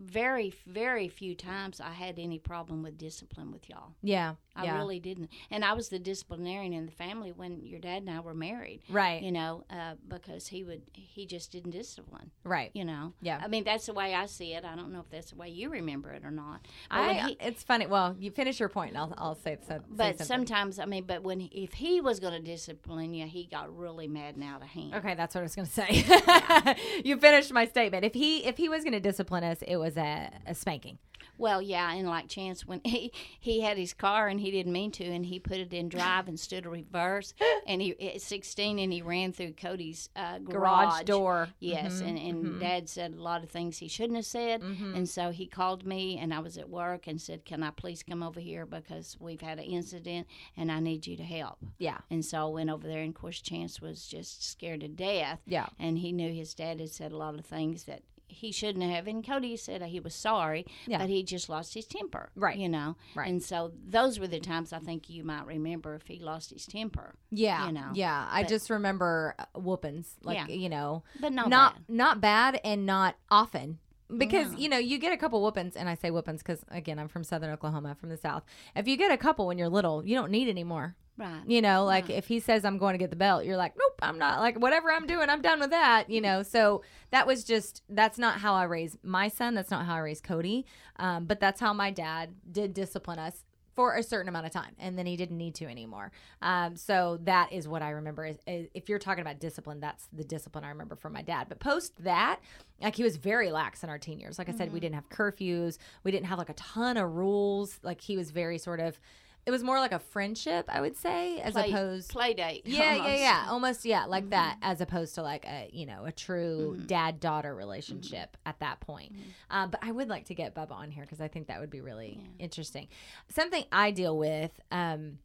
Very, 0.00 0.52
very 0.66 1.06
few 1.08 1.36
times 1.36 1.80
I 1.80 1.92
had 1.92 2.18
any 2.18 2.40
problem 2.40 2.82
with 2.82 2.98
discipline 2.98 3.52
with 3.52 3.70
y'all. 3.70 3.94
Yeah. 4.02 4.34
I 4.56 4.64
yeah. 4.64 4.76
really 4.76 5.00
didn't. 5.00 5.30
And 5.50 5.64
I 5.64 5.72
was 5.72 5.88
the 5.88 5.98
disciplinarian 5.98 6.72
in 6.72 6.86
the 6.86 6.92
family 6.92 7.32
when 7.32 7.64
your 7.64 7.80
dad 7.80 8.02
and 8.02 8.10
I 8.10 8.20
were 8.20 8.34
married. 8.34 8.82
Right. 8.88 9.22
You 9.22 9.32
know, 9.32 9.64
uh, 9.70 9.94
because 10.06 10.48
he 10.48 10.62
would 10.64 10.82
he 10.92 11.26
just 11.26 11.50
didn't 11.52 11.72
discipline. 11.72 12.30
right. 12.44 12.70
You 12.74 12.84
know. 12.84 13.12
Yeah. 13.20 13.40
I 13.42 13.48
mean 13.48 13.64
that's 13.64 13.86
the 13.86 13.94
way 13.94 14.14
I 14.14 14.26
see 14.26 14.54
it. 14.54 14.64
I 14.64 14.76
don't 14.76 14.92
know 14.92 15.00
if 15.00 15.10
that's 15.10 15.30
the 15.30 15.36
way 15.36 15.48
you 15.48 15.70
remember 15.70 16.10
it 16.12 16.24
or 16.24 16.30
not. 16.30 16.66
But 16.90 16.98
I, 16.98 17.12
he- 17.28 17.36
it's 17.40 17.62
funny. 17.62 17.86
Well, 17.86 18.14
you 18.18 18.30
finish 18.30 18.60
your 18.60 18.68
point 18.68 18.90
and 18.90 18.98
I'll, 18.98 19.14
I'll 19.18 19.34
say, 19.34 19.58
so, 19.66 19.80
but 19.90 20.18
something. 20.18 20.26
sometimes 20.26 20.78
I 20.78 20.84
mean, 20.86 21.04
but 21.04 21.22
when 21.22 21.48
if 21.52 21.74
he 21.74 22.00
was 22.00 22.20
going 22.20 22.34
to 22.34 22.40
discipline 22.40 23.14
you, 23.14 23.26
he 23.26 23.46
got 23.46 23.76
really 23.76 24.08
mad 24.08 24.36
and 24.36 24.44
out 24.44 24.62
of 24.62 24.68
hand. 24.68 24.94
Okay, 24.94 25.14
that's 25.14 25.34
what 25.34 25.40
I 25.40 25.44
was 25.44 25.54
going 25.54 25.66
to 25.66 25.72
say. 25.72 26.76
you 27.04 27.16
finished 27.18 27.52
my 27.52 27.66
statement. 27.66 28.04
If 28.04 28.14
he 28.14 28.44
if 28.44 28.56
he 28.56 28.68
was 28.68 28.84
going 28.84 28.92
to 28.92 29.00
discipline 29.00 29.44
us, 29.44 29.58
it 29.66 29.76
was 29.76 29.96
a, 29.96 30.30
a 30.46 30.54
spanking. 30.54 30.98
Well, 31.38 31.60
yeah, 31.60 31.92
and 31.92 32.08
like 32.08 32.28
Chance, 32.28 32.66
when 32.66 32.80
he 32.84 33.12
he 33.40 33.60
had 33.60 33.76
his 33.76 33.92
car 33.92 34.28
and 34.28 34.40
he 34.40 34.50
didn't 34.50 34.72
mean 34.72 34.90
to, 34.92 35.04
and 35.04 35.26
he 35.26 35.38
put 35.38 35.58
it 35.58 35.72
in 35.72 35.88
drive 35.88 36.28
and 36.28 36.38
stood 36.38 36.66
a 36.66 36.68
reverse, 36.70 37.34
and 37.66 37.80
he 37.82 37.94
at 38.14 38.20
sixteen, 38.20 38.78
and 38.78 38.92
he 38.92 39.02
ran 39.02 39.32
through 39.32 39.52
Cody's 39.52 40.08
uh, 40.16 40.38
garage, 40.38 40.84
Garage 40.94 41.02
door. 41.04 41.48
Yes, 41.60 42.00
Mhm, 42.00 42.08
and, 42.08 42.18
and 42.18 42.60
Dad 42.60 42.88
said 42.88 43.14
a 43.14 43.22
lot 43.22 43.42
of 43.42 43.50
things 43.50 43.78
he 43.78 43.88
shouldn't 43.88 44.16
have 44.16 44.26
said, 44.26 44.62
Mm-hmm. 44.62 44.94
and 44.94 45.08
so 45.08 45.30
he 45.30 45.46
called 45.46 45.84
me, 45.84 46.18
and 46.18 46.32
I 46.32 46.38
was 46.40 46.56
at 46.58 46.68
work, 46.68 47.06
and 47.06 47.20
said, 47.20 47.44
"Can 47.44 47.62
I 47.62 47.70
please 47.70 48.02
come 48.02 48.22
over 48.22 48.40
here 48.40 48.66
because 48.66 49.16
we've 49.20 49.40
had 49.40 49.58
an 49.58 49.64
incident, 49.64 50.26
and 50.56 50.70
I 50.70 50.80
need 50.80 51.06
you 51.06 51.16
to 51.16 51.24
help." 51.24 51.58
Yeah. 51.78 51.98
And 52.10 52.24
so 52.24 52.46
I 52.46 52.50
went 52.50 52.70
over 52.70 52.86
there, 52.86 53.00
and 53.00 53.14
of 53.14 53.20
course 53.20 53.40
Chance 53.40 53.80
was 53.80 54.06
just 54.06 54.44
scared 54.48 54.80
to 54.80 54.88
death. 54.88 55.40
Yeah. 55.46 55.66
And 55.78 55.98
he 55.98 56.12
knew 56.12 56.32
his 56.32 56.54
dad 56.54 56.80
had 56.80 56.90
said 56.90 57.12
a 57.12 57.16
lot 57.16 57.34
of 57.38 57.44
things 57.44 57.84
that 57.84 58.02
he 58.28 58.50
shouldn't 58.52 58.84
have. 58.84 59.06
And 59.06 59.24
Cody 59.26 59.56
said 59.56 59.82
he 59.82 60.00
was 60.00 60.14
sorry, 60.14 60.66
Yeah. 60.86 60.98
but 60.98 61.08
he 61.08 61.22
just 61.22 61.48
lost 61.48 61.74
his 61.74 61.86
temper. 61.86 62.30
Right. 62.34 62.56
You 62.58 62.68
know? 62.68 62.96
Right. 63.14 63.28
And 63.28 63.42
so 63.42 63.72
those 63.86 64.18
were 64.18 64.26
the 64.26 64.40
times 64.40 64.72
I 64.72 64.78
think 64.78 65.08
you 65.08 65.24
might 65.24 65.46
remember 65.46 65.94
if 65.94 66.06
he 66.06 66.18
lost 66.18 66.50
his 66.50 66.66
temper. 66.66 67.14
Yeah. 67.30 67.66
You 67.66 67.72
know, 67.72 67.90
Yeah. 67.94 68.26
I 68.30 68.42
just 68.44 68.70
remember 68.70 69.34
uh, 69.38 69.44
whoopings. 69.58 70.16
Like, 70.22 70.36
Yeah. 70.48 70.54
you 70.54 70.68
know, 70.68 71.04
But 71.20 71.32
not, 71.32 71.48
not 71.48 71.74
bad. 71.74 71.82
not 71.88 72.20
bad 72.20 72.60
and 72.64 72.86
not 72.86 73.16
often 73.30 73.78
because 74.16 74.52
No. 74.52 74.58
you 74.58 74.68
know 74.68 74.76
you 74.78 74.98
get 74.98 75.12
a 75.14 75.16
couple 75.16 75.40
whoopings 75.42 75.76
and 75.76 75.88
i 75.88 75.94
say 75.94 76.10
whoopings 76.10 76.42
because 76.42 76.62
again 76.68 76.98
i'm 76.98 77.08
from 77.08 77.24
southern 77.24 77.50
oklahoma 77.50 77.96
from 77.98 78.10
the 78.10 78.18
south 78.18 78.44
if 78.76 78.86
you 78.86 78.98
get 78.98 79.10
a 79.10 79.16
couple 79.16 79.46
when 79.46 79.56
you're 79.56 79.70
little 79.70 80.04
you 80.04 80.14
don't 80.14 80.30
need 80.30 80.46
any 80.46 80.62
more 80.62 80.94
Right. 81.16 81.42
You 81.46 81.62
know, 81.62 81.84
like 81.84 82.08
Right. 82.08 82.18
if 82.18 82.26
he 82.26 82.40
says 82.40 82.64
I'm 82.64 82.76
going 82.78 82.94
to 82.94 82.98
get 82.98 83.10
the 83.10 83.16
belt, 83.16 83.44
you're 83.44 83.56
like, 83.56 83.74
nope, 83.78 83.98
I'm 84.02 84.18
not. 84.18 84.40
Like 84.40 84.58
whatever 84.58 84.90
I'm 84.90 85.06
doing, 85.06 85.30
I'm 85.30 85.42
done 85.42 85.60
with 85.60 85.70
that. 85.70 86.10
You 86.10 86.20
know, 86.20 86.42
so 86.42 86.82
that 87.10 87.26
was 87.26 87.44
just 87.44 87.82
that's 87.88 88.18
not 88.18 88.40
how 88.40 88.54
I 88.54 88.64
raised 88.64 88.98
my 89.04 89.28
son. 89.28 89.54
That's 89.54 89.70
not 89.70 89.86
how 89.86 89.94
I 89.94 89.98
raised 90.00 90.24
Cody. 90.24 90.66
Um, 90.96 91.26
but 91.26 91.38
that's 91.38 91.60
how 91.60 91.72
my 91.72 91.90
dad 91.92 92.34
did 92.50 92.74
discipline 92.74 93.18
us 93.20 93.44
for 93.76 93.96
a 93.96 94.04
certain 94.04 94.28
amount 94.28 94.46
of 94.46 94.52
time, 94.52 94.70
and 94.78 94.96
then 94.96 95.04
he 95.04 95.16
didn't 95.16 95.36
need 95.36 95.52
to 95.56 95.64
anymore. 95.66 96.12
Um, 96.42 96.76
so 96.76 97.18
that 97.24 97.52
is 97.52 97.66
what 97.66 97.82
I 97.82 97.90
remember. 97.90 98.24
Is, 98.24 98.36
is 98.46 98.68
if 98.72 98.88
you're 98.88 99.00
talking 99.00 99.22
about 99.22 99.40
discipline, 99.40 99.80
that's 99.80 100.06
the 100.12 100.22
discipline 100.22 100.62
I 100.64 100.68
remember 100.68 100.94
from 100.94 101.12
my 101.12 101.22
dad. 101.22 101.46
But 101.48 101.58
post 101.58 101.92
that, 102.04 102.38
like 102.80 102.94
he 102.94 103.02
was 103.02 103.16
very 103.16 103.50
lax 103.50 103.82
in 103.82 103.90
our 103.90 103.98
teen 103.98 104.20
years. 104.20 104.38
Like 104.38 104.48
I 104.48 104.52
said, 104.52 104.72
we 104.72 104.78
didn't 104.78 104.94
have 104.94 105.08
curfews. 105.10 105.78
We 106.04 106.12
didn't 106.12 106.26
have 106.26 106.38
like 106.38 106.50
a 106.50 106.54
ton 106.54 106.96
of 106.96 107.12
rules. 107.14 107.80
Like 107.82 108.00
he 108.00 108.16
was 108.16 108.30
very 108.32 108.58
sort 108.58 108.80
of. 108.80 108.98
It 109.46 109.50
was 109.50 109.62
more 109.62 109.78
like 109.78 109.92
a 109.92 109.98
friendship, 109.98 110.64
I 110.68 110.80
would 110.80 110.96
say, 110.96 111.38
as 111.40 111.52
Play, 111.52 111.70
opposed 111.70 112.08
play 112.10 112.32
date. 112.32 112.62
yeah, 112.64 112.94
yeah, 112.94 113.02
almost. 113.02 113.20
yeah. 113.20 113.46
Almost, 113.48 113.84
yeah, 113.84 114.04
like 114.06 114.30
that, 114.30 114.56
as 114.62 114.80
opposed 114.80 115.14
to 115.16 115.22
like 115.22 115.44
a, 115.44 115.68
you 115.70 115.84
know, 115.84 116.04
a 116.06 116.12
true 116.12 116.80
dad 116.86 117.20
daughter 117.20 117.54
relationship 117.54 118.36
at 118.46 118.58
that 118.60 118.80
point. 118.80 119.12
Um, 119.50 119.70
but 119.70 119.80
I 119.82 119.92
would 119.92 120.08
like 120.08 120.24
to 120.26 120.34
get 120.34 120.54
Bubba 120.54 120.72
on 120.72 120.90
here 120.90 121.04
because 121.04 121.20
I 121.20 121.28
think 121.28 121.48
that 121.48 121.60
would 121.60 121.70
be 121.70 121.82
really 121.82 122.18
interesting. 122.38 122.88
Something 123.28 123.64
I 123.70 123.90
deal 123.90 124.16
with, 124.16 124.50
um, 124.72 125.18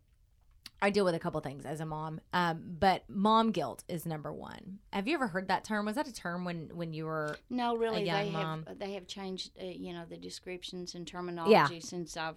I 0.81 0.89
deal 0.91 1.03
with 1.03 1.13
a 1.15 1.19
couple 1.19 1.39
things 1.41 1.65
as 1.65 1.81
a 1.81 1.85
mom, 1.85 2.21
um, 2.31 2.61
but 2.79 3.03
mom 3.09 3.51
guilt 3.51 3.83
is 3.89 4.05
number 4.05 4.31
one. 4.31 4.79
Have 4.93 5.07
you 5.09 5.13
ever 5.15 5.27
heard 5.27 5.49
that 5.49 5.65
term? 5.65 5.85
Was 5.85 5.95
that 5.95 6.07
a 6.07 6.13
term 6.13 6.45
when 6.45 6.69
when 6.73 6.93
you 6.93 7.03
were? 7.05 7.37
No, 7.49 7.75
really, 7.75 8.03
young 8.05 8.25
they 8.25 8.31
mom. 8.31 8.65
have 8.65 8.79
they 8.79 8.93
have 8.93 9.05
changed, 9.05 9.51
uh, 9.61 9.65
you 9.65 9.91
know, 9.91 10.03
the 10.09 10.15
descriptions 10.15 10.95
and 10.95 11.05
terminology 11.05 11.81
since 11.81 12.15
I've 12.15 12.35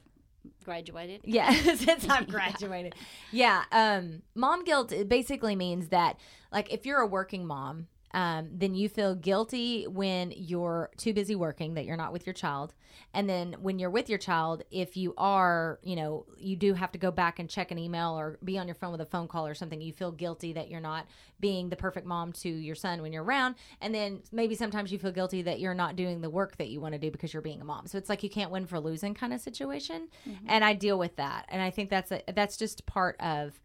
graduated. 0.64 1.22
Yeah, 1.24 1.52
since 1.74 2.08
I've 2.08 2.28
graduated. 2.28 2.94
Yeah. 3.30 3.64
Um, 3.72 4.22
mom 4.34 4.64
guilt 4.64 4.92
basically 5.08 5.56
means 5.56 5.88
that, 5.88 6.18
like, 6.52 6.72
if 6.72 6.86
you're 6.86 7.00
a 7.00 7.06
working 7.06 7.46
mom, 7.46 7.88
um, 8.14 8.48
then 8.52 8.74
you 8.74 8.88
feel 8.88 9.14
guilty 9.14 9.86
when 9.86 10.32
you're 10.36 10.90
too 10.96 11.12
busy 11.12 11.34
working, 11.34 11.74
that 11.74 11.84
you're 11.84 11.96
not 11.96 12.12
with 12.12 12.26
your 12.26 12.34
child. 12.34 12.74
And 13.14 13.28
then 13.28 13.56
when 13.60 13.78
you're 13.78 13.90
with 13.90 14.08
your 14.08 14.18
child, 14.18 14.62
if 14.70 14.96
you 14.96 15.14
are, 15.16 15.78
you 15.82 15.96
know, 15.96 16.26
you 16.36 16.56
do 16.56 16.74
have 16.74 16.92
to 16.92 16.98
go 16.98 17.10
back 17.10 17.38
and 17.38 17.48
check 17.48 17.70
an 17.70 17.78
email 17.78 18.18
or 18.18 18.38
be 18.44 18.58
on 18.58 18.68
your 18.68 18.74
phone 18.74 18.92
with 18.92 19.00
a 19.00 19.06
phone 19.06 19.28
call 19.28 19.46
or 19.46 19.54
something, 19.54 19.80
you 19.80 19.92
feel 19.92 20.12
guilty 20.12 20.52
that 20.52 20.70
you're 20.70 20.80
not 20.80 21.06
being 21.40 21.70
the 21.70 21.76
perfect 21.76 22.06
mom 22.06 22.32
to 22.32 22.48
your 22.48 22.74
son 22.74 23.00
when 23.00 23.12
you're 23.12 23.24
around. 23.24 23.54
And 23.80 23.94
then 23.94 24.22
maybe 24.30 24.54
sometimes 24.54 24.92
you 24.92 24.98
feel 24.98 25.12
guilty 25.12 25.42
that 25.42 25.58
you're 25.58 25.74
not 25.74 25.96
doing 25.96 26.20
the 26.20 26.30
work 26.30 26.56
that 26.58 26.68
you 26.68 26.80
want 26.80 26.92
to 26.92 26.98
do 26.98 27.10
because 27.10 27.32
you're 27.32 27.42
being 27.42 27.62
a 27.62 27.64
mom. 27.64 27.86
So 27.86 27.96
it's 27.96 28.10
like 28.10 28.22
you 28.22 28.30
can't 28.30 28.50
win 28.50 28.66
for 28.66 28.78
losing 28.78 29.14
kind 29.14 29.32
of 29.32 29.40
situation. 29.40 30.08
And 30.46 30.64
I 30.64 30.74
deal 30.74 30.98
with 30.98 31.16
that. 31.16 31.46
And 31.48 31.62
I 31.62 31.70
think 31.70 31.88
that's 31.88 32.12
a, 32.12 32.22
that's 32.34 32.58
just 32.58 32.84
part 32.84 33.16
of 33.20 33.58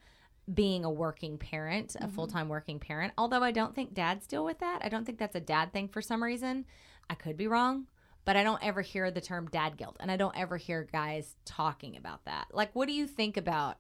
being 0.54 0.86
a 0.86 0.90
working 0.90 1.38
parent, 1.38 1.96
a 1.96 2.00
mm-hmm. 2.00 2.16
full 2.16 2.28
time 2.28 2.50
working 2.50 2.80
parent. 2.80 3.14
Although 3.18 3.44
I 3.44 3.52
don't 3.52 3.76
think 3.76 3.94
dads 3.94 4.28
deal 4.28 4.46
with 4.46 4.60
that. 4.60 4.80
I 4.84 4.90
don't 4.90 5.06
think 5.06 5.18
that's 5.18 5.36
a 5.36 5.42
dad 5.42 5.74
thing 5.74 5.88
for 5.88 6.02
some 6.02 6.24
reason. 6.24 6.66
I 7.10 7.16
could 7.16 7.38
be 7.38 7.48
wrong, 7.48 7.88
but 8.26 8.36
I 8.36 8.44
don't 8.44 8.64
ever 8.64 8.82
hear 8.82 9.12
the 9.12 9.22
term 9.22 9.48
dad 9.50 9.78
guilt. 9.78 9.98
And 10.00 10.12
I 10.12 10.18
don't 10.18 10.38
ever 10.38 10.58
hear 10.58 10.88
guys 10.92 11.36
talking 11.46 11.98
about 11.98 12.26
that. 12.26 12.48
Like, 12.52 12.76
what 12.76 12.88
do 12.88 12.94
you 12.94 13.08
think 13.08 13.38
about 13.38 13.78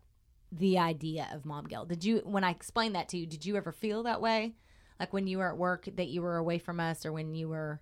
the 0.51 0.77
idea 0.77 1.27
of 1.33 1.45
mom 1.45 1.65
guilt? 1.65 1.89
Did 1.89 2.03
you, 2.03 2.21
when 2.23 2.43
I 2.43 2.51
explained 2.51 2.95
that 2.95 3.09
to 3.09 3.17
you, 3.17 3.25
did 3.25 3.45
you 3.45 3.55
ever 3.57 3.71
feel 3.71 4.03
that 4.03 4.21
way? 4.21 4.55
Like 4.99 5.13
when 5.13 5.27
you 5.27 5.37
were 5.37 5.49
at 5.49 5.57
work 5.57 5.87
that 5.95 6.07
you 6.07 6.21
were 6.21 6.37
away 6.37 6.57
from 6.57 6.79
us 6.79 7.05
or 7.05 7.13
when 7.13 7.35
you 7.35 7.49
were 7.49 7.81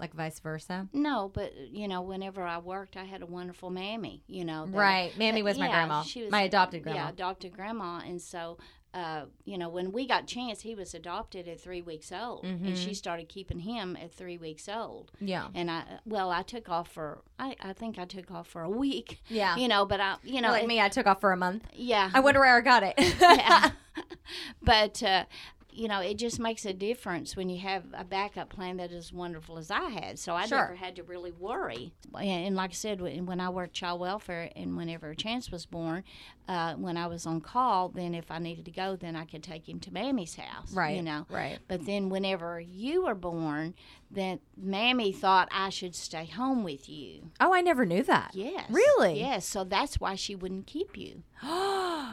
like 0.00 0.14
vice 0.14 0.40
versa? 0.40 0.88
No, 0.92 1.30
but 1.32 1.52
you 1.56 1.86
know, 1.86 2.02
whenever 2.02 2.42
I 2.42 2.58
worked, 2.58 2.96
I 2.96 3.04
had 3.04 3.22
a 3.22 3.26
wonderful 3.26 3.70
mammy. 3.70 4.22
You 4.26 4.44
know, 4.44 4.66
that- 4.66 4.76
Right. 4.76 5.16
Mammy 5.18 5.42
was 5.42 5.58
my 5.58 5.66
yeah, 5.66 5.72
grandma. 5.72 6.02
she 6.02 6.22
was- 6.22 6.30
My 6.32 6.42
adopted 6.42 6.82
grandma. 6.82 6.98
Yeah, 7.00 7.08
adopted 7.10 7.52
grandma, 7.52 8.00
and 8.06 8.20
so. 8.20 8.58
Uh, 8.92 9.26
you 9.44 9.56
know, 9.56 9.68
when 9.68 9.92
we 9.92 10.04
got 10.04 10.26
Chance, 10.26 10.62
he 10.62 10.74
was 10.74 10.94
adopted 10.94 11.46
at 11.46 11.60
three 11.60 11.80
weeks 11.80 12.10
old, 12.10 12.42
and 12.44 12.60
Mm-hmm. 12.60 12.74
she 12.74 12.92
started 12.92 13.28
keeping 13.28 13.60
him 13.60 13.94
at 13.96 14.12
three 14.12 14.36
weeks 14.36 14.68
old. 14.68 15.12
Yeah. 15.20 15.46
And 15.54 15.70
I, 15.70 15.84
well, 16.04 16.32
I 16.32 16.42
took 16.42 16.68
off 16.68 16.88
for, 16.90 17.22
I, 17.38 17.54
I 17.62 17.72
think 17.72 18.00
I 18.00 18.04
took 18.04 18.32
off 18.32 18.48
for 18.48 18.62
a 18.62 18.68
week. 18.68 19.22
Yeah. 19.28 19.54
You 19.60 19.68
know, 19.68 19.86
but 19.86 20.00
I, 20.00 20.16
you 20.24 20.40
know, 20.40 20.50
like 20.50 20.64
it- 20.64 20.66
me, 20.66 20.80
I 20.80 20.88
took 20.88 21.06
off 21.06 21.20
for 21.20 21.30
a 21.30 21.36
month. 21.36 21.68
yeah. 21.72 22.10
I 22.12 22.18
wonder 22.18 22.40
where 22.40 22.56
I 22.56 22.60
got 22.62 22.82
it. 22.82 22.94
yeah. 23.20 23.70
but 24.62 25.00
uh, 25.04 25.24
you 25.72 25.88
know, 25.88 26.00
it 26.00 26.14
just 26.18 26.38
makes 26.38 26.64
a 26.66 26.72
difference 26.72 27.36
when 27.36 27.48
you 27.48 27.58
have 27.60 27.84
a 27.94 28.04
backup 28.04 28.48
plan 28.48 28.76
that 28.78 28.90
is 28.90 29.12
wonderful 29.12 29.58
as 29.58 29.70
I 29.70 29.88
had. 29.90 30.18
So 30.18 30.34
I 30.34 30.46
Sure. 30.46 30.58
never 30.58 30.74
had 30.74 30.96
to 30.96 31.02
really 31.02 31.32
worry. 31.32 31.92
And, 32.14 32.46
and 32.46 32.56
like 32.56 32.70
I 32.70 32.74
said, 32.74 33.00
when 33.00 33.26
when 33.26 33.40
I 33.40 33.48
worked 33.48 33.74
child 33.74 34.00
welfare 34.00 34.50
and 34.56 34.76
whenever 34.76 35.14
Chance 35.14 35.50
was 35.50 35.66
born, 35.66 36.04
uh, 36.50 36.74
when 36.74 36.96
I 36.96 37.06
was 37.06 37.26
on 37.26 37.40
call, 37.40 37.90
then 37.90 38.12
if 38.12 38.28
I 38.28 38.40
needed 38.40 38.64
to 38.64 38.72
go, 38.72 38.96
then 38.96 39.14
I 39.14 39.24
could 39.24 39.40
take 39.44 39.68
him 39.68 39.78
to 39.80 39.92
Mammy's 39.92 40.34
house. 40.34 40.72
Right, 40.74 40.96
You 40.96 41.02
know. 41.02 41.24
right. 41.30 41.60
But 41.68 41.86
then 41.86 42.08
whenever 42.08 42.60
you 42.60 43.04
were 43.04 43.14
born, 43.14 43.74
then 44.10 44.40
Mammy 44.56 45.12
thought 45.12 45.48
I 45.52 45.68
should 45.68 45.94
stay 45.94 46.24
home 46.24 46.64
with 46.64 46.88
you. 46.88 47.30
Oh, 47.38 47.54
I 47.54 47.60
never 47.60 47.86
knew 47.86 48.02
that. 48.02 48.32
Yes. 48.34 48.68
Really? 48.68 49.20
Yes. 49.20 49.46
So 49.46 49.62
that's 49.62 50.00
why 50.00 50.16
she 50.16 50.34
wouldn't 50.34 50.66
keep 50.66 50.96
you. 50.96 51.22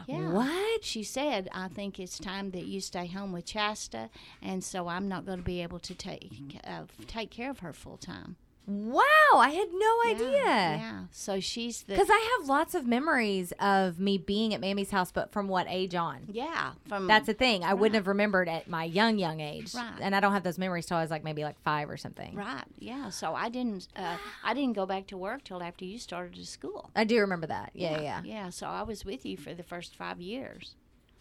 Yeah. 0.06 0.30
What? 0.30 0.84
She 0.84 1.02
said, 1.02 1.48
I 1.52 1.66
think 1.68 1.98
it's 1.98 2.18
time 2.18 2.52
that 2.52 2.64
you 2.66 2.80
stay 2.80 3.06
home 3.08 3.32
with 3.32 3.44
Chasta, 3.44 4.08
and 4.40 4.62
so 4.62 4.86
I'm 4.88 5.08
not 5.08 5.26
going 5.26 5.38
to 5.38 5.44
be 5.44 5.60
able 5.60 5.80
to 5.80 5.94
take 5.94 6.30
uh, 6.64 6.84
take 7.08 7.30
care 7.30 7.50
of 7.50 7.58
her 7.58 7.72
full 7.72 7.96
time. 7.96 8.36
Wow, 8.68 9.02
I 9.34 9.48
had 9.48 9.68
no 9.72 9.96
idea. 10.06 10.44
Yeah. 10.44 11.04
So 11.10 11.40
she's 11.40 11.82
the. 11.82 11.94
Because 11.94 12.10
I 12.10 12.36
have 12.38 12.48
lots 12.48 12.74
of 12.74 12.86
memories 12.86 13.52
of 13.58 13.98
me 13.98 14.18
being 14.18 14.52
at 14.52 14.60
Mammy's 14.60 14.90
house, 14.90 15.10
but 15.10 15.32
from 15.32 15.48
what 15.48 15.66
age 15.70 15.94
on? 15.94 16.26
yeah. 16.30 16.72
From 16.86 17.06
That's 17.06 17.26
the 17.26 17.32
thing. 17.32 17.64
I 17.64 17.72
wouldn't 17.72 17.94
have 17.94 18.06
remembered 18.06 18.46
at 18.46 18.68
my 18.68 18.84
young, 18.84 19.18
young 19.18 19.40
age. 19.40 19.74
Right. 19.74 19.94
And 20.00 20.14
I 20.14 20.20
don't 20.20 20.32
have 20.32 20.42
those 20.42 20.58
memories 20.58 20.84
till 20.84 20.98
I 20.98 21.00
was 21.00 21.10
like 21.10 21.24
maybe 21.24 21.44
like 21.44 21.58
five 21.62 21.88
or 21.88 21.96
something. 21.96 22.34
right. 22.34 22.64
Yeah. 22.78 23.08
So 23.08 23.34
I 23.34 23.48
didn't. 23.48 23.88
Uh, 23.96 24.18
I 24.44 24.52
didn't 24.52 24.74
go 24.74 24.84
back 24.84 25.06
to 25.08 25.16
work 25.16 25.44
till 25.44 25.62
after 25.62 25.86
you 25.86 25.98
started 25.98 26.34
to 26.34 26.44
school. 26.44 26.90
I 26.94 27.04
do 27.04 27.20
remember 27.20 27.46
that. 27.46 27.70
Yeah, 27.74 28.00
yeah. 28.02 28.20
Yeah. 28.22 28.50
So 28.50 28.66
I 28.66 28.82
was 28.82 29.04
with 29.04 29.24
you 29.24 29.38
for 29.38 29.54
the 29.54 29.62
first 29.62 29.96
five 29.96 30.20
years. 30.20 30.74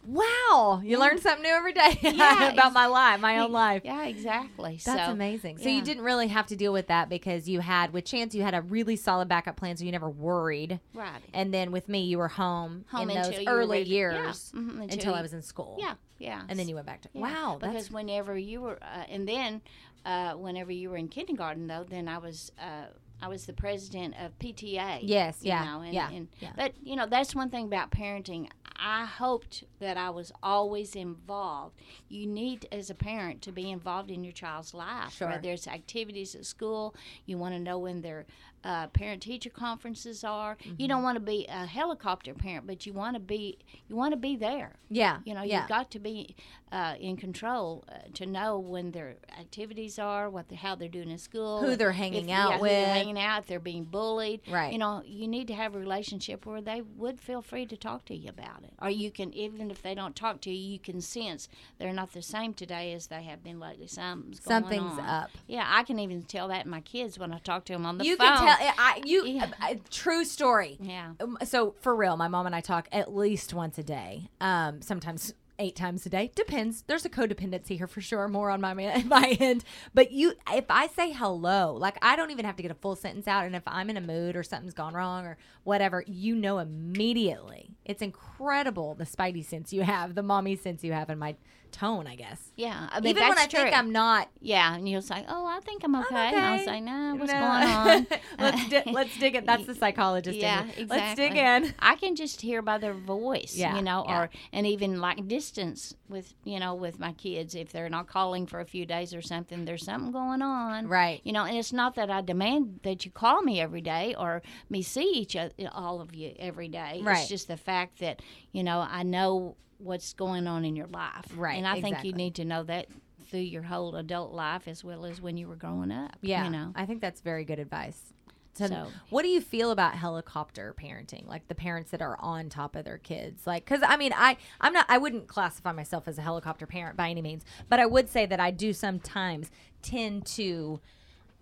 Wow. 0.06 0.82
You 0.84 1.00
learn 1.00 1.20
something 1.20 1.44
new 1.44 1.50
every 1.50 1.74
day 1.74 1.98
Yeah, 2.02 2.52
about 2.54 2.72
my 2.74 2.86
life, 2.88 3.20
my 3.20 3.40
own 3.40 3.52
life. 3.52 3.82
Yeah. 3.84 4.06
Exactly. 4.06 4.80
That's 4.86 5.06
so, 5.06 5.12
amazing. 5.12 5.58
So 5.58 5.68
you 5.70 5.82
didn't 5.82 6.04
really 6.04 6.28
have 6.28 6.48
to 6.48 6.56
deal 6.56 6.72
with 6.72 6.88
that 6.88 7.10
because 7.10 7.50
you 7.50 7.60
had, 7.60 7.92
with 7.92 8.06
Chance, 8.06 8.34
you 8.34 8.42
had 8.44 8.54
a 8.54 8.62
really 8.62 8.96
solid 8.96 9.28
backup 9.28 9.58
plan, 9.58 9.76
so 9.76 9.84
you 9.84 9.92
never 9.92 10.10
worried. 10.10 10.80
Right. 10.94 11.20
And 11.34 11.54
then 11.54 11.72
with 11.72 11.90
me, 11.90 12.06
you 12.06 12.18
were 12.20 12.30
home, 12.30 12.86
Home 12.92 13.10
in 13.10 13.22
those 13.22 13.46
early 13.48 13.80
ready- 13.80 13.90
years 13.90 14.52
yeah, 14.54 14.62
mhm, 14.62 14.70
until, 14.82 14.90
until 14.94 15.14
I 15.16 15.22
was 15.22 15.34
in 15.34 15.42
school. 15.42 15.78
Yeah. 15.80 15.96
Yeah. 16.20 16.42
And 16.48 16.58
then 16.58 16.68
you 16.68 16.76
went 16.76 16.88
back 16.88 17.02
to 17.02 17.10
Yeah, 17.14 17.22
wow. 17.22 17.58
because 17.60 17.92
whenever 17.92 18.38
you 18.38 18.62
were, 18.62 18.80
uh, 18.82 19.04
and 19.10 19.28
then 19.28 19.62
uh, 20.06 20.34
whenever 20.34 20.72
you 20.72 20.90
were 20.90 20.98
in 20.98 21.10
kindergarten, 21.10 21.68
though, 21.68 21.86
then 21.88 22.08
I 22.08 22.18
was. 22.18 22.52
Uh, 22.60 22.86
I 23.22 23.28
was 23.28 23.46
the 23.46 23.54
president 23.54 24.16
of 24.20 24.38
PTA. 24.40 25.00
Yes, 25.02 25.40
yeah, 25.42 25.64
know, 25.66 25.82
and, 25.82 25.94
yeah, 25.94 26.10
and, 26.12 26.28
yeah. 26.40 26.52
But 26.56 26.74
you 26.84 26.96
know, 26.96 27.08
that's 27.08 27.34
one 27.34 27.50
thing 27.50 27.66
about 27.66 27.92
parenting. 27.92 28.50
I 28.80 29.06
hoped 29.06 29.64
that 29.80 29.98
I 29.98 30.12
was 30.12 30.32
always 30.44 30.96
involved. 30.96 31.76
You 32.10 32.28
need, 32.28 32.68
as 32.72 32.90
a 32.90 32.96
parent, 32.96 33.42
to 33.44 33.52
be 33.52 33.72
involved 33.72 34.12
in 34.12 34.24
your 34.24 34.34
child's 34.34 34.74
life. 34.74 35.14
Sure. 35.16 35.30
Whether 35.30 35.52
it's 35.52 35.68
activities 35.68 36.36
at 36.36 36.46
school, 36.46 36.96
you 37.26 37.38
want 37.40 37.56
to 37.56 37.60
know 37.60 37.80
when 37.80 38.02
their 38.02 38.28
uh, 38.68 38.88
parent-teacher 38.88 39.50
conferences 39.50 40.24
are. 40.24 40.56
Mm-hmm. 40.58 40.74
You 40.78 40.88
don't 40.90 41.04
want 41.04 41.16
to 41.16 41.22
be 41.22 41.46
a 41.50 41.66
helicopter 41.66 42.34
parent, 42.34 42.68
but 42.68 42.86
you 42.86 42.94
want 42.94 43.16
to 43.16 43.20
be. 43.20 43.58
You 43.88 43.96
want 43.96 44.12
to 44.12 44.18
be 44.18 44.36
there. 44.36 44.74
yeah. 44.90 45.20
You 45.26 45.34
know, 45.34 45.44
yeah. 45.44 45.62
you've 45.62 45.70
got 45.70 45.90
to 45.92 46.00
be 46.00 46.36
uh, 46.72 46.96
in 47.00 47.16
control 47.16 47.86
uh, 47.88 47.94
to 48.16 48.26
know 48.26 48.60
when 48.60 48.92
their 48.92 49.16
activities 49.40 49.98
are, 49.98 50.30
what 50.30 50.50
the, 50.50 50.56
how 50.56 50.76
they're 50.76 50.90
doing 50.90 51.10
in 51.10 51.18
school, 51.18 51.62
Who 51.62 51.76
they're 51.78 51.92
if- 51.92 51.96
hanging 51.96 52.28
yeah, 52.28 52.46
out 52.48 52.54
who 52.56 52.62
with. 52.64 52.72
they're 52.72 52.94
hanging 52.94 53.18
out, 53.20 53.40
if 53.44 53.48
they're 53.48 53.60
being 53.62 53.86
bullied. 53.86 54.42
Right. 54.50 54.74
You 54.74 54.78
know, 54.80 55.02
you 55.06 55.28
need 55.30 55.48
to 55.48 55.54
have 55.56 55.76
a 55.76 55.80
relationship 55.80 56.46
where 56.46 56.62
they 56.62 56.82
would 56.82 57.22
feel 57.22 57.42
free 57.42 57.66
to 57.68 57.78
talk 57.78 58.04
to 58.06 58.16
you 58.16 58.30
about 58.30 58.64
it, 58.64 58.74
or 58.82 58.90
you 58.90 59.12
can 59.12 59.34
even 59.34 59.72
if 59.72 59.82
they 59.82 59.96
don't 59.96 60.16
talk 60.16 60.42
to 60.42 60.52
you, 60.52 60.74
you 60.74 60.80
can 60.80 61.00
sense 61.00 61.48
they're 61.78 61.94
not 61.94 62.12
the 62.12 62.22
same 62.22 62.54
today 62.54 62.92
as 62.94 63.08
they 63.08 63.24
have 63.24 63.42
been 63.44 63.60
lately. 63.62 63.88
Something's 63.88 64.42
going 64.42 64.64
Something's 64.64 65.00
on. 65.00 65.06
up. 65.06 65.30
Yeah, 65.48 65.66
I 65.66 65.84
can 65.84 66.00
even 66.00 66.24
tell 66.24 66.50
that 66.50 66.66
in 66.66 66.72
my 66.72 66.82
kids 66.82 67.18
when 67.18 67.32
I 67.32 67.38
talk 67.40 67.64
to 67.66 67.74
them 67.74 67.86
on 67.86 67.98
the 67.98 68.04
you 68.06 68.18
phone. 68.18 68.28
can 68.28 68.46
tell. 68.46 68.57
I 68.78 69.02
you 69.06 69.26
Yeah. 69.26 69.46
uh, 69.62 69.72
uh, 69.72 69.76
true 69.90 70.24
story. 70.26 70.78
Yeah. 70.82 71.12
Um, 71.20 71.38
so 71.44 71.76
for 71.82 71.96
real, 71.96 72.18
my 72.18 72.28
mom 72.28 72.46
and 72.46 72.56
I 72.56 72.62
talk 72.62 72.88
at 72.92 73.14
least 73.14 73.54
once 73.54 73.78
a 73.78 73.84
day. 73.84 74.30
Um, 74.42 74.82
sometimes 74.82 75.34
eight 75.60 75.76
times 75.76 76.06
a 76.06 76.10
day. 76.10 76.30
Depends. 76.36 76.84
There's 76.86 77.04
a 77.04 77.10
codependency 77.10 77.78
here 77.78 77.88
for 77.88 78.00
sure. 78.00 78.28
More 78.28 78.52
on 78.52 78.62
my 78.62 78.76
man, 78.76 79.08
my 79.10 79.36
end. 79.40 79.64
But 79.92 80.12
you, 80.12 80.34
if 80.54 80.66
I 80.70 80.86
say 80.88 81.12
hello, 81.12 81.74
like 81.74 81.98
I 82.04 82.16
don't 82.16 82.30
even 82.30 82.46
have 82.46 82.56
to 82.58 82.62
get 82.62 82.70
a 82.70 82.76
full 82.76 82.96
sentence 82.96 83.28
out, 83.28 83.46
and 83.46 83.56
if 83.56 83.64
I'm 83.66 83.90
in 83.90 83.98
a 83.98 84.02
mood 84.02 84.36
or 84.36 84.44
something's 84.44 84.76
gone 84.76 84.94
wrong 84.94 85.26
or 85.26 85.38
whatever, 85.64 86.04
you 86.06 86.36
know 86.36 86.60
immediately. 86.60 87.72
It's 87.86 88.02
incredible 88.04 88.94
the 88.96 89.06
spidey 89.06 89.44
sense 89.44 89.74
you 89.74 89.82
have, 89.82 90.14
the 90.16 90.22
mommy 90.24 90.56
sense 90.56 90.84
you 90.84 90.94
have, 90.94 91.10
and 91.10 91.20
my 91.20 91.36
tone, 91.68 92.08
I 92.08 92.16
guess. 92.16 92.52
Yeah, 92.56 92.88
I 92.92 93.00
mean, 93.00 93.12
Even 93.12 93.24
when 93.30 93.38
I 93.38 93.46
think 93.46 93.52
true. 93.52 93.70
I'm 93.72 93.92
not. 93.92 94.30
Yeah, 94.42 94.76
and 94.76 94.88
you'll 94.90 95.02
say, 95.02 95.26
"Oh, 95.28 95.46
I 95.46 95.60
think 95.62 95.84
I'm 95.84 95.96
okay," 95.96 96.16
and 96.16 96.38
I'll 96.46 96.56
okay. 96.56 96.66
say, 96.66 96.80
"No, 96.82 97.16
what's 97.18 97.32
No. 97.32 97.40
going 97.40 97.64
on?" 98.04 98.08
let's 98.40 98.70
di- 98.70 98.84
let's 98.92 99.18
dig 99.20 99.36
it. 99.36 99.46
That's 99.46 99.66
the 99.66 99.76
psychologist. 99.76 100.38
yeah, 100.38 100.64
exactly. 100.66 100.86
Let's 100.86 101.16
dig 101.16 101.36
in. 101.38 101.74
I 101.80 101.96
can 101.96 102.16
just 102.16 102.42
hear 102.42 102.62
by 102.62 102.78
their 102.78 102.94
voice, 102.94 103.56
Yeah, 103.56 103.76
you 103.76 103.82
know, 103.82 104.06
yeah. 104.08 104.20
or 104.22 104.30
and 104.52 104.66
even 104.66 105.00
like 105.02 105.28
distance 105.28 105.94
with 106.10 106.34
you 106.46 106.60
know 106.60 106.74
with 106.74 107.00
my 107.00 107.12
kids 107.14 107.54
if 107.54 107.72
they're 107.72 107.90
not 107.90 108.08
calling 108.08 108.48
for 108.48 108.60
a 108.62 108.66
few 108.66 108.86
days 108.86 109.14
or 109.14 109.22
something, 109.22 109.66
there's 109.66 109.84
something 109.86 110.12
going 110.12 110.42
on, 110.42 110.88
Right. 110.88 111.22
You 111.24 111.34
know, 111.34 111.44
and 111.44 111.58
it's 111.58 111.74
not 111.74 111.96
that 111.96 112.10
I 112.10 112.22
demand 112.22 112.80
that 112.84 113.06
you 113.06 113.12
call 113.12 113.42
me 113.42 113.60
every 113.60 113.82
day 113.82 114.16
or 114.18 114.42
me 114.70 114.82
see 114.82 115.12
each 115.14 115.36
other, 115.36 115.52
all 115.74 116.02
of 116.02 116.16
you 116.16 116.34
every 116.40 116.68
day. 116.70 117.02
Right. 117.04 117.20
It's 117.20 117.28
just 117.30 117.48
the 117.48 117.58
fact 117.58 118.00
that 118.00 118.22
you 118.58 118.64
know 118.64 118.80
I 118.90 119.04
know 119.04 119.56
what's 119.78 120.14
going 120.14 120.48
on 120.48 120.66
in 120.66 120.76
your 120.76 120.88
life, 120.88 121.26
Right, 121.36 121.58
And 121.58 121.68
I 121.68 121.80
think 121.80 122.04
you 122.04 122.12
need 122.12 122.34
to 122.36 122.46
know 122.46 122.64
that 122.64 122.88
through 123.30 123.42
your 123.42 123.62
whole 123.62 123.96
adult 123.96 124.34
life 124.34 124.68
as 124.68 124.84
well 124.84 125.06
as 125.06 125.22
when 125.22 125.38
you 125.38 125.48
were 125.48 125.56
growing 125.56 125.92
up. 125.92 126.18
Yeah, 126.22 126.46
you 126.46 126.50
know. 126.50 126.72
I 126.76 126.86
think 126.88 127.00
that's 127.00 127.22
very 127.22 127.46
good 127.46 127.60
advice. 127.60 128.14
So, 128.56 128.66
So- 128.66 128.88
what 129.12 129.22
do 129.22 129.28
you 129.28 129.40
feel 129.40 129.70
about 129.70 129.94
helicopter 129.94 130.74
parenting? 130.82 131.28
Like 131.28 131.48
the 131.48 131.54
parents 131.54 131.92
that 131.92 132.02
are 132.02 132.18
on 132.20 132.50
top 132.50 132.76
of 132.76 132.86
their 132.86 132.98
kids, 132.98 133.46
like 133.46 133.66
because 133.66 133.84
I 133.86 133.98
mean, 133.98 134.14
I 134.16 134.38
I'm 134.60 134.74
not 134.74 134.88
I 134.90 134.98
wouldn't 134.98 135.28
classify 135.28 135.72
myself 135.72 136.08
as 136.08 136.18
a 136.18 136.24
helicopter 136.24 136.66
parent 136.66 136.98
by 136.98 137.10
any 137.12 137.22
means, 137.22 137.46
but 137.70 137.80
I 137.80 137.86
would 137.86 138.10
say 138.10 138.26
that 138.26 138.40
I 138.40 138.50
do 138.50 138.74
sometimes 138.74 139.52
tend 139.84 140.26
to 140.38 140.80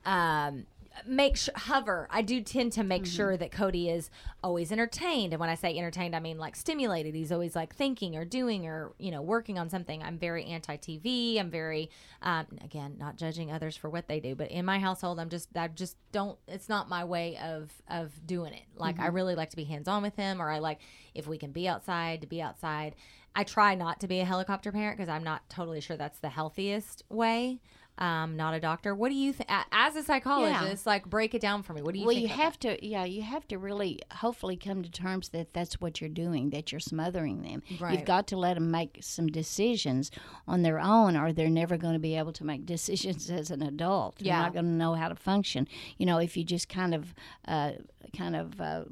um 0.05 0.65
make 1.05 1.37
sure 1.37 1.53
hover. 1.55 2.07
I 2.09 2.21
do 2.21 2.41
tend 2.41 2.71
to 2.73 2.83
make 2.83 3.05
sure 3.05 3.37
that 3.37 3.51
cody 3.51 3.89
is 3.89 4.09
always 4.43 4.71
entertained. 4.71 5.33
And 5.33 5.39
when 5.39 5.49
i 5.49 5.55
say 5.55 5.77
entertained 5.77 6.15
i 6.15 6.19
mean 6.19 6.37
like 6.37 6.55
stimulated. 6.55 7.15
He's 7.15 7.31
always 7.31 7.55
like 7.55 7.75
thinking 7.75 8.15
or 8.15 8.25
doing 8.25 8.65
or 8.67 8.93
you 8.97 9.11
know 9.11 9.21
working 9.21 9.57
on 9.59 9.69
something. 9.69 10.01
I'm 10.01 10.17
very 10.17 10.45
anti-tv 10.45 11.39
i'm 11.39 11.49
very 11.49 11.89
um, 12.21 12.45
again 12.63 12.95
not 12.99 13.17
judging 13.17 13.51
others 13.51 13.75
for 13.75 13.89
what 13.89 14.07
they 14.07 14.19
do 14.19 14.35
but 14.35 14.49
in 14.51 14.65
my 14.65 14.79
household 14.79 15.19
i'm 15.19 15.29
just 15.29 15.49
i 15.55 15.67
just 15.67 15.97
don't 16.11 16.37
it's 16.47 16.69
not 16.69 16.89
my 16.89 17.03
way 17.03 17.37
of 17.37 17.71
of 17.89 18.11
doing 18.25 18.53
it. 18.53 18.63
Like 18.75 18.99
i 18.99 19.07
really 19.07 19.35
like 19.35 19.49
to 19.51 19.55
be 19.57 19.63
hands-on 19.63 20.01
with 20.01 20.15
him 20.15 20.41
or 20.41 20.49
i 20.49 20.59
like 20.59 20.79
if 21.13 21.27
we 21.27 21.37
can 21.37 21.51
be 21.51 21.67
outside 21.67 22.21
to 22.21 22.27
be 22.27 22.41
outside. 22.41 22.95
I 23.37 23.43
try 23.43 23.75
not 23.75 23.99
to 23.99 24.07
be 24.07 24.21
a 24.21 24.25
helicopter 24.25 24.71
parent 24.71 24.97
because 24.97 25.09
i'm 25.09 25.23
not 25.23 25.49
totally 25.49 25.81
sure 25.81 25.97
that's 25.97 26.19
the 26.19 26.29
healthiest 26.29 27.03
way 27.09 27.59
um, 27.97 28.35
not 28.35 28.53
a 28.53 28.59
doctor. 28.59 28.93
What 28.93 29.09
do 29.09 29.15
you 29.15 29.31
think? 29.33 29.49
As 29.71 29.95
a 29.95 30.03
psychologist, 30.03 30.85
like 30.85 31.05
break 31.05 31.33
it 31.33 31.41
down 31.41 31.63
for 31.63 31.73
me. 31.73 31.81
What 31.81 31.93
do 31.93 31.99
you 31.99 32.05
well, 32.05 32.15
you 32.15 32.27
have 32.27 32.59
to, 32.59 32.85
yeah, 32.85 33.05
you 33.05 33.21
have 33.21 33.47
to 33.47 33.57
really, 33.57 33.99
hopefully, 34.11 34.57
come 34.57 34.83
to 34.83 34.89
terms 34.91 35.29
that 35.29 35.53
that's 35.53 35.79
what 35.79 36.01
you're 36.01 36.09
doing, 36.09 36.49
that 36.49 36.71
you're 36.71 36.79
smothering 36.79 37.41
them. 37.41 37.63
Right. 37.79 37.93
You've 37.93 38.05
got 38.05 38.27
to 38.27 38.37
let 38.37 38.55
them 38.55 38.69
make 38.71 38.97
some 39.01 39.27
decisions 39.27 40.11
on 40.47 40.61
their 40.61 40.79
own, 40.79 41.15
or 41.15 41.31
they're 41.31 41.49
never 41.49 41.77
going 41.77 41.93
to 41.93 41.99
be 41.99 42.17
able 42.17 42.33
to 42.33 42.43
make 42.43 42.65
decisions 42.75 43.29
as 43.29 43.51
an 43.51 43.61
adult. 43.61 44.17
They're 44.17 44.27
Yeah. 44.27 44.41
not 44.41 44.53
going 44.53 44.65
to 44.65 44.71
know 44.71 44.93
how 44.95 45.07
to 45.09 45.15
function. 45.15 45.67
You 45.97 46.05
know, 46.05 46.17
if 46.17 46.35
you 46.35 46.43
just 46.43 46.67
kind 46.69 46.93
of, 46.93 47.13
uh, 47.47 47.73
kind 48.17 48.35
of. 48.35 48.59
Uh, 48.59 48.83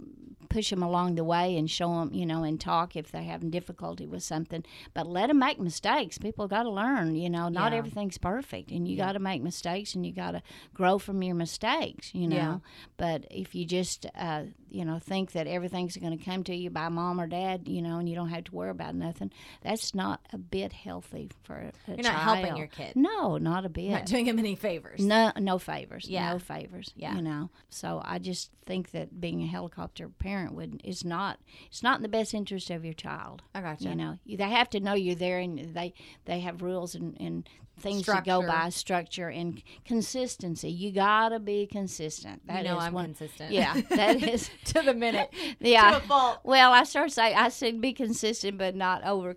push 0.53 0.69
them 0.69 0.83
along 0.83 1.15
the 1.15 1.23
way 1.23 1.57
and 1.57 1.69
show 1.69 1.89
them, 1.99 2.13
you 2.13 2.25
know, 2.25 2.43
and 2.43 2.61
talk 2.61 2.95
if 2.95 3.11
they're 3.11 3.23
having 3.23 3.49
difficulty 3.49 4.05
with 4.05 4.21
something. 4.21 4.63
But 4.93 5.07
let 5.07 5.27
them 5.27 5.39
make 5.39 5.59
mistakes. 5.59 6.17
People 6.19 6.47
got 6.47 6.63
to 6.63 6.69
learn, 6.69 7.15
you 7.15 7.29
know, 7.29 7.49
not 7.49 7.71
Yeah. 7.71 7.79
everything's 7.79 8.17
perfect 8.19 8.69
and 8.71 8.87
you 8.87 8.95
got 8.95 9.13
to 9.13 9.19
make 9.19 9.41
mistakes 9.41 9.95
and 9.95 10.05
you 10.05 10.11
got 10.13 10.31
to 10.31 10.43
grow 10.73 10.99
from 10.99 11.23
your 11.23 11.35
mistakes, 11.35 12.13
you 12.13 12.27
know. 12.27 12.35
Yeah. 12.35 12.57
But 12.97 13.25
if 13.31 13.55
you 13.55 13.65
just, 13.65 14.05
uh, 14.15 14.43
you 14.69 14.85
know, 14.85 14.99
think 14.99 15.31
that 15.31 15.47
everything's 15.47 15.97
going 15.97 16.17
to 16.17 16.23
come 16.23 16.43
to 16.43 16.55
you 16.55 16.69
by 16.69 16.89
mom 16.89 17.19
or 17.21 17.27
dad, 17.27 17.67
you 17.67 17.81
know, 17.81 17.97
and 17.99 18.09
you 18.09 18.15
don't 18.15 18.29
have 18.29 18.43
to 18.45 18.55
worry 18.55 18.69
about 18.71 18.95
nothing, 18.95 19.31
that's 19.61 19.95
not 19.95 20.19
a 20.33 20.37
bit 20.37 20.73
healthy 20.73 21.29
for 21.43 21.55
a, 21.55 21.71
You're 21.87 22.03
not 22.03 22.15
helping 22.15 22.57
your 22.57 22.67
kid. 22.67 22.95
No, 22.95 23.37
not 23.37 23.65
a 23.65 23.69
bit. 23.69 23.91
Not 23.91 24.05
doing 24.05 24.25
him 24.27 24.37
any 24.39 24.55
favors. 24.55 24.99
No, 24.99 25.31
no 25.39 25.57
favors. 25.57 26.07
Yeah. 26.09 26.33
No 26.33 26.39
favors. 26.39 26.91
Yeah. 26.95 27.15
You 27.15 27.21
know. 27.21 27.49
So 27.69 28.01
I 28.03 28.19
just 28.19 28.51
think 28.65 28.91
that 28.91 29.19
being 29.21 29.41
a 29.43 29.47
helicopter 29.47 30.09
parent 30.09 30.42
would 30.51 30.81
is 30.83 31.05
not 31.05 31.39
it's 31.67 31.83
not 31.83 31.97
in 31.97 32.03
the 32.03 32.09
best 32.09 32.33
interest 32.33 32.69
of 32.69 32.83
your 32.83 32.93
child. 32.93 33.41
I 33.53 33.61
gotcha. 33.61 33.89
You 33.89 33.95
know, 33.95 34.19
you, 34.25 34.37
they 34.37 34.49
have 34.49 34.69
to 34.71 34.79
know 34.79 34.93
you're 34.93 35.15
there, 35.15 35.39
and 35.39 35.73
they 35.73 35.93
they 36.25 36.39
have 36.41 36.61
rules 36.61 36.95
and, 36.95 37.15
and 37.19 37.47
things 37.79 38.05
to 38.05 38.21
go 38.23 38.45
by, 38.45 38.69
structure 38.69 39.29
and 39.29 39.61
consistency. 39.85 40.69
You 40.69 40.91
gotta 40.91 41.39
be 41.39 41.65
consistent. 41.65 42.45
That 42.47 42.63
know 42.63 42.77
is 42.77 42.83
I'm 42.83 42.93
one- 42.93 43.05
consistent. 43.05 43.51
Yeah, 43.51 43.81
that 43.89 44.21
is 44.27 44.49
to 44.65 44.81
the 44.81 44.93
minute. 44.93 45.33
yeah. 45.59 45.91
To 45.91 45.97
a 45.97 45.99
fault. 46.01 46.39
Well, 46.43 46.71
I 46.71 46.83
started 46.83 47.11
saying 47.11 47.35
I 47.35 47.49
said 47.49 47.81
be 47.81 47.93
consistent, 47.93 48.57
but 48.57 48.75
not 48.75 49.03
over. 49.03 49.35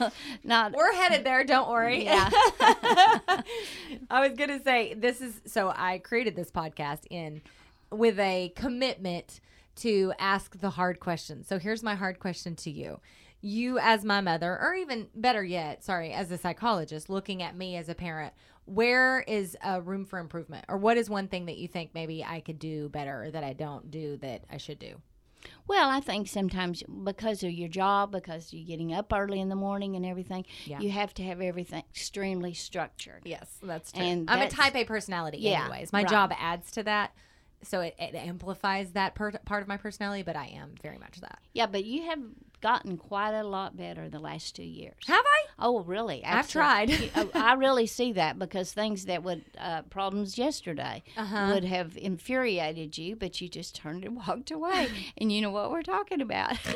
Not 0.44 0.72
We're 0.72 0.92
headed 0.92 1.24
there. 1.24 1.44
Don't 1.44 1.68
worry. 1.68 2.04
Yeah. 2.04 2.28
I 4.10 4.20
was 4.20 4.32
gonna 4.36 4.62
say 4.62 4.94
this 4.94 5.20
is 5.20 5.40
so. 5.46 5.72
I 5.74 5.98
created 5.98 6.36
this 6.36 6.50
podcast 6.50 7.00
in 7.10 7.42
with 7.90 8.18
a 8.18 8.52
commitment 8.54 9.40
to 9.78 10.12
ask 10.18 10.58
the 10.60 10.70
hard 10.70 11.00
questions. 11.00 11.46
So 11.48 11.58
here's 11.58 11.82
my 11.82 11.94
hard 11.94 12.18
question 12.18 12.54
to 12.56 12.70
you. 12.70 13.00
You, 13.40 13.78
as 13.78 14.04
my 14.04 14.20
mother, 14.20 14.58
or 14.60 14.74
even 14.74 15.08
better 15.14 15.44
yet, 15.44 15.84
sorry, 15.84 16.12
as 16.12 16.30
a 16.30 16.38
psychologist, 16.38 17.08
looking 17.08 17.42
at 17.42 17.56
me 17.56 17.76
as 17.76 17.88
a 17.88 17.94
parent, 17.94 18.34
where 18.64 19.20
is 19.20 19.56
a 19.62 19.80
room 19.80 20.04
for 20.04 20.18
improvement, 20.18 20.64
or 20.68 20.76
what 20.76 20.96
is 20.96 21.08
one 21.08 21.28
thing 21.28 21.46
that 21.46 21.56
you 21.56 21.68
think 21.68 21.90
maybe 21.94 22.24
I 22.24 22.40
could 22.40 22.58
do 22.58 22.88
better, 22.88 23.24
or 23.24 23.30
that 23.30 23.44
I 23.44 23.52
don't 23.52 23.90
do 23.90 24.16
that 24.18 24.42
I 24.50 24.56
should 24.56 24.78
do? 24.80 25.00
Well, 25.68 25.88
I 25.88 26.00
think 26.00 26.26
sometimes 26.28 26.82
because 27.04 27.44
of 27.44 27.52
your 27.52 27.68
job, 27.68 28.10
because 28.10 28.52
you're 28.52 28.66
getting 28.66 28.92
up 28.92 29.12
early 29.12 29.38
in 29.38 29.48
the 29.48 29.54
morning 29.54 29.94
and 29.94 30.04
everything, 30.04 30.44
Yeah. 30.64 30.80
you 30.80 30.90
have 30.90 31.14
to 31.14 31.22
have 31.22 31.40
everything 31.40 31.84
extremely 31.88 32.54
structured. 32.54 33.22
Yes, 33.24 33.56
that's 33.62 33.92
true. 33.92 34.02
And 34.02 34.28
I'm 34.28 34.42
a 34.42 34.50
type 34.50 34.74
A 34.74 34.84
personality, 34.84 35.38
Yeah, 35.38 35.62
anyways. 35.62 35.92
My 35.92 36.00
right. 36.00 36.10
job 36.10 36.32
adds 36.36 36.72
to 36.72 36.82
that, 36.82 37.12
so 37.62 37.80
it, 37.80 37.94
it 37.98 38.14
amplifies 38.14 38.92
that 38.92 39.14
per- 39.14 39.32
part 39.44 39.62
of 39.62 39.68
my 39.68 39.76
personality. 39.76 40.22
But 40.22 40.36
I 40.36 40.46
am 40.46 40.74
very 40.82 40.98
much 40.98 41.20
that. 41.20 41.38
Yeah, 41.52 41.66
but 41.66 41.84
you 41.84 42.04
have 42.06 42.20
gotten 42.60 42.96
quite 42.96 43.34
a 43.38 43.44
lot 43.44 43.76
better 43.76 44.08
the 44.08 44.18
last 44.18 44.56
two 44.56 44.64
years. 44.64 44.94
Have 45.06 45.24
I? 45.24 45.44
Oh, 45.60 45.80
really? 45.84 46.24
I've 46.24 46.48
tried. 46.48 46.90
Oh, 47.14 47.30
I 47.34 47.52
really 47.54 47.86
see 47.86 48.12
that 48.14 48.36
because 48.38 48.72
things 48.72 49.04
that 49.04 49.22
would 49.22 49.44
uh, 49.58 49.82
problems 49.82 50.36
yesterday 50.38 51.04
Uh-huh. 51.16 51.50
would 51.54 51.64
have 51.64 51.96
infuriated 51.96 52.98
you, 52.98 53.14
but 53.16 53.40
you 53.40 53.48
just 53.48 53.76
turned 53.76 54.04
and 54.04 54.16
walked 54.16 54.50
away, 54.50 54.88
and 55.18 55.30
you 55.30 55.40
know 55.40 55.50
what 55.50 55.70
we're 55.70 55.82
talking 55.82 56.20
about. 56.20 56.54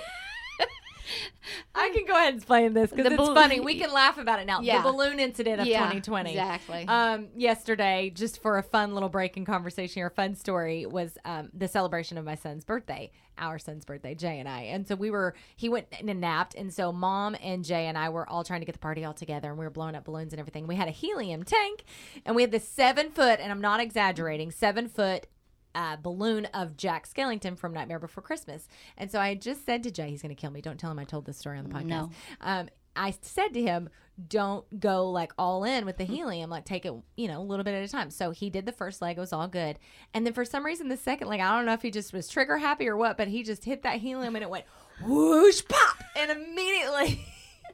I 1.74 1.90
can 1.94 2.06
go 2.06 2.14
ahead 2.14 2.28
and 2.28 2.36
explain 2.36 2.72
this 2.72 2.90
because 2.90 3.12
it's 3.12 3.16
funny. 3.28 3.60
We 3.60 3.78
can 3.78 3.92
laugh 3.92 4.18
about 4.18 4.38
it 4.40 4.46
now. 4.46 4.60
Yeah. 4.60 4.82
The 4.82 4.90
balloon 4.92 5.18
incident 5.18 5.60
of 5.60 5.66
Yeah, 5.66 5.78
2020. 5.78 6.30
exactly. 6.30 6.84
Um, 6.88 7.28
yesterday, 7.36 8.10
just 8.14 8.40
for 8.40 8.58
a 8.58 8.62
fun 8.62 8.94
little 8.94 9.08
break 9.08 9.36
in 9.36 9.44
conversation 9.44 10.02
or 10.02 10.06
a 10.06 10.10
fun 10.10 10.34
story, 10.34 10.86
was 10.86 11.18
um, 11.24 11.50
the 11.52 11.68
celebration 11.68 12.18
of 12.18 12.24
my 12.24 12.34
son's 12.34 12.64
birthday, 12.64 13.10
our 13.38 13.58
son's 13.58 13.84
birthday, 13.84 14.14
Jay 14.14 14.38
and 14.38 14.48
I. 14.48 14.62
And 14.62 14.86
so 14.86 14.94
we 14.94 15.10
were, 15.10 15.34
he 15.56 15.68
went 15.68 15.86
and 16.06 16.20
napped. 16.20 16.54
And 16.54 16.72
so 16.72 16.92
mom 16.92 17.36
and 17.42 17.64
Jay 17.64 17.86
and 17.86 17.98
I 17.98 18.08
were 18.10 18.28
all 18.28 18.44
trying 18.44 18.60
to 18.60 18.66
get 18.66 18.72
the 18.74 18.78
party 18.78 19.04
all 19.04 19.14
together 19.14 19.48
and 19.50 19.58
we 19.58 19.64
were 19.64 19.70
blowing 19.70 19.94
up 19.94 20.04
balloons 20.04 20.32
and 20.32 20.40
everything. 20.40 20.66
We 20.66 20.76
had 20.76 20.88
a 20.88 20.92
helium 20.92 21.42
tank 21.42 21.84
and 22.24 22.36
we 22.36 22.42
had 22.42 22.52
this 22.52 22.68
seven 22.68 23.10
foot, 23.10 23.40
and 23.40 23.50
I'm 23.50 23.60
not 23.60 23.80
exaggerating, 23.80 24.50
seven 24.50 24.88
foot 24.88 25.26
uh, 25.74 25.96
balloon 25.96 26.46
of 26.46 26.76
Jack 26.76 27.08
Skellington 27.08 27.56
from 27.58 27.72
Nightmare 27.72 27.98
Before 27.98 28.22
Christmas. 28.22 28.68
And 28.96 29.10
so 29.10 29.20
I 29.20 29.34
just 29.34 29.64
said 29.64 29.82
to 29.84 29.90
Jay, 29.90 30.10
he's 30.10 30.22
going 30.22 30.34
to 30.34 30.40
kill 30.40 30.50
me. 30.50 30.60
Don't 30.60 30.78
tell 30.78 30.90
him 30.90 30.98
I 30.98 31.04
told 31.04 31.26
this 31.26 31.38
story 31.38 31.58
on 31.58 31.64
the 31.64 31.70
podcast. 31.70 31.86
No. 31.86 32.10
Um, 32.40 32.68
I 32.94 33.14
said 33.22 33.54
to 33.54 33.62
him, 33.62 33.88
don't 34.28 34.78
go 34.78 35.10
like 35.10 35.32
all 35.38 35.64
in 35.64 35.86
with 35.86 35.96
the 35.96 36.04
helium, 36.04 36.50
like 36.50 36.64
take 36.64 36.84
it, 36.84 36.92
you 37.16 37.28
know, 37.28 37.40
a 37.40 37.42
little 37.42 37.64
bit 37.64 37.74
at 37.74 37.82
a 37.82 37.88
time. 37.88 38.10
So 38.10 38.30
he 38.30 38.50
did 38.50 38.66
the 38.66 38.72
first 38.72 39.00
leg, 39.00 39.16
it 39.16 39.20
was 39.20 39.32
all 39.32 39.48
good. 39.48 39.78
And 40.12 40.26
then 40.26 40.34
for 40.34 40.44
some 40.44 40.64
reason, 40.64 40.88
the 40.88 40.96
second 40.96 41.28
leg, 41.28 41.40
I 41.40 41.56
don't 41.56 41.64
know 41.64 41.72
if 41.72 41.82
he 41.82 41.90
just 41.90 42.12
was 42.12 42.28
trigger 42.28 42.58
happy 42.58 42.88
or 42.88 42.96
what, 42.96 43.16
but 43.16 43.28
he 43.28 43.42
just 43.42 43.64
hit 43.64 43.82
that 43.82 44.00
helium 44.00 44.36
and 44.36 44.42
it 44.42 44.50
went 44.50 44.66
whoosh, 45.02 45.62
pop. 45.66 45.96
And 46.14 46.30
immediately, 46.30 47.24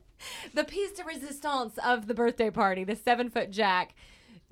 the 0.54 0.64
piece 0.64 0.92
de 0.92 1.04
resistance 1.04 1.76
of 1.84 2.06
the 2.06 2.14
birthday 2.14 2.50
party, 2.50 2.84
the 2.84 2.96
seven 2.96 3.30
foot 3.30 3.50
Jack, 3.50 3.94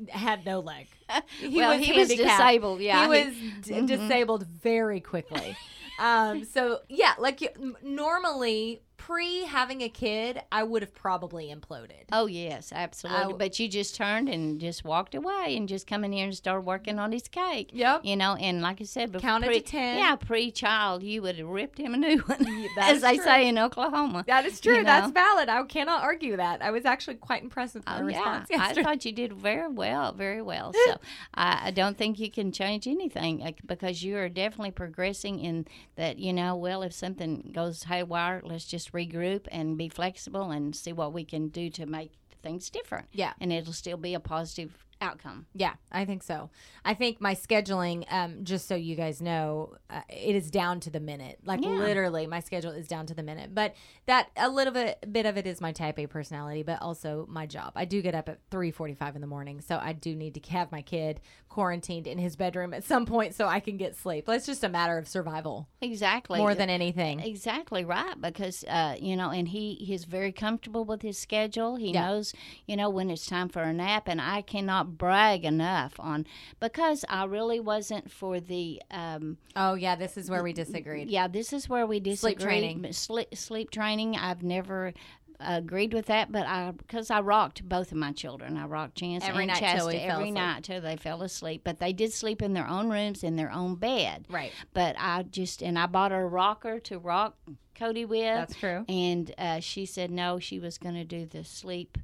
had 0.09 0.44
no 0.44 0.61
leg. 0.61 0.88
He 1.38 1.57
Well, 1.57 1.78
he 1.78 1.92
was 1.92 2.09
disabled, 2.09 2.80
yeah. 2.80 3.03
He 3.03 3.09
was 3.09 3.34
d- 3.62 3.86
disabled 3.86 4.47
very 4.47 5.01
quickly. 5.01 5.57
um, 6.01 6.44
so 6.44 6.80
yeah, 6.88 7.14
like 7.18 7.57
normally 7.82 8.82
pre 9.07 9.44
having 9.44 9.82
a 9.82 9.88
kid, 9.88 10.42
I 10.50 10.64
would 10.64 10.82
have 10.82 10.92
probably 10.92 11.54
imploded. 11.54 12.07
Oh 12.12 12.26
yes, 12.26 12.72
absolutely. 12.74 13.34
I- 13.34 13.36
but 13.36 13.59
you 13.61 13.68
just 13.68 13.94
turned 13.94 14.28
and 14.28 14.61
just 14.61 14.84
walked 14.84 15.14
away 15.14 15.54
and 15.57 15.68
just 15.68 15.86
come 15.86 16.02
in 16.04 16.11
here 16.11 16.24
and 16.24 16.34
started 16.34 16.62
working 16.66 16.98
on 16.98 17.12
his 17.12 17.28
cake. 17.28 17.70
Yep. 17.72 18.04
You 18.04 18.16
know, 18.16 18.34
and 18.34 18.62
like 18.62 18.80
I 18.80 18.84
said, 18.84 19.12
before 19.12 19.28
Counted 19.28 19.52
to 19.52 19.61
10. 19.61 19.98
Yeah, 19.98 20.16
pre-child, 20.16 21.04
you 21.04 21.22
would 21.22 21.36
have 21.38 21.46
ripped 21.46 21.78
him 21.78 21.94
a 21.94 21.96
new 21.96 22.18
one, 22.18 22.42
that 22.76 22.94
as 22.96 23.02
they 23.02 23.14
true. 23.14 23.24
say 23.24 23.46
in 23.48 23.59
Oklahoma. 23.59 24.24
That 24.26 24.44
is 24.44 24.59
true. 24.61 24.78
You 24.78 24.84
That's 24.84 25.07
know? 25.07 25.12
valid. 25.12 25.48
I 25.48 25.62
cannot 25.64 26.02
argue 26.02 26.36
that. 26.36 26.61
I 26.61 26.72
was 26.72 26.84
actually 26.84 27.16
quite 27.16 27.44
impressed 27.44 27.74
with 27.76 27.86
my 27.86 28.00
Oh, 28.00 28.07
yeah. 28.09 28.16
response 28.18 28.48
I 28.59 28.82
thought 28.82 29.04
you 29.04 29.12
did 29.12 29.32
very 29.34 29.68
well, 29.68 30.12
very 30.12 30.42
well. 30.42 30.72
So 30.86 30.98
I, 31.34 31.61
I 31.66 31.70
don't 31.70 31.96
think 31.96 32.18
you 32.18 32.30
can 32.30 32.50
change 32.52 32.86
anything 32.86 33.54
because 33.66 34.02
you 34.02 34.16
are 34.18 34.28
definitely 34.28 34.70
progressing 34.72 35.38
in 35.40 35.66
that, 35.96 36.18
you 36.18 36.32
know, 36.32 36.54
well, 36.57 36.82
if 36.82 36.92
something 36.92 37.50
goes 37.54 37.84
haywire, 37.84 38.40
let's 38.44 38.64
just 38.66 38.94
regroup 38.97 39.47
and 39.53 39.76
be 39.76 39.88
flexible 39.88 40.51
and 40.51 40.74
see 40.74 40.92
what 40.92 41.12
we 41.12 41.24
can 41.24 41.49
do 41.49 41.70
to 41.70 41.86
make 41.86 42.12
things 42.42 42.70
different. 42.70 43.07
Yeah. 43.12 43.32
And 43.40 43.53
it'll 43.53 43.72
still 43.72 43.97
be 43.97 44.14
a 44.14 44.20
positive 44.20 44.86
outcome. 45.01 45.47
Yeah, 45.55 45.74
I 45.92 46.05
think 46.05 46.22
so. 46.22 46.51
I 46.84 46.94
think 46.94 47.20
my 47.20 47.34
scheduling, 47.34 48.05
um, 48.11 48.44
just 48.44 48.66
so 48.68 48.74
you 48.74 48.97
guys 48.97 49.20
know, 49.20 49.74
uh, 49.90 50.01
it 50.09 50.34
is 50.36 50.51
down 50.51 50.80
to 50.80 50.90
the 50.90 51.01
minute. 51.01 51.38
Like 51.44 51.61
Yeah. 51.62 51.70
literally, 51.70 52.26
my 52.26 52.40
schedule 52.40 52.72
is 52.72 52.88
down 52.88 53.07
to 53.07 53.14
the 53.14 53.22
minute. 53.22 53.55
But 53.55 53.74
that 54.07 54.30
a 54.36 54.49
little 54.49 54.72
bit, 54.72 55.05
bit 55.12 55.26
of 55.26 55.36
it 55.36 55.47
is 55.47 55.61
my 55.61 55.72
Type 55.72 55.99
A 55.99 56.07
personality, 56.07 56.62
but 56.62 56.80
also 56.80 57.26
my 57.28 57.47
job. 57.47 57.72
I 57.76 57.84
do 57.84 58.01
get 58.03 58.14
up 58.14 58.28
at 58.28 58.38
three 58.51 58.70
forty-five 58.70 59.14
in 59.14 59.20
the 59.20 59.26
morning, 59.26 59.61
so 59.61 59.78
I 59.80 59.92
do 59.92 60.14
need 60.14 60.34
to 60.42 60.51
have 60.53 60.72
my 60.72 60.82
kid 60.82 61.20
quarantined 61.49 62.07
in 62.07 62.18
his 62.18 62.36
bedroom 62.36 62.74
at 62.74 62.84
some 62.84 63.07
point 63.07 63.34
so 63.34 63.47
I 63.47 63.61
can 63.61 63.76
get 63.76 63.97
sleep. 63.97 64.28
It's 64.28 64.44
just 64.47 64.62
a 64.64 64.68
matter 64.68 64.99
of 64.99 65.09
survival 65.09 65.68
Exactly. 65.80 66.38
more 66.38 66.55
than 66.55 66.68
anything. 66.70 67.20
Exactly 67.20 67.84
right, 67.84 68.14
because 68.20 68.64
uh, 68.64 68.97
you 69.01 69.16
know, 69.16 69.30
and 69.30 69.49
he 69.49 69.74
he's 69.74 70.05
very 70.05 70.32
comfortable 70.32 70.84
with 70.84 71.03
his 71.03 71.18
schedule. 71.18 71.76
He 71.76 71.92
Yeah. 71.92 72.07
knows, 72.09 72.32
you 72.66 72.76
know, 72.76 72.88
when 72.90 73.11
it's 73.11 73.26
time 73.26 73.49
for 73.49 73.62
a 73.62 73.72
nap, 73.72 74.09
and 74.09 74.20
I 74.20 74.42
cannot 74.42 74.86
brag 74.87 75.45
enough 75.45 75.95
on 75.99 76.26
because 76.61 77.05
I 77.09 77.24
really 77.24 77.61
wasn't 77.61 78.11
for 78.11 78.41
the. 78.41 78.82
Um, 78.91 79.39
Oh 79.55 79.74
yeah, 79.74 79.97
this 79.97 80.16
is 80.16 80.30
where 80.30 80.43
we 80.43 80.53
disagreed. 80.53 81.09
yeah, 81.09 81.28
this 81.28 81.53
is 81.53 81.68
where 81.68 81.87
we 81.87 82.01
disagree. 82.01 82.34
Sleep 82.34 82.39
training. 82.41 82.93
Sleep, 82.93 83.34
sleep 83.34 83.70
training. 83.70 84.16
I've 84.16 84.43
never 84.43 84.93
agreed 85.41 85.93
with 85.93 86.07
that, 86.07 86.32
but 86.32 86.47
I 86.47 86.70
because 86.70 87.11
I 87.11 87.20
rocked 87.20 87.68
both 87.68 87.93
of 87.93 87.99
my 87.99 88.12
children. 88.12 88.57
I 88.57 88.66
rocked 88.66 88.97
Chance 88.97 89.24
Every 89.24 89.45
and 89.45 89.49
night 89.49 89.59
till 89.76 89.89
Chasta 89.89 90.03
every 90.03 90.30
night 90.30 90.64
till 90.64 90.80
they 90.80 90.97
fell 90.97 91.22
asleep. 91.22 91.62
But 91.64 91.78
they 91.78 91.93
did 91.93 92.12
sleep 92.12 92.43
in 92.43 92.53
their 92.55 92.66
own 92.66 92.91
rooms 92.91 93.22
in 93.22 93.37
their 93.37 93.53
own 93.53 93.74
bed. 93.76 94.26
Right. 94.30 94.53
But 94.72 94.97
I 94.99 95.24
just 95.24 95.62
and 95.62 95.78
I 95.78 95.87
bought 95.87 96.11
her 96.12 96.22
a 96.22 96.26
rocker 96.26 96.80
to 96.80 96.99
rock 96.99 97.37
Cody 97.74 98.05
with. 98.05 98.22
That's 98.22 98.57
true. 98.57 98.84
And 98.89 99.32
uh, 99.37 99.61
she 99.61 99.84
said 99.87 100.11
no, 100.11 100.39
she 100.39 100.59
was 100.59 100.78
going 100.78 100.95
to 100.95 101.05
do 101.05 101.26
the 101.26 101.45
sleep. 101.45 101.99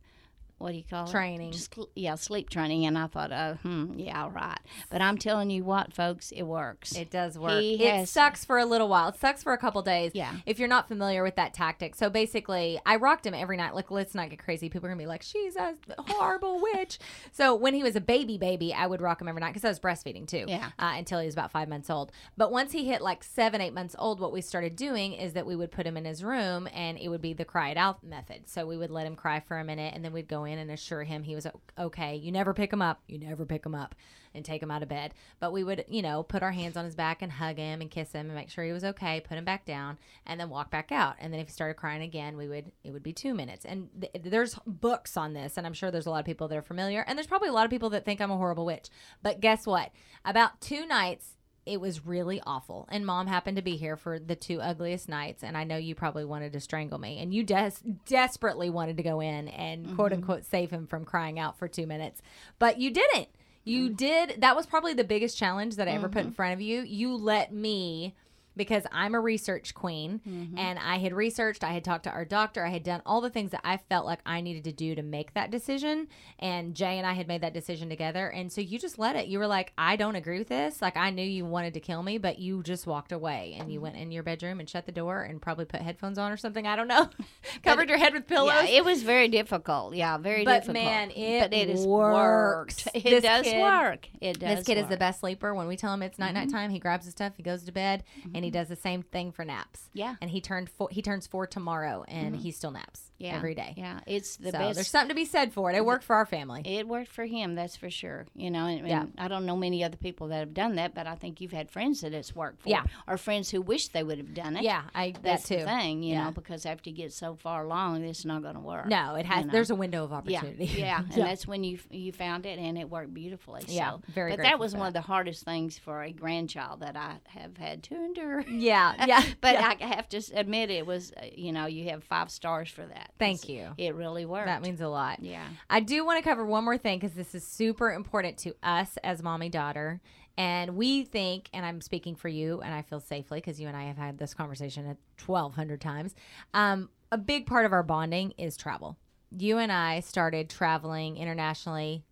What 0.63 0.71
do 0.73 0.77
you 0.79 0.85
call 0.89 1.07
Training. 1.09 1.51
it? 1.51 1.69
Training. 1.71 1.91
yeah, 1.97 2.15
sleep 2.15 2.49
training. 2.51 2.87
And 2.87 2.97
I 2.97 3.07
thought, 3.09 3.33
oh, 3.33 3.59
hmm, 3.63 3.99
yeah, 3.99 4.23
all 4.23 4.31
right. 4.31 4.59
But 4.91 5.03
I'm 5.03 5.19
telling 5.19 5.51
you 5.51 5.65
what, 5.65 5.93
folks, 5.93 6.31
it 6.31 6.43
works. 6.45 6.95
It 6.97 7.11
does 7.11 7.39
work. 7.39 7.61
He 7.61 7.85
it 7.85 7.95
has- 7.95 8.11
sucks 8.11 8.45
for 8.45 8.59
a 8.59 8.65
little 8.65 8.89
while. 8.89 9.09
It 9.09 9.17
sucks 9.17 9.43
for 9.43 9.53
a 9.53 9.59
couple 9.59 9.83
days. 9.83 10.13
Yeah. 10.15 10.33
If 10.47 10.59
you're 10.59 10.69
not 10.69 10.89
familiar 10.89 11.23
with 11.23 11.37
that 11.37 11.53
tactic. 11.55 11.95
So 11.95 12.09
basically, 12.11 12.81
I 12.87 12.97
rocked 12.97 13.27
him 13.27 13.35
every 13.35 13.57
night. 13.57 13.75
Like, 13.75 13.91
let's 13.91 14.15
not 14.15 14.31
get 14.31 14.39
crazy. 14.39 14.69
People 14.69 14.87
are 14.87 14.91
going 14.91 14.99
to 14.99 15.03
be 15.03 15.09
like, 15.09 15.23
she's 15.23 15.57
a 15.57 15.75
horrible 15.99 16.61
witch. 16.75 16.99
So 17.33 17.55
when 17.55 17.75
he 17.75 17.83
was 17.83 17.97
a 17.97 18.01
baby 18.01 18.39
baby, 18.39 18.73
I 18.73 18.87
would 18.87 19.01
rock 19.01 19.21
him 19.21 19.29
every 19.29 19.41
night 19.41 19.51
because 19.55 19.65
I 19.65 19.69
was 19.69 19.81
breastfeeding 19.81 20.27
too. 20.27 20.45
Yeah. 20.49 20.71
Uh, 20.79 20.93
until 20.97 21.19
he 21.21 21.27
was 21.27 21.35
about 21.35 21.51
five 21.51 21.69
months 21.69 21.91
old. 21.91 22.13
But 22.37 22.53
once 22.53 22.73
he 22.73 22.85
hit 22.87 23.03
like 23.03 23.25
seven, 23.25 23.61
eight 23.61 23.75
months 23.75 23.97
old, 23.99 24.21
what 24.21 24.33
we 24.33 24.41
started 24.41 24.77
doing 24.77 25.13
is 25.15 25.33
that 25.33 25.47
we 25.47 25.57
would 25.57 25.71
put 25.73 25.87
him 25.87 25.97
in 25.97 26.05
his 26.05 26.23
room 26.23 26.69
and 26.73 26.99
it 26.99 27.09
would 27.09 27.23
be 27.23 27.33
the 27.33 27.45
cry 27.45 27.71
it 27.71 27.77
out 27.77 28.05
method. 28.05 28.49
So 28.49 28.67
we 28.67 28.77
would 28.77 28.91
let 28.91 29.07
him 29.07 29.17
cry 29.17 29.41
for 29.41 29.59
a 29.59 29.65
minute 29.65 29.95
and 29.95 30.05
then 30.05 30.13
we'd 30.13 30.29
go 30.29 30.45
in 30.45 30.52
and 30.59 30.71
assure 30.71 31.05
him 31.05 31.23
he 31.23 31.35
was 31.35 31.47
okay. 31.79 32.17
You 32.17 32.33
never 32.33 32.55
pick 32.55 32.73
him 32.73 32.83
up. 32.83 33.03
You 33.07 33.19
never 33.19 33.45
pick 33.45 33.65
him 33.65 33.75
up 33.75 33.95
and 34.35 34.45
take 34.45 34.63
him 34.63 34.71
out 34.71 34.83
of 34.83 34.89
bed. 34.89 35.15
But 35.41 35.53
we 35.53 35.65
would, 35.65 35.85
you 35.89 36.03
know, 36.03 36.23
put 36.23 36.43
our 36.43 36.53
hands 36.53 36.77
on 36.77 36.85
his 36.85 36.95
back 36.95 37.23
and 37.23 37.31
hug 37.31 37.59
him 37.59 37.81
and 37.81 37.91
kiss 37.91 38.13
him 38.13 38.27
and 38.27 38.35
make 38.35 38.51
sure 38.51 38.65
he 38.65 38.73
was 38.73 38.85
okay, 38.85 39.21
put 39.21 39.39
him 39.39 39.45
back 39.45 39.65
down 39.65 39.99
and 40.27 40.41
then 40.41 40.49
walk 40.49 40.71
back 40.71 40.91
out. 40.91 41.17
And 41.19 41.33
then 41.33 41.41
if 41.41 41.49
he 41.49 41.53
started 41.53 41.75
crying 41.75 42.03
again, 42.03 42.37
we 42.37 42.49
would, 42.49 42.73
it 42.85 42.93
would 42.93 43.03
be 43.03 43.13
two 43.13 43.35
minutes. 43.35 43.65
And 43.65 43.89
th- 44.01 44.25
there's 44.25 44.59
books 44.67 45.17
on 45.17 45.33
this. 45.35 45.57
And 45.57 45.67
I'm 45.67 45.75
sure 45.75 45.91
there's 45.91 46.07
a 46.07 46.11
lot 46.11 46.21
of 46.21 46.27
people 46.27 46.49
that 46.49 46.59
are 46.59 46.63
familiar. 46.63 47.05
And 47.07 47.19
there's 47.19 47.27
probably 47.27 47.49
a 47.49 47.53
lot 47.53 47.65
of 47.65 47.71
people 47.71 47.91
that 47.91 48.05
think 48.05 48.21
I'm 48.21 48.31
a 48.31 48.37
horrible 48.37 48.65
witch. 48.65 48.89
But 49.23 49.41
guess 49.41 49.67
what? 49.67 49.91
About 50.25 50.61
two 50.61 50.87
nights, 50.87 51.37
it 51.65 51.81
was 51.81 52.05
really 52.05 52.41
awful. 52.45 52.89
And 52.91 53.07
mom 53.07 53.27
happened 53.27 53.57
to 53.57 53.63
be 53.63 53.77
here 53.77 53.97
for 53.97 54.19
the 54.19 54.35
two 54.35 54.61
ugliest 54.61 55.09
nights. 55.09 55.45
And 55.45 55.57
I 55.57 55.65
know 55.65 55.77
you 55.77 55.95
probably 55.95 56.25
wanted 56.25 56.53
to 56.55 56.61
strangle 56.61 56.99
me. 56.99 57.19
And 57.21 57.33
you 57.33 57.45
des- 57.45 57.71
desperately 58.07 58.69
wanted 58.69 58.97
to 58.97 59.03
go 59.03 59.21
in 59.21 59.49
and 59.49 59.87
mm-hmm. 59.87 59.97
quote 59.97 60.13
unquote 60.13 60.45
save 60.45 60.71
him 60.71 60.87
from 60.87 61.05
crying 61.05 61.39
out 61.39 61.59
for 61.59 61.69
two 61.69 61.87
minutes. 61.87 62.21
But 62.59 62.81
you 62.81 62.91
didn't. 62.91 63.29
You 63.65 63.87
mm-hmm. 63.87 63.95
did. 63.95 64.41
That 64.41 64.57
was 64.57 64.67
probably 64.67 64.95
the 64.95 65.05
biggest 65.05 65.39
challenge 65.39 65.77
that 65.77 65.87
I 65.87 65.93
ever 65.93 66.09
put 66.09 66.21
in 66.21 66.27
mm-hmm. 66.29 66.35
front 66.35 66.55
of 66.55 66.61
you. 66.61 66.83
You 66.83 67.15
let 67.15 67.53
me. 67.53 68.17
Because 68.57 68.85
I'm 68.93 69.15
a 69.15 69.21
research 69.21 69.75
queen 69.75 70.21
mm-hmm. 70.27 70.59
and 70.59 70.79
I 70.79 70.99
had 70.99 71.13
researched, 71.13 71.65
I 71.65 71.73
had 71.73 71.85
talked 71.85 72.05
to 72.05 72.11
our 72.11 72.25
doctor, 72.25 72.65
I 72.65 72.71
had 72.71 72.83
done 72.83 73.03
all 73.07 73.21
the 73.21 73.31
things 73.31 73.51
that 73.53 73.63
I 73.65 73.77
felt 73.77 74.07
like 74.07 74.21
I 74.27 74.41
needed 74.41 74.65
to 74.65 74.73
do 74.73 74.95
to 74.95 75.03
make 75.03 75.35
that 75.35 75.51
decision. 75.51 76.09
And 76.39 76.75
Jay 76.75 76.99
and 76.99 77.07
I 77.07 77.13
had 77.13 77.29
made 77.29 77.43
that 77.43 77.55
decision 77.55 77.89
together. 77.89 78.29
And 78.29 78.53
so 78.53 78.61
you 78.61 78.79
just 78.79 78.99
let 78.99 79.17
it. 79.17 79.29
You 79.29 79.39
were 79.39 79.47
like, 79.47 79.73
I 79.79 79.97
don't 79.97 80.17
agree 80.17 80.39
with 80.39 80.49
this. 80.49 80.83
Like, 80.83 80.97
I 80.97 81.11
knew 81.11 81.23
you 81.23 81.45
wanted 81.45 81.75
to 81.75 81.81
kill 81.81 82.03
me, 82.03 82.19
but 82.19 82.39
you 82.39 82.63
just 82.63 82.87
walked 82.87 83.13
away 83.13 83.57
and 83.59 83.71
you 83.73 83.79
mm-hmm. 83.79 83.85
went 83.85 83.97
in 83.97 84.13
your 84.13 84.23
bedroom 84.23 84.61
and 84.61 84.69
shut 84.69 84.87
the 84.87 84.93
door 84.93 85.23
and 85.23 85.41
probably 85.41 85.65
put 85.65 85.81
headphones 85.81 86.19
on 86.19 86.31
or 86.33 86.37
something. 86.37 86.67
I 86.67 86.77
don't 86.77 86.89
know. 86.89 87.09
Covered 87.63 87.89
your 87.89 87.99
head 87.99 88.13
with 88.13 88.27
pillows. 88.27 88.53
Yeah, 88.55 88.77
it 88.79 88.85
was 88.85 89.03
very 89.03 89.29
difficult. 89.29 89.95
Yeah, 89.95 90.19
very 90.19 90.45
But, 90.45 90.63
difficult. 90.63 90.85
man, 90.85 91.11
it 91.11 91.41
but 91.41 91.53
it 91.53 91.69
has 91.69 91.87
works. 91.87 92.85
worked. 92.85 92.89
It 92.95 93.05
This 93.05 93.23
does 93.23 93.45
kid- 93.45 93.61
work. 93.61 94.09
It 94.21 94.39
does. 94.39 94.57
This 94.57 94.67
kid 94.67 94.79
is 94.79 94.89
the 94.89 94.97
best 94.97 95.21
sleeper. 95.21 95.55
When 95.55 95.67
we 95.67 95.77
tell 95.77 95.93
him 95.93 96.03
it's 96.03 96.19
night 96.19 96.35
night 96.35 96.51
time, 96.51 96.67
mm-hmm. 96.67 96.75
he 96.75 96.79
grabs 96.79 97.05
his 97.05 97.13
stuff, 97.13 97.33
he 97.37 97.43
goes 97.43 97.65
to 97.65 97.73
bed, 97.73 98.05
and 98.35 98.42
he 98.45 98.51
mm-hmm. 98.51 98.59
does 98.59 98.69
the 98.69 98.77
same 98.77 99.03
thing 99.03 99.33
for 99.33 99.45
naps. 99.45 99.89
Yeah. 99.93 100.17
And 100.21 100.31
he 100.31 100.41
turned 100.41 100.71
four, 100.71 100.89
he 100.91 101.03
turns 101.03 101.27
four 101.27 101.47
tomorrow, 101.47 102.05
and 102.09 102.35
mm-hmm. 102.35 102.43
he 102.43 102.51
still 102.51 102.71
naps 102.71 103.11
Yeah, 103.19 103.37
every 103.37 103.55
day. 103.55 103.75
Yeah, 103.77 104.01
it's 104.07 104.37
the 104.37 104.51
so 104.51 104.59
best. 104.59 104.75
there's 104.77 104.89
something 104.89 105.11
to 105.11 105.15
be 105.15 105.25
said 105.25 105.53
for 105.53 105.71
it. 105.71 105.77
It 105.77 105.85
worked 105.85 106.05
for 106.05 106.17
our 106.17 106.27
family. 106.27 106.63
It 106.65 106.87
worked 106.89 107.11
for 107.11 107.25
him, 107.25 107.55
that's 107.55 107.77
for 107.77 107.91
sure. 107.91 108.27
You 108.35 108.51
know, 108.51 108.67
and, 108.67 108.81
and 108.81 108.89
Yeah. 108.89 109.05
I 109.19 109.29
don't 109.29 109.47
know 109.47 109.57
many 109.57 109.85
other 109.85 109.97
people 109.97 110.29
that 110.29 110.39
have 110.41 110.55
done 110.55 110.77
that, 110.77 110.95
but 110.95 111.07
I 111.07 111.15
think 111.15 111.41
you've 111.41 111.53
had 111.53 111.71
friends 111.71 112.01
that 112.03 112.13
it's 112.13 112.35
worked 112.35 112.63
for, 112.63 112.69
Yeah. 112.69 112.85
or 113.07 113.17
friends 113.17 113.51
who 113.51 113.61
wish 113.61 113.89
they 113.89 114.03
would 114.03 114.19
have 114.19 114.35
done 114.35 114.57
it. 114.57 114.63
yeah, 114.63 114.83
I 114.95 115.15
that's 115.23 115.49
that 115.49 115.55
too. 115.55 115.61
the 115.61 115.67
thing, 115.71 116.03
you 116.03 116.15
Yeah. 116.15 116.25
know, 116.25 116.31
because 116.33 116.67
after 116.67 116.91
you 116.91 116.97
get 116.97 117.13
so 117.13 117.35
far 117.35 117.65
along, 117.65 118.05
it's 118.05 118.25
not 118.25 118.43
going 118.43 118.55
to 118.55 118.61
work. 118.61 118.87
No, 118.87 119.15
it 119.17 119.27
has. 119.27 119.41
you 119.41 119.47
know. 119.47 119.53
There's 119.53 119.71
a 119.71 119.75
window 119.75 120.05
of 120.05 120.11
Yeah, 120.27 120.39
opportunity. 120.39 120.65
yeah, 120.81 120.99
and 121.15 121.23
that's 121.23 121.47
when 121.47 121.65
you 121.65 121.79
you 121.91 122.13
found 122.13 122.47
it, 122.47 122.59
and 122.59 122.79
it 122.79 122.89
worked 122.89 123.13
beautifully. 123.15 123.63
Yeah, 123.69 123.91
so. 123.93 124.03
very 124.09 124.31
But 124.37 124.43
that 124.43 124.59
was 124.59 124.75
one 124.75 124.87
of 124.87 124.95
the 124.95 125.01
hardest 125.01 125.45
things 125.45 125.79
for 125.79 126.03
a 126.03 126.13
grandchild 126.13 126.81
that 126.81 126.97
I 126.97 127.17
have 127.27 127.57
had 127.57 127.83
to 127.85 127.95
endure. 127.95 128.32
yeah, 128.49 129.07
yeah. 129.07 129.23
but 129.41 129.55
yeah. 129.55 129.75
I 129.81 129.95
have 129.95 130.09
to 130.11 130.23
admit, 130.35 130.71
it 130.71 130.87
was 130.87 131.13
uh, 131.17 131.27
you 131.35 131.53
know 131.53 131.67
you 131.67 131.91
have 131.91 132.05
five 132.05 132.31
stars 132.31 132.69
for 132.69 132.87
that. 132.87 133.13
Thank 133.19 133.49
you. 133.49 133.69
It 133.79 133.95
really 133.95 134.25
worked. 134.25 134.47
That 134.47 134.63
means 134.63 134.81
a 134.81 134.89
lot. 134.89 135.23
Yeah. 135.23 135.47
I 135.71 135.81
do 135.81 136.05
want 136.05 136.23
to 136.23 136.29
cover 136.29 136.45
one 136.45 136.65
more 136.65 136.79
thing 136.79 136.99
because 136.99 137.15
this 137.15 137.35
is 137.35 137.47
super 137.47 137.93
important 137.93 138.39
to 138.39 138.55
us 138.63 138.97
as 139.03 139.23
mommy 139.23 139.49
daughter. 139.49 140.01
And 140.39 140.77
we 140.77 141.05
think, 141.05 141.51
and 141.53 141.65
I'm 141.67 141.83
speaking 141.83 142.15
for 142.15 142.29
you, 142.29 142.63
and 142.63 142.73
I 142.73 142.81
feel 142.81 143.01
safely 143.01 143.39
because 143.39 143.61
you 143.61 143.69
and 143.69 143.77
I 143.77 143.85
have 143.85 143.99
had 143.99 144.17
this 144.17 144.33
conversation 144.33 144.89
at 144.89 144.97
1,200 145.25 145.79
times. 145.79 146.15
Um, 146.55 146.89
a 147.11 147.19
big 147.19 147.47
part 147.47 147.67
of 147.67 147.73
our 147.73 147.83
bonding 147.83 148.33
is 148.39 148.57
travel. 148.57 148.97
You 149.31 149.59
and 149.59 149.71
I 149.71 150.01
started 150.01 150.49
traveling 150.49 151.19
internationally 151.19 152.05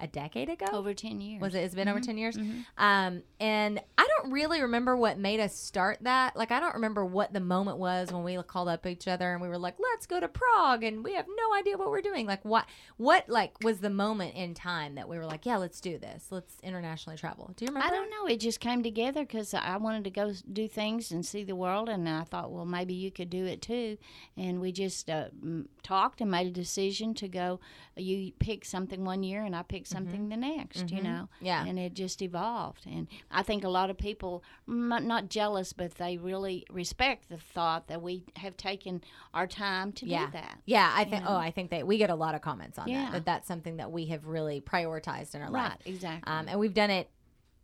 a 0.00 0.06
decade 0.06 0.48
ago. 0.48 0.66
over 0.72 0.94
ten 0.94 1.20
years. 1.20 1.40
Was 1.40 1.54
it? 1.54 1.60
It's 1.60 1.74
been 1.74 1.88
over 1.88 1.98
Mm-hmm. 1.98 2.06
10 2.06 2.18
years. 2.18 2.38
Um, 2.76 3.22
and 3.40 3.80
I 3.96 4.06
don't 4.16 4.30
really 4.32 4.62
remember 4.62 4.96
what 4.96 5.18
made 5.18 5.40
us 5.40 5.54
start 5.56 5.98
that. 6.02 6.36
Like, 6.36 6.52
I 6.52 6.60
don't 6.60 6.74
remember 6.74 7.04
what 7.04 7.32
the 7.32 7.40
moment 7.40 7.78
was 7.78 8.12
when 8.12 8.22
we 8.22 8.36
called 8.44 8.68
up 8.68 8.86
each 8.86 9.08
other 9.08 9.32
and 9.32 9.42
we 9.42 9.48
were 9.48 9.58
like, 9.58 9.74
let's 9.80 10.06
go 10.06 10.20
to 10.20 10.28
Prague. 10.28 10.84
And 10.84 11.02
we 11.02 11.14
have 11.14 11.26
no 11.28 11.54
idea 11.56 11.76
what 11.76 11.90
we're 11.90 12.00
doing. 12.02 12.26
Like, 12.26 12.44
what, 12.44 12.66
what, 12.96 13.28
like, 13.28 13.52
was 13.62 13.80
the 13.80 13.90
moment 13.90 14.34
in 14.36 14.54
time 14.54 14.94
that 14.94 15.08
we 15.08 15.18
were 15.18 15.26
like, 15.26 15.44
yeah, 15.44 15.56
let's 15.56 15.80
do 15.80 15.98
this. 15.98 16.26
Let's 16.30 16.56
internationally 16.62 17.16
travel. 17.18 17.52
Do 17.56 17.64
you 17.64 17.68
remember? 17.70 17.88
I 17.88 17.90
don't 17.96 18.10
know. 18.10 18.26
It 18.26 18.38
just 18.40 18.60
came 18.60 18.82
together 18.82 19.22
because 19.22 19.52
I 19.54 19.76
wanted 19.78 20.04
to 20.04 20.10
go 20.10 20.32
do 20.52 20.68
things 20.68 21.10
and 21.10 21.26
see 21.26 21.42
the 21.44 21.56
world, 21.56 21.88
and 21.88 22.08
I 22.08 22.22
thought, 22.22 22.52
well, 22.52 22.64
maybe 22.64 22.94
you 22.94 23.10
could 23.10 23.30
do 23.30 23.44
it 23.44 23.60
too. 23.62 23.98
And 24.36 24.60
we 24.60 24.70
just 24.72 25.10
uh, 25.10 25.28
talked 25.82 26.20
and 26.20 26.30
made 26.30 26.46
a 26.46 26.50
decision 26.50 27.14
to 27.14 27.28
go. 27.28 27.60
You 27.96 28.32
pick 28.38 28.64
something 28.64 29.04
one 29.04 29.22
year, 29.22 29.42
and 29.44 29.56
I 29.56 29.62
picked 29.62 29.87
something 29.88 30.28
the 30.28 30.36
next. 30.36 30.90
You 30.90 31.02
know, 31.02 31.08
Mm-hmm. 31.08 31.46
Yeah. 31.46 31.64
And 31.66 31.78
it 31.78 31.94
just 31.94 32.22
evolved. 32.22 32.86
And 32.86 33.08
I 33.30 33.42
think 33.42 33.64
a 33.64 33.68
lot 33.68 33.90
of 33.90 33.98
people, 33.98 34.42
m- 34.68 35.06
not 35.06 35.28
jealous, 35.28 35.72
but 35.72 35.94
they 35.96 36.16
really 36.16 36.64
respect 36.70 37.28
the 37.28 37.38
thought 37.38 37.88
that 37.88 38.02
we 38.02 38.24
have 38.36 38.56
taken 38.56 39.02
our 39.34 39.46
time 39.46 39.92
to 39.92 40.06
Yeah. 40.06 40.26
do 40.26 40.32
that. 40.32 40.58
Yeah, 40.66 40.90
I 40.94 41.04
think. 41.04 41.24
Oh, 41.26 41.36
I 41.36 41.50
think 41.50 41.70
that 41.70 41.86
we 41.86 41.98
get 41.98 42.10
a 42.10 42.14
lot 42.14 42.34
of 42.34 42.40
comments 42.42 42.78
on 42.78 42.88
Yeah. 42.88 43.04
that. 43.06 43.12
That 43.12 43.24
that's 43.24 43.48
something 43.48 43.78
that 43.78 43.90
we 43.90 44.06
have 44.06 44.26
really 44.26 44.60
prioritized 44.60 45.34
in 45.34 45.42
our 45.42 45.50
life. 45.50 45.70
Right. 45.72 45.80
Exactly. 45.86 46.32
Um, 46.32 46.46
and 46.48 46.58
we've 46.60 46.74
done 46.74 46.90
it. 46.90 47.10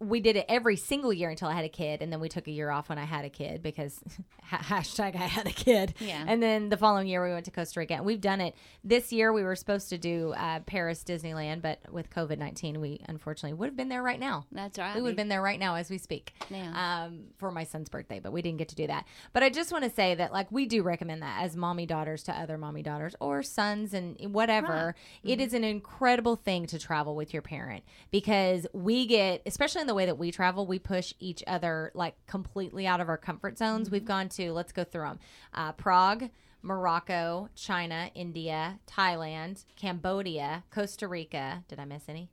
We 0.04 0.20
did 0.20 0.36
it 0.36 0.46
every 0.48 0.76
single 0.76 1.12
year 1.12 1.30
until 1.30 1.48
I 1.48 1.54
had 1.54 1.64
a 1.64 1.68
kid, 1.68 2.02
and 2.02 2.12
then 2.12 2.20
we 2.20 2.28
took 2.28 2.46
a 2.46 2.50
year 2.50 2.70
off 2.70 2.88
when 2.88 2.98
I 2.98 3.04
had 3.04 3.24
a 3.24 3.30
kid 3.30 3.62
because 3.62 4.00
hashtag 4.52 5.14
I 5.14 5.26
had 5.26 5.46
a 5.46 5.50
kid. 5.52 5.94
Yeah. 5.98 6.24
And 6.26 6.42
then 6.42 6.68
the 6.68 6.76
following 6.76 7.06
year 7.06 7.24
we 7.24 7.32
went 7.32 7.44
to 7.46 7.50
Costa 7.50 7.80
Rica, 7.80 7.94
and 7.94 8.04
we've 8.04 8.20
done 8.20 8.40
it. 8.40 8.54
This 8.82 9.12
year 9.12 9.32
we 9.32 9.42
were 9.42 9.56
supposed 9.56 9.88
to 9.90 9.98
do 9.98 10.32
uh, 10.36 10.60
Paris 10.60 11.02
Disneyland, 11.04 11.62
but 11.62 11.80
with 11.92 12.10
COVID 12.10 12.38
nineteen, 12.38 12.80
we 12.80 13.00
unfortunately 13.08 13.54
would 13.54 13.66
have 13.66 13.76
been 13.76 13.88
there 13.88 14.02
right 14.02 14.20
now. 14.20 14.46
That's 14.52 14.78
right. 14.78 14.94
We 14.96 15.02
would 15.02 15.10
have 15.10 15.16
been 15.16 15.28
there 15.28 15.42
right 15.42 15.58
now 15.58 15.74
as 15.76 15.90
we 15.90 15.98
speak 15.98 16.34
Yeah. 16.50 17.04
um, 17.06 17.24
for 17.38 17.50
my 17.50 17.64
son's 17.64 17.88
birthday, 17.88 18.20
but 18.20 18.32
we 18.32 18.42
didn't 18.42 18.58
get 18.58 18.68
to 18.68 18.74
do 18.76 18.86
that. 18.86 19.06
But 19.32 19.42
I 19.42 19.50
just 19.50 19.72
want 19.72 19.84
to 19.84 19.90
say 19.90 20.14
that, 20.14 20.32
like, 20.32 20.50
we 20.52 20.66
do 20.66 20.82
recommend 20.82 21.22
that 21.22 21.42
as 21.42 21.56
mommy 21.56 21.86
daughters 21.86 22.22
to 22.24 22.32
other 22.32 22.58
mommy 22.58 22.82
daughters 22.82 23.14
or 23.20 23.42
sons 23.42 23.94
and 23.94 24.16
whatever. 24.32 24.94
It 25.22 25.40
is 25.40 25.54
an 25.54 25.64
incredible 25.64 26.36
thing 26.36 26.66
to 26.66 26.78
travel 26.78 27.14
with 27.16 27.32
your 27.32 27.42
parent 27.42 27.84
because 28.10 28.66
we 28.72 29.06
get, 29.06 29.42
especially 29.46 29.80
in 29.80 29.86
the 29.86 29.93
way 29.94 30.06
that 30.06 30.18
we 30.18 30.30
travel, 30.30 30.66
we 30.66 30.78
push 30.78 31.14
each 31.18 31.42
other 31.46 31.90
like 31.94 32.14
completely 32.26 32.86
out 32.86 33.00
of 33.00 33.08
our 33.08 33.16
comfort 33.16 33.58
zones. 33.58 33.90
We've 33.90 34.04
gone 34.04 34.28
to, 34.30 34.52
let's 34.52 34.72
go 34.72 34.84
through 34.84 35.04
them 35.04 35.18
uh, 35.52 35.72
Prague. 35.72 36.30
Morocco, 36.62 37.50
China, 37.54 38.10
India, 38.14 38.78
Thailand, 38.86 39.66
Cambodia, 39.76 40.64
Costa 40.70 41.06
Rica. 41.06 41.62
Did 41.68 41.78
I 41.78 41.84
miss 41.84 42.04
any? 42.08 42.30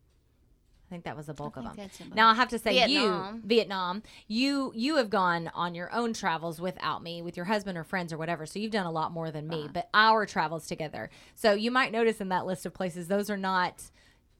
I 0.88 0.93
think 0.93 1.03
that 1.05 1.16
was 1.16 1.28
the 1.28 1.34
bulk 1.34 1.55
of 1.55 1.64
them. 1.64 1.89
Now 2.14 2.30
I'll 2.30 2.36
have 2.36 2.49
to 2.49 2.59
say 2.59 2.74
Vietnam. 2.74 3.36
you, 3.36 3.41
Vietnam, 3.45 4.03
you 4.28 4.72
you 4.76 4.97
have 4.97 5.09
gone 5.09 5.49
on 5.53 5.74
your 5.76 5.93
own 5.93 6.14
travels 6.14 6.59
without 6.59 7.01
me, 7.01 7.22
with 7.22 7.38
your 7.38 7.45
husband 7.45 7.78
or 7.78 7.84
friends 7.84 8.12
or 8.12 8.18
whatever. 8.18 8.45
So 8.45 8.59
you've 8.59 8.72
done 8.72 8.86
a 8.86 8.91
lot 8.91 9.12
more 9.12 9.32
than 9.32 9.47
me. 9.47 9.70
But 9.72 9.89
our 9.93 10.26
travels 10.26 10.68
together. 10.68 11.09
So 11.36 11.53
you 11.53 11.72
might 11.72 11.91
notice 11.91 12.20
in 12.20 12.30
that 12.30 12.45
list 12.45 12.66
of 12.66 12.74
places, 12.74 13.07
those 13.07 13.30
are 13.30 13.38
not 13.38 13.84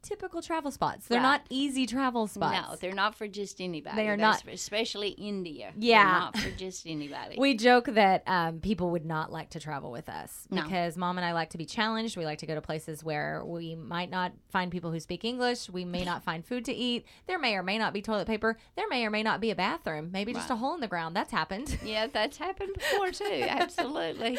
typical 0.02 0.42
travel 0.42 0.72
spots. 0.72 1.08
They're 1.08 1.18
Right. 1.20 1.24
not 1.24 1.46
easy 1.50 1.86
travel 1.86 2.28
spots. 2.28 2.70
No, 2.70 2.76
they're 2.78 2.94
not 2.96 3.16
for 3.16 3.28
just 3.28 3.62
anybody. 3.62 3.96
They 3.96 4.04
are 4.10 4.18
They're 4.18 4.18
not- 4.18 4.44
especially 4.48 5.10
India. 5.10 5.72
They're 5.76 5.90
Yeah. 5.90 6.04
not 6.04 6.38
for 6.38 6.50
just 6.52 6.86
anybody. 6.88 7.36
We 7.38 7.56
joke 7.56 7.86
that 7.86 8.24
um, 8.28 8.60
people 8.60 8.90
would 8.92 9.06
not 9.06 9.32
like 9.32 9.50
to 9.52 9.60
travel 9.60 9.92
with 9.92 10.10
us 10.10 10.48
No. 10.50 10.64
because 10.64 10.98
mom 10.98 11.18
and 11.18 11.26
I 11.26 11.34
like 11.34 11.52
to 11.52 11.58
be 11.58 11.66
challenged. 11.66 12.18
We 12.18 12.26
like 12.26 12.40
to 12.40 12.46
go 12.46 12.56
to 12.56 12.62
places 12.62 13.04
where 13.04 13.44
we 13.46 13.76
might 13.76 14.10
not 14.10 14.32
find 14.50 14.72
people 14.72 14.92
who 14.92 15.00
speak 15.00 15.24
English. 15.24 15.70
We 15.70 15.86
may 15.86 16.04
not 16.04 16.24
find 16.24 16.46
food 16.46 16.66
to 16.66 16.74
eat. 16.74 17.06
There 17.28 17.38
may 17.40 17.56
or 17.56 17.64
may 17.64 17.78
not 17.78 17.94
be 17.94 18.02
toilet 18.02 18.28
paper. 18.28 18.58
There 18.76 18.88
may 18.90 19.06
or 19.06 19.10
may 19.10 19.24
not 19.24 19.40
be 19.42 19.52
a 19.52 19.56
bathroom. 19.56 20.10
Maybe 20.12 20.34
just 20.34 20.50
a 20.50 20.56
hole 20.56 20.74
in 20.74 20.82
the 20.82 20.88
ground. 20.88 21.16
That's 21.16 21.32
happened. 21.32 21.78
yeah, 21.86 22.08
that's 22.08 22.38
happened 22.38 22.74
before 22.74 23.12
too. 23.12 23.46
Absolutely. 23.48 24.38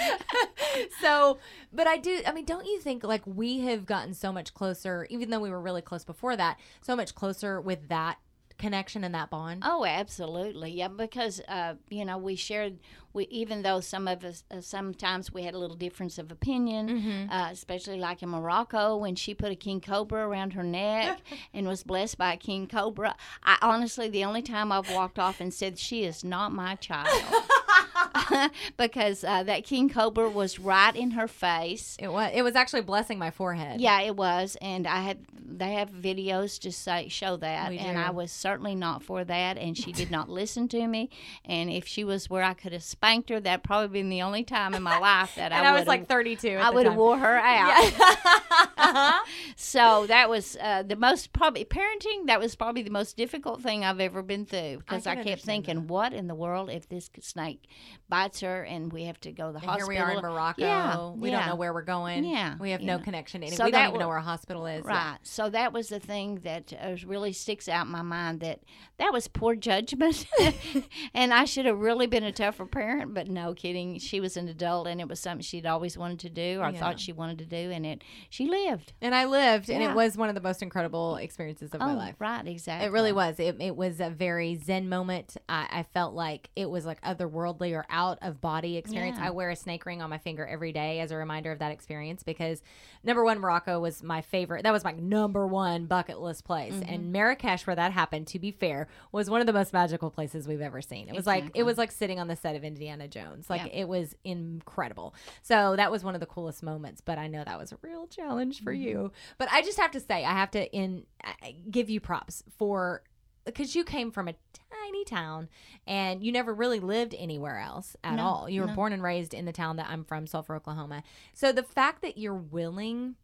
so, 1.00 1.38
but 1.72 1.86
I 1.86 1.96
do. 1.98 2.20
I 2.26 2.32
mean, 2.32 2.44
don't 2.44 2.66
you 2.66 2.80
think 2.80 3.04
like 3.04 3.22
we 3.26 3.60
have 3.60 3.86
gotten 3.86 4.14
so 4.14 4.32
much 4.32 4.54
closer, 4.54 5.06
even 5.10 5.30
though 5.30 5.40
we 5.40 5.50
were 5.52 5.60
really 5.60 5.82
close 5.82 6.04
before 6.04 6.36
that, 6.36 6.58
so 6.80 6.96
much 6.96 7.14
closer 7.14 7.60
with 7.60 7.88
that 7.88 8.18
connection 8.58 9.02
and 9.02 9.14
that 9.14 9.28
bond? 9.30 9.62
Oh, 9.64 9.84
absolutely. 9.84 10.72
Yeah, 10.72 10.88
because 10.88 11.40
uh, 11.48 11.74
you 11.88 12.04
know 12.04 12.18
we 12.18 12.36
shared. 12.36 12.78
We 13.14 13.26
even 13.26 13.60
though 13.62 13.80
some 13.80 14.08
of 14.08 14.24
us 14.24 14.44
uh, 14.50 14.60
sometimes 14.62 15.32
we 15.32 15.42
had 15.42 15.52
a 15.54 15.58
little 15.58 15.76
difference 15.76 16.16
of 16.18 16.30
opinion, 16.32 16.88
Mm-hmm. 16.88 17.30
uh, 17.32 17.50
especially 17.50 17.98
like 17.98 18.22
in 18.22 18.28
Morocco 18.30 18.96
when 18.96 19.16
she 19.16 19.34
put 19.34 19.50
a 19.52 19.56
king 19.56 19.80
cobra 19.82 20.26
around 20.26 20.52
her 20.54 20.62
neck 20.62 21.20
and 21.54 21.66
was 21.68 21.82
blessed 21.82 22.16
by 22.18 22.32
a 22.34 22.36
king 22.38 22.66
cobra. 22.66 23.14
I 23.42 23.58
honestly, 23.60 24.08
the 24.08 24.24
only 24.24 24.40
time 24.42 24.70
I've 24.72 24.90
walked 24.90 25.18
off 25.18 25.40
and 25.40 25.52
said 25.52 25.78
she 25.78 26.04
is 26.04 26.24
not 26.24 26.52
my 26.52 26.74
child. 26.76 27.08
because 28.76 29.24
uh, 29.24 29.42
that 29.44 29.64
king 29.64 29.88
cobra 29.88 30.28
was 30.28 30.58
right 30.58 30.94
in 30.94 31.12
her 31.12 31.28
face. 31.28 31.96
It 31.98 32.12
was. 32.12 32.30
It 32.34 32.42
was 32.42 32.56
actually 32.56 32.82
blessing 32.82 33.18
my 33.18 33.30
forehead. 33.30 33.80
Yeah, 33.80 34.00
it 34.00 34.16
was, 34.16 34.56
and 34.60 34.86
I 34.86 35.00
had 35.00 35.18
they 35.34 35.72
have 35.72 35.90
videos 35.90 36.58
to 36.60 36.72
say 36.72 37.08
show 37.08 37.36
that, 37.38 37.72
and. 37.72 38.02
I 38.02 38.10
was 38.10 38.32
certainly 38.32 38.74
not 38.74 39.02
for 39.02 39.24
that, 39.24 39.56
and 39.58 39.76
she 39.76 39.92
did 39.92 40.10
not 40.10 40.28
listen 40.28 40.68
to 40.68 40.86
me. 40.86 41.10
And 41.44 41.70
if 41.70 41.86
she 41.86 42.04
was 42.04 42.28
where 42.28 42.42
I 42.42 42.54
could 42.54 42.72
have 42.72 42.82
spanked 42.82 43.28
her, 43.30 43.40
that 43.40 43.62
probably 43.62 44.00
been 44.00 44.08
the 44.08 44.22
only 44.22 44.44
time 44.44 44.74
in 44.74 44.82
my 44.82 44.98
life 44.98 45.34
that 45.36 45.52
I 45.52 45.64
I, 45.64 45.78
was 45.78 45.86
like 45.86 46.08
32. 46.08 46.48
at 46.48 46.60
I 46.60 46.70
would 46.70 46.86
have 46.86 46.96
wore 46.96 47.18
her 47.18 47.38
out. 47.38 49.22
so 49.56 50.06
that 50.06 50.28
was 50.28 50.56
uh, 50.60 50.82
the 50.82 50.96
most 50.96 51.32
probably 51.32 51.64
parenting. 51.64 52.26
That 52.26 52.40
was 52.40 52.54
probably 52.54 52.82
the 52.82 52.90
most 52.90 53.16
difficult 53.16 53.62
thing 53.62 53.84
I've 53.84 54.00
ever 54.00 54.22
been 54.22 54.46
through 54.46 54.78
because 54.78 55.06
I, 55.06 55.14
can 55.14 55.24
kept 55.24 55.42
thinking, 55.42 55.86
what 55.86 56.12
in 56.12 56.26
the 56.26 56.34
world 56.34 56.70
if 56.70 56.88
this 56.88 57.10
snake 57.20 57.68
bites 58.08 58.21
her 58.40 58.62
and 58.62 58.92
we 58.92 59.04
have 59.04 59.20
to 59.20 59.32
go 59.32 59.46
to 59.48 59.52
the 59.52 59.58
And 59.58 59.66
hospital? 59.66 59.90
here 59.90 60.04
we 60.06 60.12
are 60.12 60.16
in 60.16 60.22
Morocco. 60.22 60.62
Yeah, 60.62 61.10
we 61.10 61.30
yeah. 61.30 61.38
don't 61.40 61.48
know 61.48 61.56
where 61.56 61.72
we're 61.72 61.82
going. 61.82 62.24
Yeah, 62.24 62.56
We 62.58 62.70
have 62.70 62.80
no 62.80 62.96
know. 62.98 63.02
connection 63.02 63.40
to. 63.42 63.50
So 63.50 63.64
we 63.64 63.70
don't 63.70 63.88
even 63.88 64.00
know 64.00 64.08
where 64.08 64.16
a 64.18 64.22
hospital 64.22 64.66
is. 64.66 64.84
Right. 64.84 64.94
Yeah. 64.94 65.16
So 65.22 65.50
that 65.50 65.72
was 65.72 65.88
the 65.88 66.00
thing 66.00 66.36
that 66.44 66.72
uh, 66.80 66.96
really 67.06 67.32
sticks 67.32 67.68
out 67.68 67.86
in 67.86 67.92
my 67.92 68.02
mind 68.02 68.40
that 68.40 68.60
that 69.02 69.12
was 69.12 69.26
poor 69.26 69.56
judgment. 69.56 70.26
and 71.14 71.34
I 71.34 71.44
should 71.44 71.66
have 71.66 71.80
really 71.80 72.06
been 72.06 72.22
a 72.22 72.30
tougher 72.30 72.66
parent, 72.66 73.12
but 73.12 73.28
no 73.28 73.52
kidding. 73.52 73.98
She 73.98 74.20
was 74.20 74.36
an 74.36 74.46
adult 74.46 74.86
and 74.86 75.00
it 75.00 75.08
was 75.08 75.18
something 75.18 75.42
she'd 75.42 75.66
always 75.66 75.98
wanted 75.98 76.20
to 76.20 76.30
do 76.30 76.60
or 76.60 76.70
Yeah. 76.70 76.78
thought 76.78 77.00
she 77.00 77.12
wanted 77.12 77.38
to 77.38 77.44
do 77.44 77.72
and 77.72 77.84
it 77.84 78.04
she 78.30 78.46
lived. 78.46 78.92
And 79.02 79.12
I 79.12 79.24
lived, 79.24 79.70
and 79.70 79.82
it 79.82 79.92
was 79.92 80.16
one 80.16 80.28
of 80.28 80.36
the 80.36 80.40
most 80.40 80.62
incredible 80.62 81.16
experiences 81.16 81.70
of 81.72 81.80
my 81.80 81.92
oh, 81.92 81.96
life. 81.96 82.14
right, 82.20 82.46
exactly. 82.46 82.86
It 82.86 82.92
really 82.92 83.12
was. 83.12 83.40
It, 83.40 83.56
it 83.60 83.74
was 83.74 83.98
a 83.98 84.08
very 84.08 84.54
zen 84.54 84.88
moment. 84.88 85.36
I, 85.48 85.66
I 85.70 85.82
felt 85.82 86.14
like 86.14 86.50
it 86.54 86.70
was 86.70 86.86
like 86.86 87.00
otherworldly 87.02 87.72
or 87.72 87.84
out 87.90 88.18
of 88.22 88.40
body 88.40 88.76
experience. 88.76 89.18
Yeah. 89.18 89.26
I 89.26 89.30
wear 89.30 89.50
a 89.50 89.56
snake 89.56 89.84
ring 89.84 90.00
on 90.00 90.10
my 90.10 90.18
finger 90.18 90.46
every 90.46 90.72
day 90.72 91.00
as 91.00 91.10
a 91.10 91.16
reminder 91.16 91.50
of 91.50 91.58
that 91.58 91.72
experience 91.72 92.22
because 92.22 92.62
number 93.02 93.24
one, 93.24 93.40
Morocco 93.40 93.80
was 93.80 94.00
my 94.04 94.20
favorite. 94.20 94.62
That 94.62 94.72
was 94.72 94.84
my 94.84 94.92
number 94.92 95.44
one 95.44 95.86
bucket 95.86 96.20
list 96.20 96.44
place. 96.44 96.74
Mm-hmm. 96.74 96.94
And 96.94 97.12
Marrakesh, 97.12 97.66
where 97.66 97.74
that 97.74 97.90
happened, 97.90 98.28
to 98.28 98.38
be 98.38 98.52
fair, 98.52 98.86
was 99.12 99.28
one 99.30 99.40
of 99.40 99.46
the 99.46 99.52
most 99.52 99.72
magical 99.72 100.10
places 100.10 100.46
we've 100.48 100.60
ever 100.60 100.80
seen. 100.82 101.08
It 101.08 101.14
was 101.14 101.26
like 101.26 101.50
it 101.54 101.62
was 101.64 101.78
like 101.78 101.90
sitting 101.92 102.18
on 102.20 102.28
the 102.28 102.36
set 102.36 102.56
of 102.56 102.64
Indiana 102.64 103.08
Jones. 103.08 103.48
Like 103.50 103.62
Yeah. 103.66 103.80
it 103.80 103.88
was 103.88 104.14
incredible. 104.24 105.14
So 105.42 105.76
that 105.76 105.90
was 105.90 106.04
one 106.04 106.14
of 106.14 106.20
the 106.20 106.26
coolest 106.26 106.62
moments. 106.62 107.00
But 107.00 107.18
I 107.18 107.26
know 107.26 107.42
that 107.44 107.58
was 107.58 107.72
a 107.72 107.78
real 107.82 108.06
challenge 108.06 108.62
for 108.62 108.72
Mm-hmm. 108.72 108.82
you. 108.82 109.12
But 109.38 109.48
I 109.52 109.62
just 109.62 109.78
have 109.78 109.90
to 109.92 110.00
say, 110.00 110.24
I 110.24 110.32
have 110.32 110.50
to 110.52 110.70
in 110.72 111.04
I- 111.24 111.56
give 111.70 111.90
you 111.90 112.00
props 112.00 112.42
for 112.58 113.02
because 113.44 113.74
you 113.74 113.82
came 113.82 114.12
from 114.12 114.28
a 114.28 114.34
tiny 114.70 115.04
town 115.04 115.48
and 115.84 116.22
you 116.22 116.30
never 116.30 116.54
really 116.54 116.78
lived 116.78 117.12
anywhere 117.18 117.58
else 117.58 117.96
at 118.04 118.14
No, 118.14 118.22
all. 118.22 118.48
You 118.48 118.60
were 118.60 118.68
no. 118.68 118.74
born 118.74 118.92
and 118.92 119.02
raised 119.02 119.34
in 119.34 119.46
the 119.46 119.52
town 119.52 119.76
that 119.76 119.88
I'm 119.90 120.04
from, 120.04 120.28
Sulphur, 120.28 120.54
Oklahoma. 120.54 121.02
So 121.34 121.50
the 121.50 121.64
fact 121.64 122.02
that 122.02 122.16
you're 122.16 122.34
willing 122.36 123.16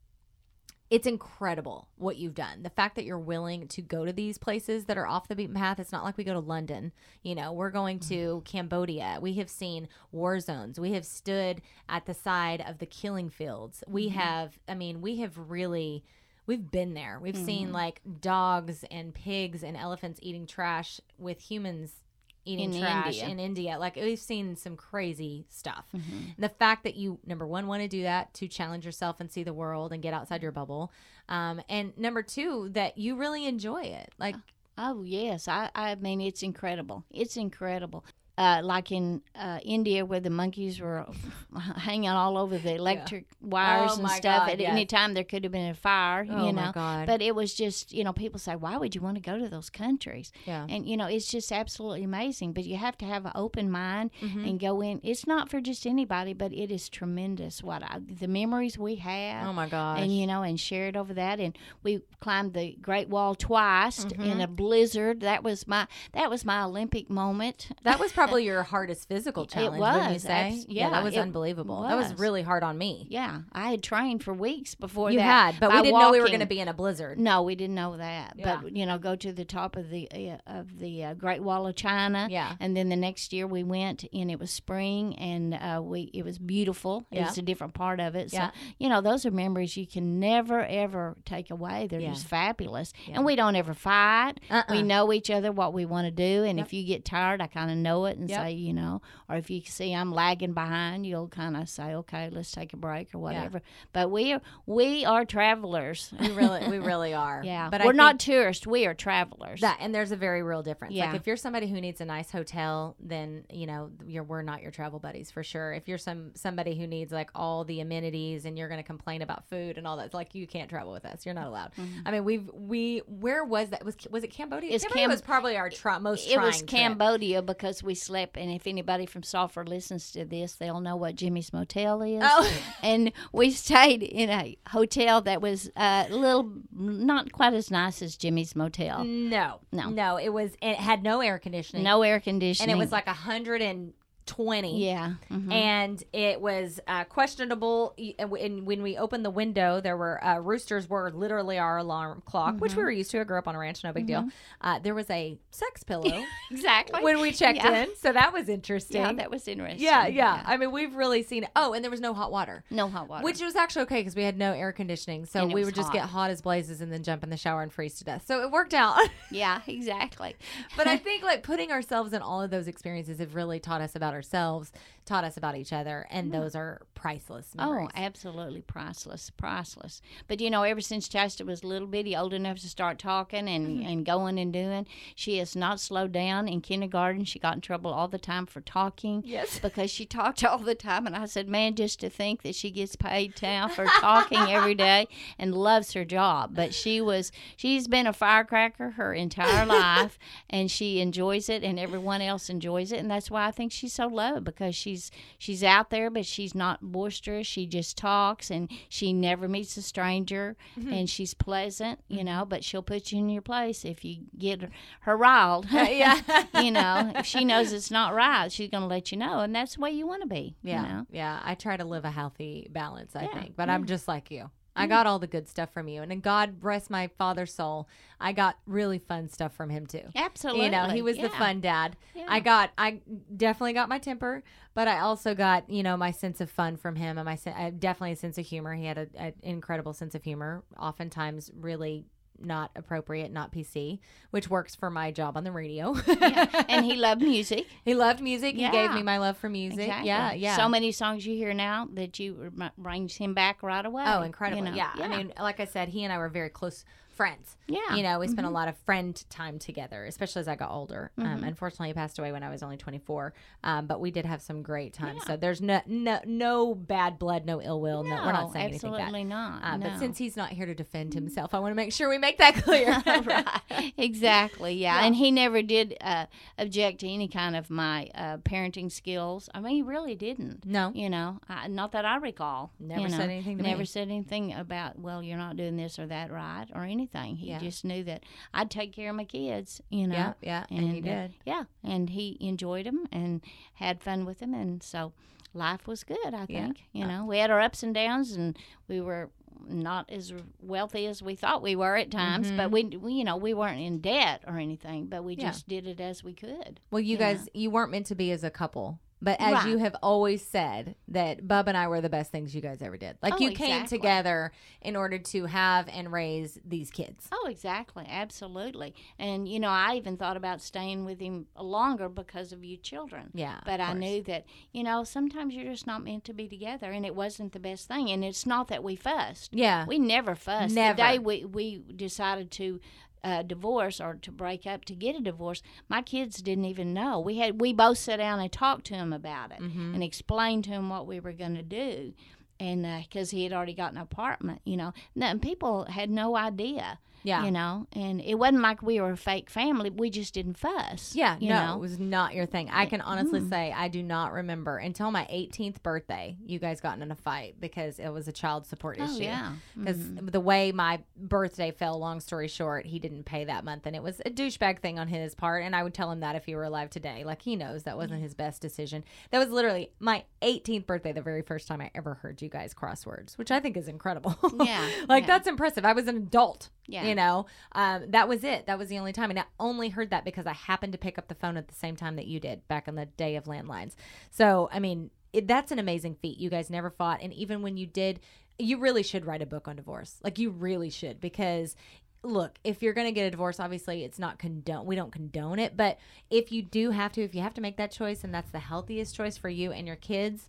it's 0.91 1.07
incredible 1.07 1.89
what 1.97 2.16
you've 2.16 2.34
done. 2.34 2.62
The 2.62 2.70
fact 2.70 2.97
that 2.97 3.05
you're 3.05 3.18
willing 3.18 3.68
to 3.68 3.82
go 3.82 4.07
to 4.07 4.12
these 4.12 4.39
places 4.39 4.86
that 4.86 4.97
are 4.97 5.07
off 5.07 5.28
the 5.28 5.36
beaten 5.36 5.55
path. 5.55 5.78
It's 5.78 5.93
not 5.93 6.05
like 6.05 6.16
we 6.16 6.24
go 6.24 6.32
to 6.32 6.41
London. 6.41 6.93
You 7.22 7.34
know, 7.34 7.53
we're 7.53 7.70
going 7.70 7.99
to 8.01 8.14
mm-hmm. 8.14 8.45
Cambodia. 8.45 9.18
We 9.20 9.34
have 9.34 9.51
seen 9.51 9.89
war 10.12 10.41
zones. 10.41 10.80
We 10.80 10.93
have 10.93 11.05
stood 11.05 11.61
at 11.89 12.07
the 12.07 12.14
side 12.14 12.64
of 12.66 12.78
the 12.78 12.86
killing 12.86 13.28
fields. 13.28 13.84
We 13.86 14.09
mm-hmm. 14.09 14.18
have, 14.18 14.59
I 14.66 14.74
mean, 14.74 15.03
we 15.03 15.16
have 15.16 15.36
really, 15.51 16.05
we've 16.47 16.70
been 16.70 16.95
there. 16.95 17.18
We've 17.20 17.36
seen 17.36 17.66
mm-hmm. 17.66 17.74
like 17.74 18.01
dogs 18.20 18.84
and 18.91 19.14
pigs 19.14 19.62
and 19.62 19.76
elephants 19.76 20.20
eating 20.22 20.47
trash 20.47 21.01
with 21.18 21.41
humans 21.41 22.03
eating 22.49 22.74
In 22.74 22.80
trash 22.80 23.18
India. 23.18 23.28
in 23.28 23.38
India. 23.38 23.78
Like 23.78 23.96
we've 23.96 24.18
seen 24.18 24.57
some 24.57 24.76
crazy 24.76 25.46
stuff. 25.51 25.84
Mm-hmm. 25.94 26.40
The 26.42 26.49
fact 26.49 26.84
that 26.84 26.96
you 26.96 27.18
number 27.26 27.46
one 27.46 27.66
want 27.66 27.82
to 27.82 27.88
do 27.88 28.03
that 28.03 28.32
to 28.34 28.49
challenge 28.49 28.84
yourself 28.84 29.20
and 29.20 29.30
see 29.30 29.42
the 29.42 29.55
world 29.55 29.92
and 29.92 30.03
get 30.03 30.14
outside 30.14 30.42
your 30.42 30.53
bubble, 30.53 30.92
um, 31.28 31.61
and 31.68 31.96
number 31.99 32.22
two 32.22 32.68
that 32.70 32.99
you 32.99 33.16
really 33.16 33.46
enjoy 33.46 33.82
it. 33.82 34.12
Like 34.18 34.36
Oh 34.78 35.03
yes, 35.03 35.49
I 35.49 35.70
I 35.74 35.96
mean 35.96 36.20
it's 36.20 36.42
incredible. 36.42 37.05
It's 37.11 37.36
incredible. 37.36 38.05
Uh, 38.39 38.61
like 38.62 38.93
in 38.93 39.20
uh, 39.34 39.59
India, 39.64 40.05
where 40.07 40.20
the 40.20 40.30
monkeys 40.30 40.80
were 40.80 41.05
hanging 41.76 42.09
all 42.09 42.39
over 42.39 42.57
the 42.59 42.74
electric 42.74 43.24
wires 43.43 43.93
Oh, 43.95 44.01
and 44.01 44.09
stuff. 44.11 44.47
God, 44.47 44.51
At 44.51 44.61
yes. 44.61 44.70
any 44.70 44.86
time, 44.86 45.14
there 45.14 45.24
could 45.24 45.43
have 45.45 45.53
been 45.53 45.70
a 45.70 45.74
fire. 45.74 46.24
Oh, 46.30 46.47
you 46.47 46.53
my 46.53 46.66
know, 46.66 46.72
God. 46.72 47.07
but 47.07 47.20
it 47.20 47.34
was 47.34 47.55
just 47.55 47.93
you 47.93 48.05
know 48.05 48.12
people 48.12 48.39
say, 48.39 48.55
why 48.55 48.76
would 48.76 48.95
you 48.95 49.01
want 49.01 49.16
to 49.16 49.20
go 49.30 49.39
to 49.39 49.49
those 49.49 49.70
countries? 49.70 50.30
Yeah. 50.47 50.66
and 50.68 50.86
you 50.89 50.97
know 50.97 51.07
it's 51.07 51.26
just 51.26 51.51
absolutely 51.51 52.05
amazing. 52.05 52.53
But 52.53 52.64
you 52.64 52.76
have 52.76 52.97
to 52.99 53.05
have 53.07 53.26
an 53.26 53.32
open 53.34 53.70
mind 53.70 54.11
Mm-hmm. 54.22 54.45
and 54.45 54.61
go 54.61 54.80
in. 54.80 55.01
It's 55.03 55.26
not 55.26 55.49
for 55.51 55.61
just 55.61 55.86
anybody, 55.86 56.32
but 56.32 56.53
it 56.53 56.70
is 56.70 56.89
tremendous. 56.89 57.62
What 57.62 57.82
I, 57.82 57.99
the 58.22 58.28
memories 58.28 58.78
we 58.78 58.97
have. 58.97 59.47
oh 59.49 59.53
my 59.53 59.68
God. 59.68 59.99
And 60.01 60.16
you 60.16 60.26
know, 60.26 60.43
and 60.43 60.59
shared 60.61 60.97
over 60.97 61.12
that, 61.14 61.41
and 61.41 61.57
we 61.82 62.03
climbed 62.20 62.53
the 62.55 62.76
Great 62.80 63.09
Wall 63.09 63.34
twice 63.34 64.05
Mm-hmm. 64.05 64.22
in 64.22 64.41
a 64.41 64.47
blizzard. 64.47 65.20
That 65.20 65.43
was 65.43 65.66
my 65.66 65.86
that 66.12 66.30
was 66.30 66.45
my 66.45 66.62
Olympic 66.62 67.11
moment. 67.11 67.68
that 67.82 67.99
was 67.99 68.12
probably 68.12 68.28
your 68.37 68.62
hardest 68.62 69.09
physical 69.09 69.47
challenge. 69.47 69.76
you 69.76 69.81
was, 70.14 70.22
say? 70.22 70.49
abs- 70.53 70.66
yeah, 70.68 70.91
that 70.91 71.05
was 71.05 71.14
it 71.14 71.18
unbelievable. 71.20 71.83
That 71.83 71.97
was 71.97 72.11
was. 72.11 72.20
really 72.20 72.43
hard 72.43 72.62
on 72.62 72.76
me. 72.76 73.07
Yeah, 73.09 73.41
I 73.53 73.70
had 73.70 73.83
trained 73.83 74.22
for 74.22 74.35
weeks 74.35 74.74
before 74.74 75.09
that. 75.09 75.12
you 75.14 75.18
that. 75.20 75.55
had, 75.55 75.61
but 75.61 75.70
we 75.72 75.83
didn't 75.83 75.99
know 76.01 76.11
we 76.11 76.20
were 76.20 76.26
going 76.29 76.41
to 76.41 76.47
be 76.47 76.61
in 76.61 76.68
a 76.68 76.74
blizzard. 76.74 77.18
No, 77.18 77.43
we 77.43 77.55
didn't 77.55 77.74
know 77.74 77.97
that. 77.97 78.35
Yeah. 78.37 78.61
But 78.62 78.76
you 78.76 78.85
know, 78.87 78.99
go 78.99 79.16
to 79.16 79.33
the 79.33 79.45
top 79.45 79.76
of 79.76 79.89
the 79.91 80.11
uh, 80.11 80.37
of 80.47 80.79
the 80.79 81.05
uh, 81.05 81.14
Great 81.14 81.43
Wall 81.43 81.66
of 81.66 81.74
China. 81.76 82.29
Yeah. 82.31 82.55
And 82.61 82.76
then 82.76 82.89
the 82.89 82.97
next 82.97 83.33
year 83.33 83.47
we 83.47 83.62
went, 83.62 84.05
and 84.12 84.31
it 84.31 84.39
was 84.39 84.51
spring, 84.51 85.14
and 85.16 85.55
uh, 85.55 85.81
we 85.83 86.11
it 86.12 86.24
was 86.24 86.39
beautiful. 86.39 87.07
Yeah. 87.11 87.22
It 87.22 87.26
was 87.26 87.39
a 87.39 87.43
different 87.43 87.74
part 87.74 88.01
of 88.01 88.14
it. 88.14 88.31
So 88.31 88.37
Yeah. 88.39 88.51
you 88.79 88.89
know, 88.89 89.01
those 89.01 89.24
are 89.24 89.31
memories 89.31 89.76
you 89.76 89.87
can 89.87 90.18
never 90.20 90.64
ever 90.64 91.16
take 91.24 91.51
away. 91.51 91.87
They're 91.89 92.01
Yeah. 92.01 92.12
just 92.12 92.26
fabulous. 92.26 92.93
And 93.12 93.24
we 93.24 93.37
don't 93.37 93.57
ever 93.57 93.74
fight. 93.74 94.41
Uh-uh. 94.51 94.64
We 94.70 94.83
know 94.83 95.12
each 95.12 95.31
other 95.31 95.53
what 95.53 95.72
we 95.72 95.85
want 95.87 96.07
to 96.07 96.11
do, 96.11 96.45
and 96.45 96.59
if 96.61 96.72
you 96.72 96.85
get 96.85 97.05
tired, 97.05 97.41
I 97.41 97.47
kind 97.47 97.70
of 97.70 97.76
know 97.76 98.07
it 98.07 98.18
and 98.19 98.29
Yep. 98.29 98.41
say, 98.41 98.53
you 98.53 98.73
know, 98.73 99.01
or 99.29 99.37
if 99.37 99.51
you 99.51 99.62
see 99.64 99.95
I'm 99.95 100.12
lagging 100.12 100.53
behind, 100.53 101.07
you'll 101.07 101.29
kind 101.29 101.57
of 101.57 101.69
say, 101.69 101.95
okay, 101.95 102.29
let's 102.31 102.51
take 102.53 102.73
a 102.73 102.77
break 102.77 103.14
or 103.14 103.19
whatever. 103.19 103.62
But 103.93 104.11
we 104.11 104.33
are 104.33 104.41
we 104.66 105.05
are 105.05 105.25
travelers. 105.25 106.12
We 106.21 106.31
really, 106.33 106.69
we 106.69 106.79
really 106.93 107.14
are. 107.14 107.43
Yeah, 107.45 107.69
but 107.71 107.85
we're 107.85 107.93
not 107.93 108.19
tourists. 108.21 108.66
We 108.66 108.87
are 108.87 108.95
travelers. 108.95 109.61
that, 109.61 109.79
and 109.81 109.95
there's 109.95 110.12
a 110.12 110.16
very 110.16 110.43
real 110.43 110.62
difference. 110.62 110.93
Like 110.93 110.99
Yeah. 110.99 111.14
if 111.14 111.27
you're 111.27 111.37
somebody 111.37 111.66
who 111.69 111.81
needs 111.81 112.01
a 112.01 112.05
nice 112.05 112.31
hotel, 112.31 112.97
then 113.01 113.45
you 113.53 113.66
know 113.66 113.91
you're 114.07 114.25
we're 114.25 114.43
not 114.43 114.62
your 114.62 114.71
travel 114.71 114.99
buddies 114.99 115.31
for 115.31 115.43
sure. 115.43 115.73
If 115.73 115.89
you're 115.89 115.99
some 115.99 116.33
somebody 116.35 116.77
who 116.79 116.87
needs 116.87 117.12
like 117.12 117.31
all 117.35 117.64
the 117.64 117.81
amenities 117.81 118.45
and 118.45 118.59
you're 118.59 118.69
going 118.69 118.81
to 118.81 118.87
complain 118.87 119.23
about 119.23 119.49
food 119.49 119.79
and 119.79 119.87
all 119.87 119.97
that, 119.99 120.07
it's 120.07 120.14
like 120.14 120.35
you 120.35 120.47
can't 120.47 120.69
travel 120.69 120.93
with 120.93 121.05
us. 121.05 121.25
You're 121.25 121.35
not 121.35 121.47
allowed. 121.47 121.73
I 122.05 122.11
mean, 122.11 122.25
we've 122.25 122.51
we 122.53 122.99
where 123.07 123.45
was 123.45 123.71
that? 123.71 123.85
Was 123.85 123.97
was 124.11 124.25
it 124.25 124.29
Cambodia? 124.29 124.69
Mm-hmm. 124.69 124.75
It's 124.77 124.85
Cambodia 124.85 125.03
Cam- 125.05 125.11
was 125.11 125.23
probably 125.23 125.57
our 125.57 125.71
try, 125.71 125.99
most 125.99 126.29
it 126.29 126.39
was 126.41 126.59
trip. 126.59 126.69
Cambodia 126.71 127.43
because 127.43 127.83
we 127.83 127.95
slept. 128.09 128.37
And 128.37 128.51
if 128.51 128.67
anybody 128.67 129.07
from 129.07 129.23
Sulphur 129.23 129.65
listens 129.65 130.11
to 130.13 130.25
this, 130.25 130.55
they'll 130.55 130.81
know 130.81 130.97
what 130.97 131.15
Jimmy's 131.15 131.53
Motel 131.53 132.03
is. 132.03 132.23
Oh. 132.25 132.51
And 132.83 133.13
we 133.33 133.51
stayed 133.51 134.03
in 134.03 134.31
a 134.31 134.57
hotel 134.69 135.21
that 135.23 135.43
was 135.43 135.69
uh, 135.77 136.05
a 136.09 136.15
little, 136.15 136.51
not 136.73 137.33
quite 137.33 137.53
as 137.55 137.71
nice 137.71 138.01
as 138.03 138.17
Jimmy's 138.17 138.55
Motel. 138.57 139.05
No, 139.05 139.61
No. 139.73 139.91
no. 139.91 140.17
It 140.17 140.31
was. 140.31 140.53
It 140.63 140.77
had 140.77 141.03
no 141.03 141.21
air 141.21 141.39
conditioning. 141.39 141.83
No 141.85 142.03
air 142.03 142.21
conditioning. 142.21 142.71
and 142.73 142.79
it 142.79 142.83
was 142.83 142.93
like 142.93 143.07
a 143.07 143.13
hundred 143.13 143.61
and 143.63 143.93
twenty. 144.29 144.85
yeah. 144.87 145.14
mhm. 145.31 145.53
And 145.53 146.05
it 146.12 146.41
was 146.41 146.79
uh, 146.87 147.05
questionable. 147.05 147.95
And 148.18 148.31
when 148.66 148.83
we 148.83 148.97
opened 148.97 149.24
the 149.24 149.31
window, 149.31 149.81
there 149.81 149.97
were 149.97 150.22
uh, 150.24 150.39
roosters 150.39 150.89
were 150.89 151.11
literally 151.11 151.59
our 151.59 151.79
alarm 151.79 152.22
clock, 152.24 152.57
which 152.61 152.72
Mm-hmm. 152.72 152.79
we 152.81 152.85
were 152.85 152.91
used 152.91 153.11
to. 153.12 153.20
I 153.20 153.24
grew 153.24 153.39
up 153.39 153.49
on 153.49 153.55
a 153.55 153.59
ranch, 153.59 153.83
no 153.83 153.93
big 153.93 154.07
deal. 154.07 154.29
Uh, 154.61 154.79
there 154.79 154.95
was 154.95 155.09
a 155.11 155.39
sex 155.51 155.83
pillow 155.83 156.22
exactly. 156.51 157.03
when 157.03 157.20
we 157.20 157.33
checked 157.33 157.57
Yeah. 157.59 157.83
in, 157.85 157.97
so 157.97 158.12
that 158.12 158.33
was 158.33 158.49
interesting. 158.49 159.01
Yeah, 159.01 159.12
that 159.14 159.31
was 159.31 159.49
interesting. 159.49 159.83
yeah, 159.83 160.07
yeah. 160.07 160.43
I 160.47 160.57
mean, 160.57 160.70
we've 160.70 160.95
really 160.95 161.22
seen. 161.22 161.45
it. 161.45 161.51
Oh, 161.57 161.72
and 161.72 161.83
there 161.83 161.91
was 161.91 162.01
no 162.01 162.14
hot 162.14 162.31
water. 162.31 162.62
No 162.70 162.89
hot 162.89 163.09
water. 163.09 163.24
Which 163.24 163.41
was 163.41 163.57
actually 163.57 163.83
okay 163.83 164.01
because 164.01 164.14
we 164.14 164.22
had 164.24 164.37
no 164.39 164.53
air 164.53 164.72
conditioning, 164.72 165.24
so 165.26 165.47
we 165.47 165.64
would 165.64 165.74
just 165.74 165.93
get 165.93 166.05
hot 166.05 166.31
as 166.31 166.43
blazes 166.43 166.81
and 166.81 166.93
then 166.93 167.03
jump 167.03 167.24
in 167.24 167.31
the 167.31 167.37
shower 167.37 167.62
and 167.62 167.72
freeze 167.72 167.95
to 167.99 168.05
death. 168.05 168.24
So 168.26 168.43
it 168.43 168.51
worked 168.51 168.74
out. 168.74 168.99
yeah, 169.31 169.61
exactly. 169.66 170.37
but 170.76 170.87
I 170.87 170.97
think 171.09 171.22
like 171.24 171.43
putting 171.43 171.72
ourselves 171.72 172.12
in 172.12 172.20
all 172.22 172.43
of 172.43 172.51
those 172.51 172.68
experiences 172.68 173.18
have 173.18 173.35
really 173.35 173.59
taught 173.61 173.81
us 173.81 173.95
about 173.97 174.12
ourselves, 174.19 174.73
taught 175.09 175.25
us 175.25 175.37
about 175.37 175.57
each 175.57 175.73
other, 175.73 176.07
and 176.11 176.31
those 176.33 176.55
are 176.55 176.83
priceless. 176.95 177.55
Memories. 177.55 177.89
Oh, 177.95 178.01
absolutely 178.01 178.61
priceless, 178.61 179.31
priceless. 179.31 180.03
But 180.27 180.41
you 180.41 180.51
know, 180.51 180.63
ever 180.65 180.81
since 180.81 181.09
Chasta 181.09 181.45
was 181.45 181.65
little 181.65 181.89
bitty, 181.89 182.15
old 182.17 182.33
enough 182.35 182.59
to 182.59 182.69
start 182.69 182.99
talking 182.99 183.49
and, 183.49 183.69
Mm-hmm. 183.69 183.87
and 183.87 184.07
going 184.07 184.39
and 184.39 184.53
doing, 184.53 184.87
she 185.15 185.39
has 185.39 185.55
not 185.57 185.81
slowed 185.81 186.13
down. 186.13 186.49
In 186.49 186.61
kindergarten, 186.61 187.25
she 187.25 187.39
got 187.39 187.55
in 187.55 187.61
trouble 187.61 187.93
all 187.93 188.09
the 188.09 188.19
time 188.19 188.47
for 188.47 188.61
talking. 188.61 189.23
Yes. 189.27 189.59
Because 189.69 189.91
she 189.91 190.07
talked 190.07 190.45
all 190.45 190.59
the 190.59 190.75
time. 190.75 191.07
And 191.07 191.15
I 191.17 191.27
said, 191.27 191.49
man, 191.49 191.75
just 191.75 192.01
to 192.01 192.11
think 192.11 192.43
that 192.43 192.55
she 192.55 192.71
gets 192.71 192.97
paid 192.97 193.35
now 193.43 193.69
for 193.69 193.85
talking 194.01 194.39
every 194.39 194.75
day 194.75 195.09
and 195.39 195.55
loves 195.55 195.93
her 195.95 196.05
job. 196.05 196.55
But 196.55 196.73
she 196.75 197.01
was, 197.01 197.31
she's 197.57 197.87
been 197.89 198.07
a 198.07 198.13
firecracker 198.13 198.91
her 198.93 199.13
entire 199.15 199.67
life 199.81 200.19
and 200.51 200.71
she 200.71 201.01
enjoys 201.01 201.49
it 201.49 201.63
and 201.65 201.79
everyone 201.79 202.21
else 202.23 202.49
enjoys 202.51 202.93
it. 202.93 202.99
And 202.99 203.11
that's 203.11 203.31
why 203.31 203.47
I 203.47 203.51
think 203.51 203.73
she's 203.73 203.93
so 203.93 204.07
loved 204.07 204.45
because 204.45 204.75
she's, 204.75 204.97
she's 205.38 205.62
out 205.62 205.90
there, 205.90 206.11
but 206.11 206.26
she's 206.26 206.55
not 206.55 206.80
boisterous. 206.82 207.46
She 207.46 207.66
just 207.66 207.96
talks 207.96 208.51
and 208.51 208.70
she 208.88 209.12
never 209.12 209.49
meets 209.49 209.76
a 209.76 209.82
stranger 209.82 210.57
mm-hmm. 210.78 210.92
and 210.92 211.11
she's 211.11 211.34
pleasant, 211.34 212.01
you 212.09 212.18
mm-hmm. 212.18 212.26
know, 212.26 212.44
but 212.44 212.64
she'll 212.64 212.82
put 212.82 213.12
you 213.12 213.18
in 213.18 213.28
your 213.28 213.42
place 213.42 213.84
if 213.84 214.05
you 214.05 214.18
get 214.36 214.62
her- 214.62 214.70
her 215.01 215.16
riled. 215.16 215.66
Uh, 215.72 215.86
yeah. 215.90 216.20
you 216.62 216.70
know, 216.70 217.12
if 217.16 217.26
she 217.26 217.44
knows 217.44 217.72
it's 217.72 217.90
not 217.90 218.14
right, 218.14 218.51
she's 218.51 218.70
going 218.70 218.82
to 218.82 218.88
let 218.88 219.12
you 219.12 219.18
know. 219.18 219.40
And 219.40 219.55
that's 219.55 219.74
the 219.76 219.80
way 219.80 219.90
you 219.90 220.07
want 220.07 220.22
to 220.22 220.28
be. 220.28 220.55
Yeah, 220.62 220.82
You 220.82 220.88
know? 220.88 221.07
yeah. 221.11 221.40
I 221.42 221.55
try 221.55 221.76
to 221.76 221.84
live 221.84 222.05
a 222.05 222.11
healthy 222.11 222.68
balance. 222.70 223.14
I 223.14 223.22
Yeah, 223.22 223.34
think, 223.40 223.57
but 223.57 223.68
I'm 223.68 223.86
just 223.86 224.09
like 224.09 224.30
you. 224.30 224.51
I 224.79 224.87
got 224.87 225.07
all 225.07 225.18
the 225.18 225.26
good 225.26 225.49
stuff 225.49 225.72
from 225.72 225.89
you, 225.89 226.03
and 226.03 226.11
then 226.11 226.20
God 226.20 226.57
rest 226.62 226.91
my 226.91 227.09
father's 227.18 227.53
soul. 227.53 227.89
I 228.20 228.33
got 228.33 228.57
really 228.66 228.99
fun 228.99 229.29
stuff 229.29 229.55
from 229.55 229.70
him 229.70 229.87
too. 229.87 230.03
Absolutely. 230.14 230.64
You 230.64 230.70
know, 230.70 230.87
he 230.87 231.03
was 231.03 231.16
the 231.16 231.29
fun 231.31 231.61
dad. 231.61 231.97
Yeah. 232.14 232.26
I 232.29 232.41
got, 232.41 232.70
I 232.79 233.01
definitely 233.37 233.74
got 233.74 233.89
my 233.89 233.99
temper, 233.99 234.43
but 234.74 234.89
I 234.89 235.01
also 235.01 235.35
got, 235.35 235.68
you 235.68 235.83
know, 235.83 235.97
my 235.97 236.11
sense 236.11 236.41
of 236.41 236.51
fun 236.51 236.76
from 236.76 236.97
him, 236.97 237.18
and 237.18 237.24
my 237.24 237.37
sen- 237.37 237.55
uh, 237.55 237.70
definitely 237.79 238.12
a 238.12 238.16
sense 238.16 238.39
of 238.39 238.47
humor. 238.47 238.74
He 238.74 238.87
had 238.87 239.11
an 239.16 239.33
incredible 239.43 239.93
sense 239.93 240.14
of 240.14 240.22
humor. 240.24 240.62
Oftentimes, 240.79 241.51
really 241.55 242.07
not 242.41 242.70
appropriate, 242.76 243.32
not 243.32 243.53
PC, 243.53 243.99
which 244.30 244.49
works 244.49 244.74
for 244.74 244.91
my 244.91 245.11
job 245.11 245.36
on 245.36 245.45
the 245.45 245.53
radio. 245.53 245.95
and 246.68 246.84
he 246.84 246.97
loved 246.97 247.22
music. 247.22 247.66
he 247.84 247.95
loved 247.95 248.20
music. 248.20 248.57
He 248.57 248.68
gave 248.70 248.93
me 248.93 249.03
my 249.03 249.18
love 249.18 249.36
for 249.36 249.49
music. 249.49 249.80
Exactly. 249.80 250.09
Yeah, 250.09 250.32
yeah. 250.32 250.57
So 250.57 250.68
many 250.68 250.93
songs 250.93 251.26
you 251.26 251.34
hear 251.34 251.55
now 251.55 251.89
that 251.95 252.18
you 252.18 252.53
brings 252.76 253.16
him 253.16 253.34
back 253.34 253.62
right 253.62 253.84
away. 253.84 254.05
Oh, 254.07 254.22
incredible. 254.22 254.64
you 254.64 254.70
know? 254.70 254.76
yeah. 254.76 254.93
I 254.99 255.09
mean, 255.09 255.32
like 255.41 255.61
I 255.61 255.64
said, 255.64 255.89
he 255.89 256.05
and 256.05 256.12
I 256.12 256.18
were 256.18 256.28
very 256.28 256.51
close 256.51 256.84
friends. 257.19 257.57
Yeah. 257.66 257.97
You 257.97 258.05
know, 258.05 258.21
we 258.21 258.29
spent 258.29 258.47
a 258.47 258.51
lot 258.51 258.69
of 258.69 258.77
friend 258.87 259.23
time 259.29 259.59
together, 259.59 260.05
especially 260.07 260.39
as 260.39 260.47
I 260.47 260.55
got 260.55 260.71
older. 260.71 261.11
Mm-hmm. 261.19 261.29
Um, 261.29 261.43
unfortunately, 261.45 261.89
he 261.89 261.93
passed 261.95 262.16
away 262.21 262.31
when 262.31 262.45
I 262.45 262.49
was 262.49 262.62
only 262.62 262.77
24. 262.77 263.35
Um, 263.64 263.87
but 263.89 264.01
we 264.01 264.12
did 264.12 264.25
have 264.25 264.41
some 264.41 264.62
great 264.62 264.93
times. 264.95 265.25
So 265.27 265.37
there's 265.37 265.61
no, 265.61 265.81
no 265.85 266.21
no 266.25 266.75
bad 266.77 267.19
blood, 267.19 267.45
no 267.45 267.61
ill 267.61 267.81
will. 267.81 268.05
No, 268.05 268.11
we're 268.25 268.33
not 268.33 268.47
No, 268.47 268.53
saying 268.53 268.69
anything 268.69 268.93
bad. 268.93 269.01
absolutely 269.01 269.25
not. 269.25 269.61
Uh, 269.64 269.79
But 269.79 269.99
since 269.99 270.16
he's 270.16 270.37
not 270.37 270.51
here 270.51 270.64
to 270.66 270.75
defend 270.77 271.12
himself, 271.12 271.55
I 271.55 271.59
want 271.59 271.73
to 271.73 271.77
make 271.77 271.93
sure 271.93 272.09
we 272.09 272.19
make 272.19 272.39
that 272.39 272.55
clear. 272.62 273.03
right. 273.07 273.93
Exactly. 273.99 274.75
Yeah. 274.75 275.05
And 275.05 275.16
he 275.16 275.33
never 275.33 275.61
did 275.61 275.97
uh, 276.01 276.27
object 276.57 277.01
to 277.01 277.09
any 277.09 277.27
kind 277.27 277.57
of 277.57 277.69
my 277.69 278.09
uh, 278.14 278.37
parenting 278.39 278.93
skills. 278.93 279.49
I 279.53 279.61
mean, 279.61 279.75
he 279.75 279.83
really 279.83 280.14
didn't. 280.14 280.64
No. 280.64 280.93
You 280.95 281.11
know, 281.11 281.41
I, 281.49 281.66
not 281.66 281.93
that 281.93 282.05
I 282.05 282.16
recall. 282.19 282.71
Never 282.79 283.09
said 283.09 283.19
know. 283.19 283.25
anything 283.25 283.59
to 283.59 283.64
Never 283.64 283.81
me. 283.81 283.85
said 283.87 284.03
anything 284.03 284.55
about, 284.55 284.99
well, 284.99 285.21
you're 285.21 285.37
not 285.37 285.57
doing 285.57 285.77
this 285.77 285.99
or 285.99 286.07
that 286.07 286.31
right 286.31 286.66
or 286.75 286.85
anything. 286.85 287.08
He 287.37 287.49
Yeah. 287.49 287.59
just 287.59 287.85
knew 287.85 288.03
that 288.05 288.23
I'd 288.55 288.71
take 288.71 288.93
care 288.93 289.11
of 289.11 289.17
my 289.17 289.25
kids, 289.25 289.81
you 289.91 290.07
know. 290.07 290.15
Yeah, 290.15 290.33
yeah, 290.43 290.65
and 290.71 290.91
he 290.91 290.99
uh, 291.01 291.05
did. 291.05 291.35
yeah. 291.45 291.65
And 291.85 292.11
he 292.11 292.37
enjoyed 292.41 292.87
them 292.87 293.07
and 293.13 293.43
had 293.75 294.01
fun 294.03 294.25
with 294.25 294.39
them. 294.41 294.55
And 294.55 294.83
so 294.83 295.13
life 295.55 295.87
was 295.87 296.05
good, 296.05 296.35
I 296.35 296.47
Yeah. 296.49 296.67
think. 296.67 296.85
You 296.93 297.07
know, 297.07 297.25
we 297.25 297.39
had 297.39 297.51
our 297.51 297.61
ups 297.61 297.83
and 297.83 297.95
downs 297.95 298.33
and 298.33 298.57
we 298.89 299.01
were 299.01 299.31
not 299.67 300.09
as 300.09 300.33
wealthy 300.63 301.07
as 301.07 301.21
we 301.21 301.35
thought 301.35 301.63
we 301.63 301.75
were 301.75 301.97
at 301.97 302.11
times, 302.13 302.51
but 302.53 302.71
we, 302.71 302.85
we, 302.85 303.13
you 303.15 303.25
know, 303.25 303.37
we 303.37 303.53
weren't 303.55 303.81
in 303.81 303.99
debt 304.01 304.43
or 304.47 304.57
anything, 304.59 305.07
but 305.07 305.25
we 305.25 305.33
Mm-hmm. 305.35 305.41
Yeah. 305.43 305.51
just 305.51 305.69
did 305.69 305.87
it 305.87 306.01
as 306.01 306.23
we 306.23 306.33
could. 306.33 306.81
Well, 306.91 307.01
you 307.01 307.15
Yeah. 307.19 307.35
guys, 307.35 307.49
you 307.55 307.71
weren't 307.71 307.91
meant 307.91 308.07
to 308.07 308.15
be 308.15 308.31
as 308.31 308.45
a 308.45 308.51
couple. 308.51 309.01
But 309.21 309.41
as 309.41 309.53
Right. 309.53 309.69
you 309.69 309.79
have 309.79 309.97
always 310.03 310.47
said, 310.47 310.95
that 311.09 311.47
Bub 311.49 311.66
and 311.69 311.77
I 311.77 311.89
were 311.89 312.01
the 312.01 312.09
best 312.09 312.31
things 312.31 312.55
you 312.55 312.61
guys 312.61 312.81
ever 312.83 312.97
did. 312.97 313.16
Like 313.23 313.35
Oh, 313.35 313.39
you 313.39 313.51
came 313.53 313.73
exactly. 313.83 313.99
together 313.99 314.53
in 314.81 314.95
order 314.95 315.19
to 315.19 315.47
have 315.47 315.89
and 315.89 316.12
raise 316.12 316.59
these 316.64 316.91
kids. 316.91 317.27
Oh, 317.33 317.47
exactly. 317.51 318.05
Absolutely. 318.09 318.95
And, 319.19 319.49
you 319.49 319.59
know, 319.59 319.71
I 319.71 319.95
even 319.97 320.16
thought 320.16 320.37
about 320.37 320.61
staying 320.62 321.05
with 321.05 321.19
him 321.19 321.47
longer 321.59 322.09
because 322.09 322.53
of 322.53 322.62
you 322.64 322.77
children. 322.77 323.31
Yeah, 323.35 323.59
But 323.64 323.81
I 323.81 323.89
course. 323.89 323.99
knew 323.99 324.23
that, 324.25 324.45
you 324.73 324.85
know, 324.85 325.03
sometimes 325.05 325.55
you're 325.55 325.71
just 325.73 325.87
not 325.87 326.05
meant 326.05 326.25
to 326.27 326.33
be 326.33 326.47
together 326.47 326.91
and 326.93 327.05
it 327.05 327.14
wasn't 327.16 327.53
the 327.53 327.59
best 327.61 327.89
thing. 327.89 328.11
And 328.11 328.25
it's 328.25 328.47
not 328.47 328.69
that 328.69 328.85
we 328.85 328.95
fussed. 328.97 329.53
Yeah. 329.53 329.85
We 329.87 329.99
never 329.99 330.35
fussed. 330.37 330.75
Never. 330.75 330.97
The 330.97 331.03
day 331.03 331.19
we, 331.19 331.45
we 331.45 331.79
decided 331.97 332.51
to 332.53 332.81
uh, 333.25 333.43
divorce 333.43 334.01
or 334.01 334.14
to 334.23 334.31
break 334.33 334.66
up 334.66 334.85
to 334.87 334.95
get 334.95 335.16
a 335.16 335.21
divorce, 335.21 335.62
my 335.89 336.03
kids 336.03 336.41
didn't 336.43 336.64
even 336.66 336.93
know. 336.95 337.19
We 337.21 337.39
had 337.39 337.61
we 337.61 337.73
both 337.73 337.99
sat 337.99 338.16
down 338.19 338.41
and 338.41 338.51
talked 338.53 338.87
to 338.87 338.95
him 338.95 339.12
about 339.12 339.51
it 339.53 339.61
Mm-hmm. 339.61 339.95
and 339.95 340.03
explained 340.03 340.64
to 340.64 340.71
him 340.71 340.89
what 340.89 341.07
we 341.07 341.21
were 341.21 341.33
going 341.33 341.55
to 341.57 341.62
do. 341.62 342.12
And 342.61 342.83
because 343.05 343.31
he 343.31 343.45
had 343.45 343.53
already 343.53 343.75
got 343.75 343.93
an 343.93 343.99
apartment, 343.99 344.61
you 344.64 344.77
know, 344.77 344.93
and 345.21 345.41
people 345.41 345.85
had 345.85 346.11
no 346.11 346.37
idea. 346.37 346.99
Yeah. 347.23 347.45
You 347.45 347.51
know, 347.51 347.87
and 347.93 348.21
it 348.21 348.35
wasn't 348.37 348.62
like 348.62 348.83
we 348.83 349.01
were 349.01 349.11
a 349.11 349.16
fake 349.16 349.51
family. 349.51 349.91
We 349.91 350.11
just 350.11 350.35
didn't 350.35 350.59
fuss. 350.59 351.14
Yeah, 351.14 351.37
You 351.41 351.51
no, 351.51 351.66
know? 351.66 351.75
it 351.75 351.81
was 351.81 351.99
not 351.99 352.35
your 352.35 352.47
thing. 352.47 352.71
I 352.71 352.87
can 352.87 353.01
honestly 353.01 353.41
mm. 353.41 353.49
say 353.51 353.73
I 353.77 353.89
do 353.89 354.03
not 354.03 354.33
remember 354.33 354.79
until 354.79 355.11
my 355.11 355.25
18th 355.25 355.83
birthday. 355.83 356.37
You 356.45 356.59
guys 356.59 356.81
got 356.81 356.99
in 356.99 357.11
a 357.11 357.14
fight 357.14 357.57
because 357.61 357.99
it 357.99 358.09
was 358.09 358.29
a 358.29 358.33
child 358.33 358.66
support 358.66 358.99
Oh, 359.01 359.05
issue. 359.05 359.23
yeah. 359.23 359.53
because 359.77 359.97
mm-hmm. 359.97 360.27
the 360.27 360.41
way 360.41 360.73
my 360.73 361.01
birthday 361.16 361.71
fell. 361.71 361.99
Long 361.99 362.21
story 362.21 362.49
short, 362.49 362.87
he 362.87 362.99
didn't 362.99 363.25
pay 363.25 363.45
that 363.45 363.64
month, 363.64 363.87
and 363.87 363.97
it 363.97 364.03
was 364.03 364.21
a 364.25 364.31
douchebag 364.31 364.81
thing 364.81 364.99
on 364.99 365.09
his 365.09 365.35
part. 365.35 365.64
And 365.64 365.75
I 365.75 365.83
would 365.83 365.95
tell 365.95 366.11
him 366.11 366.21
that 366.21 366.37
if 366.37 366.45
he 366.45 366.55
were 366.55 366.64
alive 366.64 366.91
today, 366.91 367.25
like 367.25 367.43
he 367.43 367.57
knows 367.57 367.83
that 367.85 367.97
wasn't 367.97 368.23
his 368.23 368.35
best 368.35 368.62
decision. 368.62 369.05
That 369.31 369.39
was 369.39 369.49
literally 369.49 369.91
my 369.99 370.25
18th 370.43 370.87
birthday, 370.87 371.12
the 371.12 371.23
very 371.23 371.43
first 371.43 371.66
time 371.66 371.81
I 371.81 371.91
ever 371.95 372.14
heard 372.14 372.41
you 372.41 372.49
guys 372.49 372.75
crosswords, 372.75 373.37
which 373.37 373.51
I 373.51 373.61
think 373.61 373.77
is 373.77 373.89
incredible. 373.89 374.37
Yeah, 374.64 374.89
like 375.09 375.23
yeah. 375.23 375.27
that's 375.27 375.49
impressive. 375.49 375.85
I 375.85 375.93
was 375.93 376.07
an 376.09 376.16
adult. 376.16 376.71
Yeah. 376.91 377.07
you 377.07 377.14
know, 377.14 377.47
um, 377.72 378.11
that 378.12 378.28
was 378.28 378.43
it. 378.45 378.66
That 378.66 378.78
was 378.78 378.89
the 378.89 378.99
only 378.99 379.12
time, 379.12 379.30
and 379.30 379.39
I 379.39 379.45
only 379.61 379.91
heard 379.91 380.11
that 380.11 380.24
because 380.24 380.47
I 380.47 380.55
happened 380.55 380.93
to 380.93 380.99
pick 380.99 381.18
up 381.18 381.28
the 381.28 381.34
phone 381.34 381.59
at 381.59 381.68
the 381.68 381.74
same 381.74 381.97
time 381.97 382.16
that 382.16 382.26
you 382.26 382.41
did 382.41 382.66
back 382.66 382.89
in 382.89 382.95
the 382.95 383.05
day 383.05 383.36
of 383.36 383.45
landlines. 383.45 383.95
So, 384.30 384.70
I 384.72 384.80
mean, 384.80 385.11
it, 385.32 385.47
that's 385.47 385.70
an 385.70 385.78
amazing 385.78 386.16
feat. 386.20 386.39
You 386.39 386.49
guys 386.49 386.70
never 386.70 386.91
fought, 386.91 387.20
and 387.22 387.32
even 387.34 387.61
when 387.61 387.76
you 387.76 387.86
did, 387.86 388.20
you 388.59 388.78
really 388.78 389.03
should 389.03 389.26
write 389.26 389.43
a 389.43 389.47
book 389.47 389.68
on 389.68 389.76
divorce. 389.76 390.18
Like 390.24 390.39
you 390.39 390.51
really 390.51 390.91
should 390.91 391.20
because 391.20 391.76
look, 392.22 392.59
if 392.64 392.82
you're 392.82 392.95
going 392.95 393.07
to 393.07 393.12
get 393.12 393.26
a 393.26 393.30
divorce, 393.30 393.61
obviously 393.61 394.03
it's 394.03 394.18
not 394.18 394.39
condone. 394.39 394.86
We 394.86 394.97
don't 394.97 395.12
condone 395.12 395.59
it, 395.59 395.76
but 395.76 395.99
if 396.30 396.51
you 396.51 396.62
do 396.62 396.91
have 396.91 397.12
to, 397.12 397.22
if 397.22 397.34
you 397.34 397.43
have 397.43 397.55
to 397.55 397.61
make 397.61 397.76
that 397.76 397.93
choice, 397.93 398.24
and 398.24 398.34
that's 398.34 398.51
the 398.51 398.59
healthiest 398.59 399.14
choice 399.14 399.36
for 399.36 399.49
you 399.49 399.72
and 399.72 399.86
your 399.86 399.97
kids, 399.97 400.49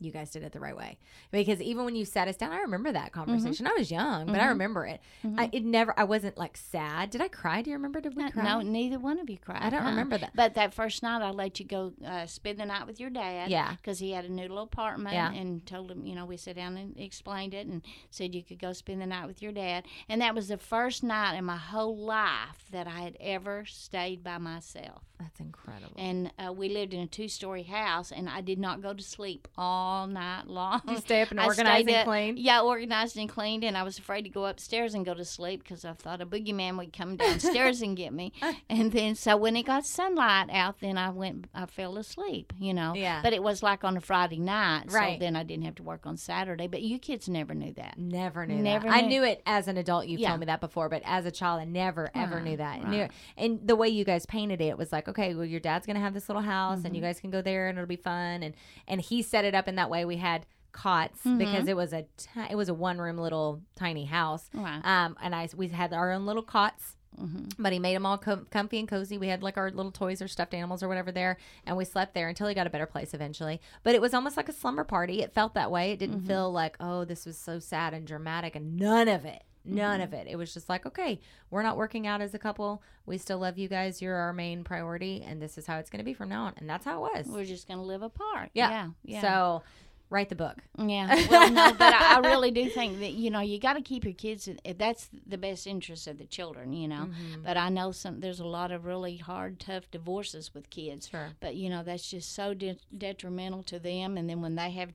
you 0.00 0.10
guys 0.10 0.30
did 0.30 0.42
it 0.42 0.52
the 0.52 0.60
right 0.60 0.76
way 0.76 0.98
because 1.30 1.60
even 1.60 1.84
when 1.84 1.94
you 1.94 2.04
sat 2.04 2.26
us 2.26 2.36
down 2.36 2.52
i 2.52 2.58
remember 2.60 2.90
that 2.90 3.12
Mm-hmm. 3.12 3.30
conversation 3.32 3.66
i 3.66 3.74
was 3.78 3.90
young 3.90 4.26
but 4.26 4.40
i 4.40 4.46
remember 4.46 4.86
it 4.86 5.00
I, 5.36 5.50
it 5.52 5.64
never 5.64 5.92
i 5.98 6.04
wasn't 6.04 6.38
like 6.38 6.56
sad 6.56 7.10
did 7.10 7.20
i 7.20 7.28
cry 7.28 7.60
do 7.62 7.70
you 7.70 7.76
remember 7.76 8.00
did 8.00 8.16
we 8.16 8.28
cry 8.30 8.42
No, 8.44 8.60
neither 8.60 8.98
one 8.98 9.18
of 9.20 9.28
you 9.28 9.36
cried. 9.38 9.62
I 9.62 9.70
don't 9.70 9.82
huh? 9.82 9.90
remember 9.90 10.16
that. 10.18 10.32
But 10.34 10.54
that 10.54 10.72
first 10.74 11.02
night, 11.02 11.22
I 11.22 11.30
let 11.30 11.60
you 11.60 11.66
go 11.66 11.92
uh, 12.06 12.26
spend 12.26 12.58
the 12.58 12.64
night 12.66 12.86
with 12.86 12.98
your 13.00 13.10
dad. 13.10 13.50
Yeah. 13.50 13.72
Because 13.76 13.98
he 13.98 14.12
had 14.12 14.24
a 14.24 14.28
new 14.32 14.42
little 14.42 14.62
apartment. 14.62 15.14
Yeah. 15.14 15.30
And 15.32 15.64
told 15.66 15.90
him, 15.90 16.06
you 16.06 16.14
know, 16.14 16.24
we 16.24 16.36
sat 16.36 16.56
down 16.56 16.76
and 16.76 16.98
explained 16.98 17.52
it 17.54 17.66
and 17.66 17.82
said 18.10 18.34
you 18.34 18.42
could 18.42 18.58
go 18.58 18.72
spend 18.72 19.00
the 19.02 19.06
night 19.06 19.26
with 19.26 19.42
your 19.42 19.52
dad. 19.52 19.84
And 20.08 20.20
that 20.22 20.34
was 20.34 20.48
the 20.48 20.56
first 20.58 21.02
night 21.02 21.36
in 21.36 21.44
my 21.44 21.56
whole 21.56 21.96
life 21.96 22.64
that 22.72 22.86
I 22.86 23.00
had 23.00 23.16
ever 23.20 23.64
stayed 23.66 24.22
by 24.24 24.38
myself. 24.38 25.02
that's 25.18 25.40
incredible 25.40 25.94
And 25.98 26.32
uh, 26.38 26.52
we 26.52 26.68
lived 26.68 26.94
in 26.94 27.00
a 27.00 27.06
two 27.06 27.28
story 27.28 27.64
house, 27.64 28.10
and 28.12 28.28
I 28.28 28.40
did 28.40 28.58
not 28.58 28.80
go 28.82 28.92
to 28.94 29.02
sleep 29.02 29.48
all 29.56 29.89
night 30.06 30.46
long. 30.46 30.80
You 30.88 30.96
stay 30.98 31.22
up 31.22 31.30
and 31.30 31.40
organize 31.40 31.86
and 31.86 32.04
clean? 32.04 32.36
Yeah, 32.36 32.60
organized 32.62 33.16
and 33.16 33.28
cleaned, 33.28 33.64
and 33.64 33.76
I 33.76 33.82
was 33.82 33.98
afraid 33.98 34.22
to 34.22 34.28
go 34.30 34.46
upstairs 34.46 34.94
and 34.94 35.04
go 35.04 35.14
to 35.14 35.24
sleep 35.24 35.62
because 35.62 35.84
I 35.84 35.92
thought 35.92 36.20
a 36.20 36.26
boogeyman 36.26 36.76
would 36.78 36.92
come 36.92 37.16
downstairs 37.16 37.82
and 37.82 37.96
get 37.96 38.12
me. 38.12 38.32
And 38.68 38.92
then, 38.92 39.14
so 39.14 39.36
when 39.36 39.56
it 39.56 39.64
got 39.64 39.84
sunlight 39.86 40.48
out, 40.52 40.80
then 40.80 40.96
I 40.96 41.10
went, 41.10 41.46
I 41.54 41.66
fell 41.66 41.96
asleep, 41.98 42.52
you 42.58 42.72
know. 42.72 42.94
Yeah. 42.94 43.20
But 43.22 43.32
it 43.32 43.42
was 43.42 43.62
like 43.62 43.84
on 43.84 43.96
a 43.96 44.00
Friday 44.00 44.38
night, 44.38 44.84
Right. 44.92 45.16
so 45.16 45.20
then 45.20 45.34
I 45.36 45.42
didn't 45.42 45.64
have 45.64 45.74
to 45.76 45.82
work 45.82 46.06
on 46.06 46.16
Saturday. 46.16 46.66
But 46.66 46.82
you 46.82 46.98
kids 46.98 47.28
never 47.28 47.54
knew 47.54 47.72
that. 47.74 47.98
Never 47.98 48.46
knew 48.46 48.56
Never 48.62 48.86
that. 48.88 48.94
I 48.94 49.00
knew. 49.02 49.08
knew 49.08 49.24
it 49.24 49.42
as 49.46 49.66
an 49.68 49.76
adult. 49.76 50.06
You've 50.06 50.20
Yeah. 50.20 50.28
told 50.28 50.40
me 50.40 50.46
that 50.46 50.60
before, 50.60 50.88
but 50.88 51.02
as 51.04 51.26
a 51.26 51.30
child, 51.30 51.60
I 51.60 51.64
never 51.64 52.10
ever 52.14 52.36
Right, 52.36 52.44
knew 52.44 52.56
that. 52.58 52.82
right. 52.84 52.88
Knew 52.88 53.08
And 53.36 53.60
the 53.66 53.76
way 53.76 53.88
you 53.88 54.04
guys 54.04 54.24
painted 54.26 54.60
it, 54.60 54.66
it 54.68 54.78
was 54.78 54.92
like, 54.92 55.08
okay, 55.08 55.34
well, 55.34 55.44
your 55.44 55.60
dad's 55.60 55.86
gonna 55.86 56.00
have 56.00 56.14
this 56.14 56.28
little 56.28 56.42
house, 56.42 56.78
and 56.78 56.86
Mm-hmm. 56.86 56.94
you 56.94 57.00
guys 57.02 57.20
can 57.20 57.30
go 57.30 57.42
there, 57.42 57.68
and 57.68 57.76
it'll 57.78 57.88
be 57.88 57.96
fun. 57.96 58.42
And 58.42 58.54
and 58.86 59.00
he 59.00 59.22
set 59.22 59.44
it 59.44 59.54
up 59.54 59.66
in 59.68 59.74
that 59.80 59.90
way. 59.90 60.04
We 60.04 60.16
had 60.16 60.46
cots 60.72 61.18
Mm-hmm. 61.24 61.38
because 61.38 61.66
it 61.68 61.76
was 61.76 61.92
a 61.92 62.04
it 62.50 62.54
was 62.56 62.68
a 62.68 62.74
one 62.74 62.98
room 62.98 63.18
little 63.18 63.60
tiny 63.76 64.04
house. 64.04 64.48
Right. 64.54 64.80
Um, 64.84 65.16
and 65.22 65.34
I 65.34 65.48
we 65.56 65.68
had 65.68 65.92
our 65.92 66.12
own 66.12 66.26
little 66.26 66.42
cots. 66.44 66.96
Mm-hmm. 67.20 67.46
But 67.58 67.72
he 67.72 67.80
made 67.80 67.96
them 67.96 68.06
all 68.06 68.16
com- 68.18 68.46
comfy 68.52 68.78
and 68.78 68.86
cozy. 68.88 69.18
We 69.18 69.26
had 69.26 69.42
like 69.42 69.56
our 69.58 69.68
little 69.72 69.90
toys 69.90 70.22
or 70.22 70.28
stuffed 70.28 70.54
animals 70.54 70.80
or 70.80 70.88
whatever 70.88 71.10
there, 71.10 71.38
and 71.66 71.76
we 71.76 71.84
slept 71.84 72.14
there 72.14 72.28
until 72.28 72.46
he 72.46 72.54
got 72.54 72.68
a 72.68 72.70
better 72.70 72.86
place 72.86 73.12
eventually. 73.14 73.60
But 73.82 73.96
it 73.96 74.00
was 74.00 74.14
almost 74.14 74.36
like 74.36 74.48
a 74.48 74.52
slumber 74.52 74.84
party. 74.84 75.20
It 75.20 75.34
felt 75.34 75.54
that 75.54 75.72
way. 75.72 75.90
It 75.90 75.98
Mm-hmm. 75.98 76.12
didn't 76.12 76.26
feel 76.28 76.52
like, 76.52 76.76
oh, 76.78 77.04
this 77.04 77.26
was 77.26 77.36
so 77.36 77.58
sad 77.58 77.94
and 77.94 78.06
dramatic, 78.06 78.54
and 78.54 78.76
none 78.76 79.08
of 79.08 79.24
it. 79.24 79.42
None 79.64 80.00
Mm-hmm. 80.00 80.02
of 80.04 80.12
it. 80.14 80.26
It 80.28 80.36
was 80.36 80.54
just 80.54 80.68
like, 80.68 80.86
okay, 80.86 81.20
we're 81.50 81.62
not 81.62 81.76
working 81.76 82.06
out 82.06 82.20
as 82.20 82.32
a 82.34 82.38
couple. 82.38 82.82
We 83.06 83.18
still 83.18 83.38
love 83.38 83.58
you 83.58 83.68
guys. 83.68 84.00
You're 84.00 84.16
our 84.16 84.32
main 84.32 84.64
priority, 84.64 85.22
and 85.26 85.40
this 85.40 85.58
is 85.58 85.66
how 85.66 85.76
it's 85.78 85.90
going 85.90 85.98
to 85.98 86.04
be 86.04 86.14
from 86.14 86.28
now 86.30 86.44
on. 86.44 86.54
And 86.56 86.68
that's 86.68 86.84
how 86.84 87.04
it 87.04 87.12
was. 87.14 87.26
We're 87.26 87.44
just 87.44 87.68
going 87.68 87.78
to 87.80 87.84
live 87.84 88.02
apart. 88.02 88.50
yeah. 88.54 88.70
Yeah. 88.70 88.88
yeah. 89.04 89.20
So 89.20 89.62
write 90.08 90.28
the 90.28 90.34
book. 90.34 90.56
Yeah, 90.76 91.14
well, 91.30 91.50
no, 91.52 91.72
but 91.72 91.94
I, 91.94 92.16
I 92.16 92.18
really 92.18 92.50
do 92.50 92.68
think 92.68 92.98
that 92.98 93.12
you 93.12 93.30
know 93.30 93.38
you 93.40 93.60
got 93.60 93.74
to 93.74 93.80
keep 93.82 94.04
your 94.04 94.14
kids. 94.14 94.48
in- 94.48 94.58
That's 94.76 95.08
the 95.26 95.38
best 95.38 95.66
interest 95.68 96.06
of 96.08 96.18
the 96.18 96.24
children, 96.24 96.72
you 96.72 96.88
know. 96.88 97.06
Mm-hmm. 97.10 97.42
But 97.44 97.56
I 97.56 97.68
know 97.68 97.92
some. 97.92 98.18
There's 98.20 98.40
a 98.40 98.46
lot 98.46 98.72
of 98.72 98.86
really 98.86 99.18
hard, 99.18 99.60
tough 99.60 99.90
divorces 99.90 100.52
with 100.54 100.68
kids. 100.70 101.08
Sure. 101.08 101.28
But 101.38 101.54
you 101.54 101.68
know 101.68 101.82
that's 101.84 102.08
just 102.10 102.34
so 102.34 102.54
de- 102.54 102.78
detrimental 102.96 103.62
to 103.64 103.78
them. 103.78 104.16
And 104.16 104.28
then 104.28 104.40
when 104.40 104.54
they 104.56 104.70
have 104.70 104.92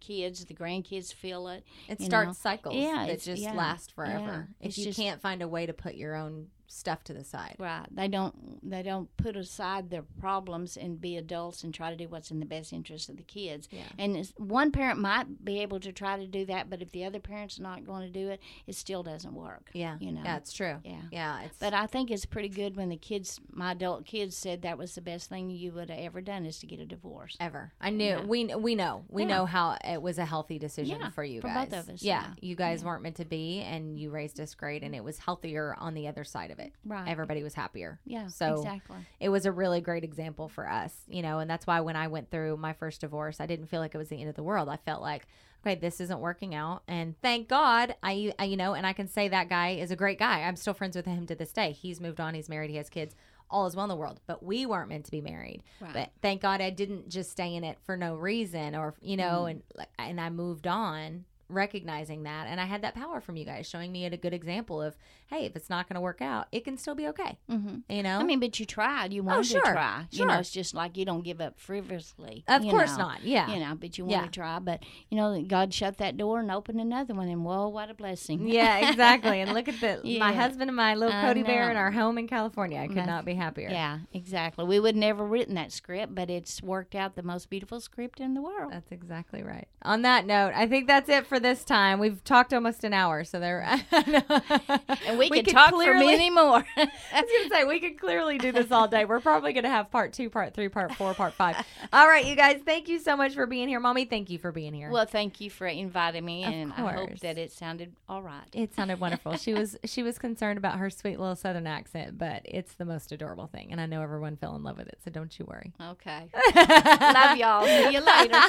kids, 0.00 0.44
the 0.44 0.54
grandkids 0.54 1.12
feel 1.12 1.48
it. 1.48 1.64
It 1.88 2.00
starts 2.00 2.28
know. 2.28 2.32
cycles 2.50 2.74
Yeah, 2.76 3.06
that 3.06 3.20
just 3.20 3.42
yeah, 3.42 3.52
last 3.52 3.92
forever. 3.92 4.48
yeah. 4.60 4.66
If 4.68 4.78
you 4.78 4.84
just- 4.84 4.98
can't 4.98 5.20
find 5.20 5.42
a 5.42 5.48
way 5.48 5.66
to 5.66 5.72
put 5.72 5.94
your 5.94 6.14
own 6.14 6.48
stuff 6.72 7.02
to 7.04 7.12
the 7.12 7.24
side. 7.24 7.56
Right. 7.58 7.86
They 7.90 8.08
don't. 8.08 8.68
They 8.68 8.82
don't 8.82 9.14
put 9.16 9.36
aside 9.36 9.90
their 9.90 10.02
problems 10.20 10.76
and 10.76 11.00
be 11.00 11.16
adults 11.16 11.64
and 11.64 11.74
try 11.74 11.90
to 11.90 11.96
do 11.96 12.08
what's 12.08 12.30
in 12.30 12.38
the 12.40 12.46
best 12.46 12.72
interest 12.72 13.08
of 13.08 13.16
the 13.16 13.22
kids. 13.22 13.68
Yeah. 13.70 13.82
And 13.98 14.32
one 14.36 14.70
parent 14.70 14.98
might 15.00 15.44
be 15.44 15.60
able 15.60 15.80
to 15.80 15.92
try 15.92 16.16
to 16.18 16.26
do 16.26 16.44
that, 16.46 16.70
but 16.70 16.80
if 16.82 16.92
the 16.92 17.04
other 17.04 17.18
parent's 17.18 17.58
not 17.58 17.84
going 17.84 18.02
to 18.02 18.10
do 18.10 18.28
it, 18.30 18.40
it 18.66 18.74
still 18.76 19.02
doesn't 19.02 19.34
work. 19.34 19.70
Yeah. 19.72 19.96
You 20.00 20.12
know. 20.12 20.22
Yeah, 20.24 20.36
it's 20.36 20.52
true. 20.52 20.76
Yeah. 20.84 21.00
Yeah. 21.10 21.42
It's 21.42 21.58
But 21.58 21.74
I 21.74 21.86
think 21.86 22.10
it's 22.10 22.24
pretty 22.26 22.48
good 22.48 22.76
when 22.76 22.88
the 22.88 22.96
kids, 22.96 23.40
my 23.50 23.72
adult 23.72 24.04
kids, 24.06 24.36
said 24.36 24.62
that 24.62 24.78
was 24.78 24.94
the 24.94 25.00
best 25.00 25.28
thing 25.28 25.50
you 25.50 25.72
would 25.72 25.90
have 25.90 25.98
ever 25.98 26.20
done 26.20 26.46
is 26.46 26.58
to 26.60 26.66
get 26.66 26.78
a 26.80 26.86
divorce. 26.86 27.36
ever. 27.40 27.72
I 27.80 27.90
knew 27.90 28.04
Yeah. 28.04 28.24
we 28.24 28.44
we 28.54 28.74
know. 28.74 29.04
We 29.08 29.22
Yeah. 29.22 29.28
know 29.28 29.46
how 29.46 29.76
it 29.84 30.00
was 30.00 30.18
a 30.18 30.24
healthy 30.24 30.58
decision 30.58 31.00
Yeah, 31.00 31.10
for 31.10 31.24
you 31.24 31.40
for 31.40 31.48
guys. 31.48 31.68
both 31.70 31.88
of 31.88 31.94
us, 31.94 32.02
Yeah. 32.02 32.22
yeah. 32.22 32.34
You 32.40 32.54
guys 32.56 32.84
weren't 32.84 33.02
meant 33.02 33.16
to 33.16 33.24
be 33.24 33.60
and 33.60 33.98
you 33.98 34.10
raised 34.10 34.38
us 34.40 34.54
great 34.54 34.82
and 34.82 34.94
it 34.94 35.02
was 35.02 35.18
healthier 35.18 35.74
on 35.78 35.94
the 35.94 36.06
other 36.06 36.24
side 36.24 36.50
of 36.50 36.58
it. 36.58 36.59
Right. 36.84 37.08
Everybody 37.08 37.42
was 37.42 37.54
happier. 37.54 38.00
Yeah, 38.04 38.28
So 38.28 38.56
exactly. 38.56 38.96
it 39.18 39.28
was 39.28 39.46
a 39.46 39.52
really 39.52 39.80
great 39.80 40.04
example 40.04 40.48
for 40.48 40.68
us, 40.68 40.94
you 41.08 41.22
know, 41.22 41.38
and 41.38 41.50
that's 41.50 41.66
why 41.66 41.80
when 41.80 41.96
I 41.96 42.08
went 42.08 42.30
through 42.30 42.56
my 42.56 42.72
first 42.72 43.00
divorce, 43.00 43.40
I 43.40 43.46
didn't 43.46 43.66
feel 43.66 43.80
like 43.80 43.94
it 43.94 43.98
was 43.98 44.08
the 44.08 44.20
end 44.20 44.28
of 44.28 44.36
the 44.36 44.42
world. 44.42 44.68
I 44.68 44.76
felt 44.76 45.02
like, 45.02 45.26
okay, 45.64 45.74
this 45.74 46.00
isn't 46.00 46.20
working 46.20 46.54
out, 46.54 46.82
and 46.88 47.14
thank 47.20 47.48
God, 47.48 47.94
I, 48.02 48.32
I 48.38 48.44
you 48.44 48.56
know, 48.56 48.74
and 48.74 48.86
I 48.86 48.92
can 48.92 49.08
say 49.08 49.28
that 49.28 49.48
guy 49.48 49.70
is 49.70 49.90
a 49.90 49.96
great 49.96 50.18
guy. 50.18 50.42
I'm 50.42 50.56
still 50.56 50.74
friends 50.74 50.96
with 50.96 51.06
him 51.06 51.26
to 51.26 51.34
this 51.34 51.52
day. 51.52 51.72
He's 51.72 52.00
moved 52.00 52.20
on, 52.20 52.34
he's 52.34 52.48
married, 52.48 52.70
he 52.70 52.76
has 52.76 52.88
kids. 52.88 53.14
All 53.52 53.66
is 53.66 53.74
well 53.74 53.84
in 53.84 53.88
the 53.88 53.96
world, 53.96 54.20
but 54.28 54.44
we 54.44 54.64
weren't 54.64 54.88
meant 54.88 55.06
to 55.06 55.10
be 55.10 55.20
married. 55.20 55.64
Right. 55.80 55.92
But 55.92 56.10
thank 56.22 56.40
God 56.40 56.60
I 56.60 56.70
didn't 56.70 57.08
just 57.08 57.32
stay 57.32 57.56
in 57.56 57.64
it 57.64 57.78
for 57.84 57.96
no 57.96 58.14
reason, 58.14 58.76
or 58.76 58.94
you 59.00 59.16
know, 59.16 59.46
mm-hmm. 59.48 59.80
and 59.80 59.86
and 59.98 60.20
I 60.20 60.30
moved 60.30 60.68
on, 60.68 61.24
recognizing 61.50 62.22
that, 62.24 62.46
and 62.46 62.60
I 62.60 62.64
had 62.64 62.82
that 62.82 62.94
power 62.94 63.20
from 63.20 63.36
you 63.36 63.44
guys, 63.44 63.68
showing 63.68 63.92
me 63.92 64.04
it 64.04 64.12
a 64.12 64.16
good 64.16 64.32
example 64.32 64.80
of, 64.80 64.96
hey, 65.28 65.44
if 65.44 65.56
it's 65.56 65.70
not 65.70 65.88
going 65.88 65.94
to 65.94 66.00
work 66.00 66.22
out, 66.22 66.46
it 66.52 66.64
can 66.64 66.76
still 66.76 66.94
be 66.94 67.06
okay. 67.08 67.38
Mm-hmm. 67.50 67.92
You 67.92 68.02
know, 68.02 68.18
I 68.18 68.22
mean, 68.24 68.40
but 68.40 68.58
you 68.60 68.66
tried. 68.66 69.12
You 69.12 69.22
wanted 69.22 69.46
sure, 69.46 69.62
to 69.62 69.72
try. 69.72 70.06
You 70.10 70.26
know, 70.26 70.34
sure. 70.34 70.40
it's 70.40 70.50
just 70.50 70.74
like 70.74 70.96
you 70.96 71.04
don't 71.04 71.22
give 71.24 71.40
up 71.40 71.58
frivolously. 71.58 72.44
Of 72.48 72.62
course 72.62 72.96
know. 72.96 73.04
not. 73.08 73.24
Yeah. 73.24 73.52
You 73.52 73.60
know, 73.60 73.74
but 73.74 73.98
you 73.98 74.06
Yeah. 74.08 74.18
want 74.18 74.32
to 74.32 74.38
try. 74.40 74.58
But 74.58 74.84
you 75.08 75.16
know, 75.16 75.42
God 75.42 75.74
shut 75.74 75.98
that 75.98 76.16
door 76.16 76.40
and 76.40 76.50
opened 76.50 76.80
another 76.80 77.14
one, 77.14 77.28
and 77.28 77.44
whoa, 77.44 77.68
what 77.68 77.90
a 77.90 77.94
blessing! 77.94 78.46
Yeah, 78.46 78.88
exactly. 78.90 79.40
And 79.40 79.52
look 79.52 79.68
at 79.68 79.80
the 79.80 80.18
my 80.18 80.32
husband 80.32 80.70
and 80.70 80.76
my 80.76 80.94
little 80.94 81.14
I 81.14 81.22
Cody 81.22 81.42
bear 81.42 81.70
in 81.70 81.76
our 81.76 81.90
home 81.90 82.18
in 82.18 82.28
California. 82.28 82.78
I 82.78 82.86
could 82.86 82.96
That's- 82.96 83.08
not 83.08 83.24
be 83.24 83.34
happier. 83.34 83.68
Yeah, 83.70 84.00
exactly. 84.12 84.64
We 84.64 84.78
would 84.78 84.96
never 84.96 85.24
written 85.24 85.54
that 85.54 85.72
script, 85.72 86.14
but 86.14 86.30
it's 86.30 86.62
worked 86.62 86.94
out 86.94 87.16
the 87.16 87.22
most 87.22 87.50
beautiful 87.50 87.80
script 87.80 88.20
in 88.20 88.34
the 88.34 88.42
world. 88.42 88.72
That's 88.72 88.92
exactly 88.92 89.42
right. 89.42 89.66
On 89.82 90.02
that 90.02 90.26
note, 90.26 90.52
I 90.54 90.66
think 90.66 90.86
that's 90.86 91.08
it 91.08 91.26
for 91.26 91.39
this 91.40 91.64
time. 91.64 91.98
We've 91.98 92.22
talked 92.22 92.52
almost 92.52 92.84
an 92.84 92.92
hour, 92.92 93.24
so 93.24 93.40
there. 93.40 93.60
and 93.92 95.18
we, 95.18 95.30
could, 95.30 95.48
talk 95.48 95.70
for 95.70 95.94
many 95.94 96.30
more. 96.40 96.64
I 96.76 96.90
was 97.12 97.48
gonna 97.50 97.50
say 97.50 97.64
we 97.64 97.80
could 97.80 97.98
clearly 97.98 98.38
do 98.38 98.52
this 98.52 98.70
all 98.70 98.88
day. 98.88 99.04
We're 99.04 99.20
probably 99.20 99.52
gonna 99.52 99.68
have 99.68 99.90
part 99.90 100.12
two, 100.12 100.30
part 100.30 100.54
three, 100.54 100.68
part 100.68 100.94
four, 100.94 101.14
part 101.14 101.34
five. 101.34 101.56
All 101.92 102.06
right, 102.06 102.24
you 102.24 102.36
guys. 102.36 102.60
Thank 102.64 102.88
you 102.88 102.98
so 102.98 103.16
much 103.16 103.34
for 103.34 103.46
being 103.46 103.68
here, 103.68 103.80
mommy. 103.80 104.04
Thank 104.04 104.30
you 104.30 104.38
for 104.38 104.52
being 104.52 104.74
here. 104.74 104.90
well, 104.90 105.06
thank 105.06 105.40
you 105.40 105.50
for 105.50 105.66
inviting 105.66 106.24
me, 106.24 106.44
Of 106.44 106.52
and 106.52 106.72
I 106.72 106.92
hope 106.92 107.18
that 107.20 107.38
it 107.38 107.52
sounded 107.52 107.94
all 108.08 108.22
right. 108.22 108.46
it 108.52 108.74
sounded 108.74 109.00
wonderful. 109.00 109.36
She 109.36 109.54
was 109.54 109.76
she 109.84 110.02
was 110.02 110.18
concerned 110.18 110.58
about 110.58 110.78
her 110.78 110.90
sweet 110.90 111.18
little 111.18 111.36
southern 111.36 111.66
accent, 111.66 112.18
but 112.18 112.42
it's 112.44 112.74
the 112.74 112.84
most 112.84 113.12
adorable 113.12 113.46
thing, 113.46 113.72
and 113.72 113.80
I 113.80 113.86
know 113.86 114.02
everyone 114.02 114.36
fell 114.36 114.54
in 114.56 114.62
love 114.62 114.78
with 114.78 114.88
it. 114.88 114.98
So 115.04 115.10
don't 115.10 115.36
you 115.38 115.44
worry. 115.46 115.72
Okay. 115.80 116.28
Love 116.54 117.36
y'all. 117.36 117.64
See 117.66 117.92
you 117.92 118.00
later. 118.00 118.40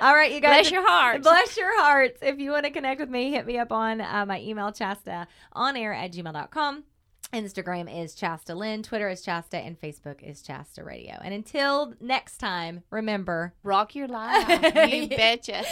All 0.00 0.14
right, 0.14 0.32
you 0.32 0.40
guys. 0.40 0.50
Bless 0.50 0.70
your 0.70 0.86
hearts. 0.88 1.22
Bless 1.22 1.56
your 1.56 1.80
If 2.22 2.38
you 2.38 2.50
want 2.52 2.64
to 2.64 2.70
connect 2.70 3.00
with 3.00 3.10
me, 3.10 3.30
hit 3.30 3.46
me 3.46 3.58
up 3.58 3.72
on 3.72 4.00
uh, 4.00 4.24
my 4.26 4.40
email, 4.40 4.72
chasta 4.72 5.26
on 5.52 5.76
air 5.76 5.92
at 5.92 6.12
gmail.com. 6.12 6.84
Instagram 7.32 8.02
is 8.02 8.14
Chasta 8.14 8.56
Lynn, 8.56 8.82
Twitter 8.82 9.08
is 9.08 9.24
Chasta, 9.24 9.54
and 9.64 9.80
Facebook 9.80 10.20
is 10.22 10.42
Chasta 10.42 10.84
Radio. 10.84 11.14
And 11.22 11.32
until 11.32 11.94
next 12.00 12.38
time, 12.38 12.82
remember 12.90 13.54
Rock 13.62 13.94
your 13.94 14.08
life. 14.08 14.48
You 14.90 15.08
betcha. 15.16 15.62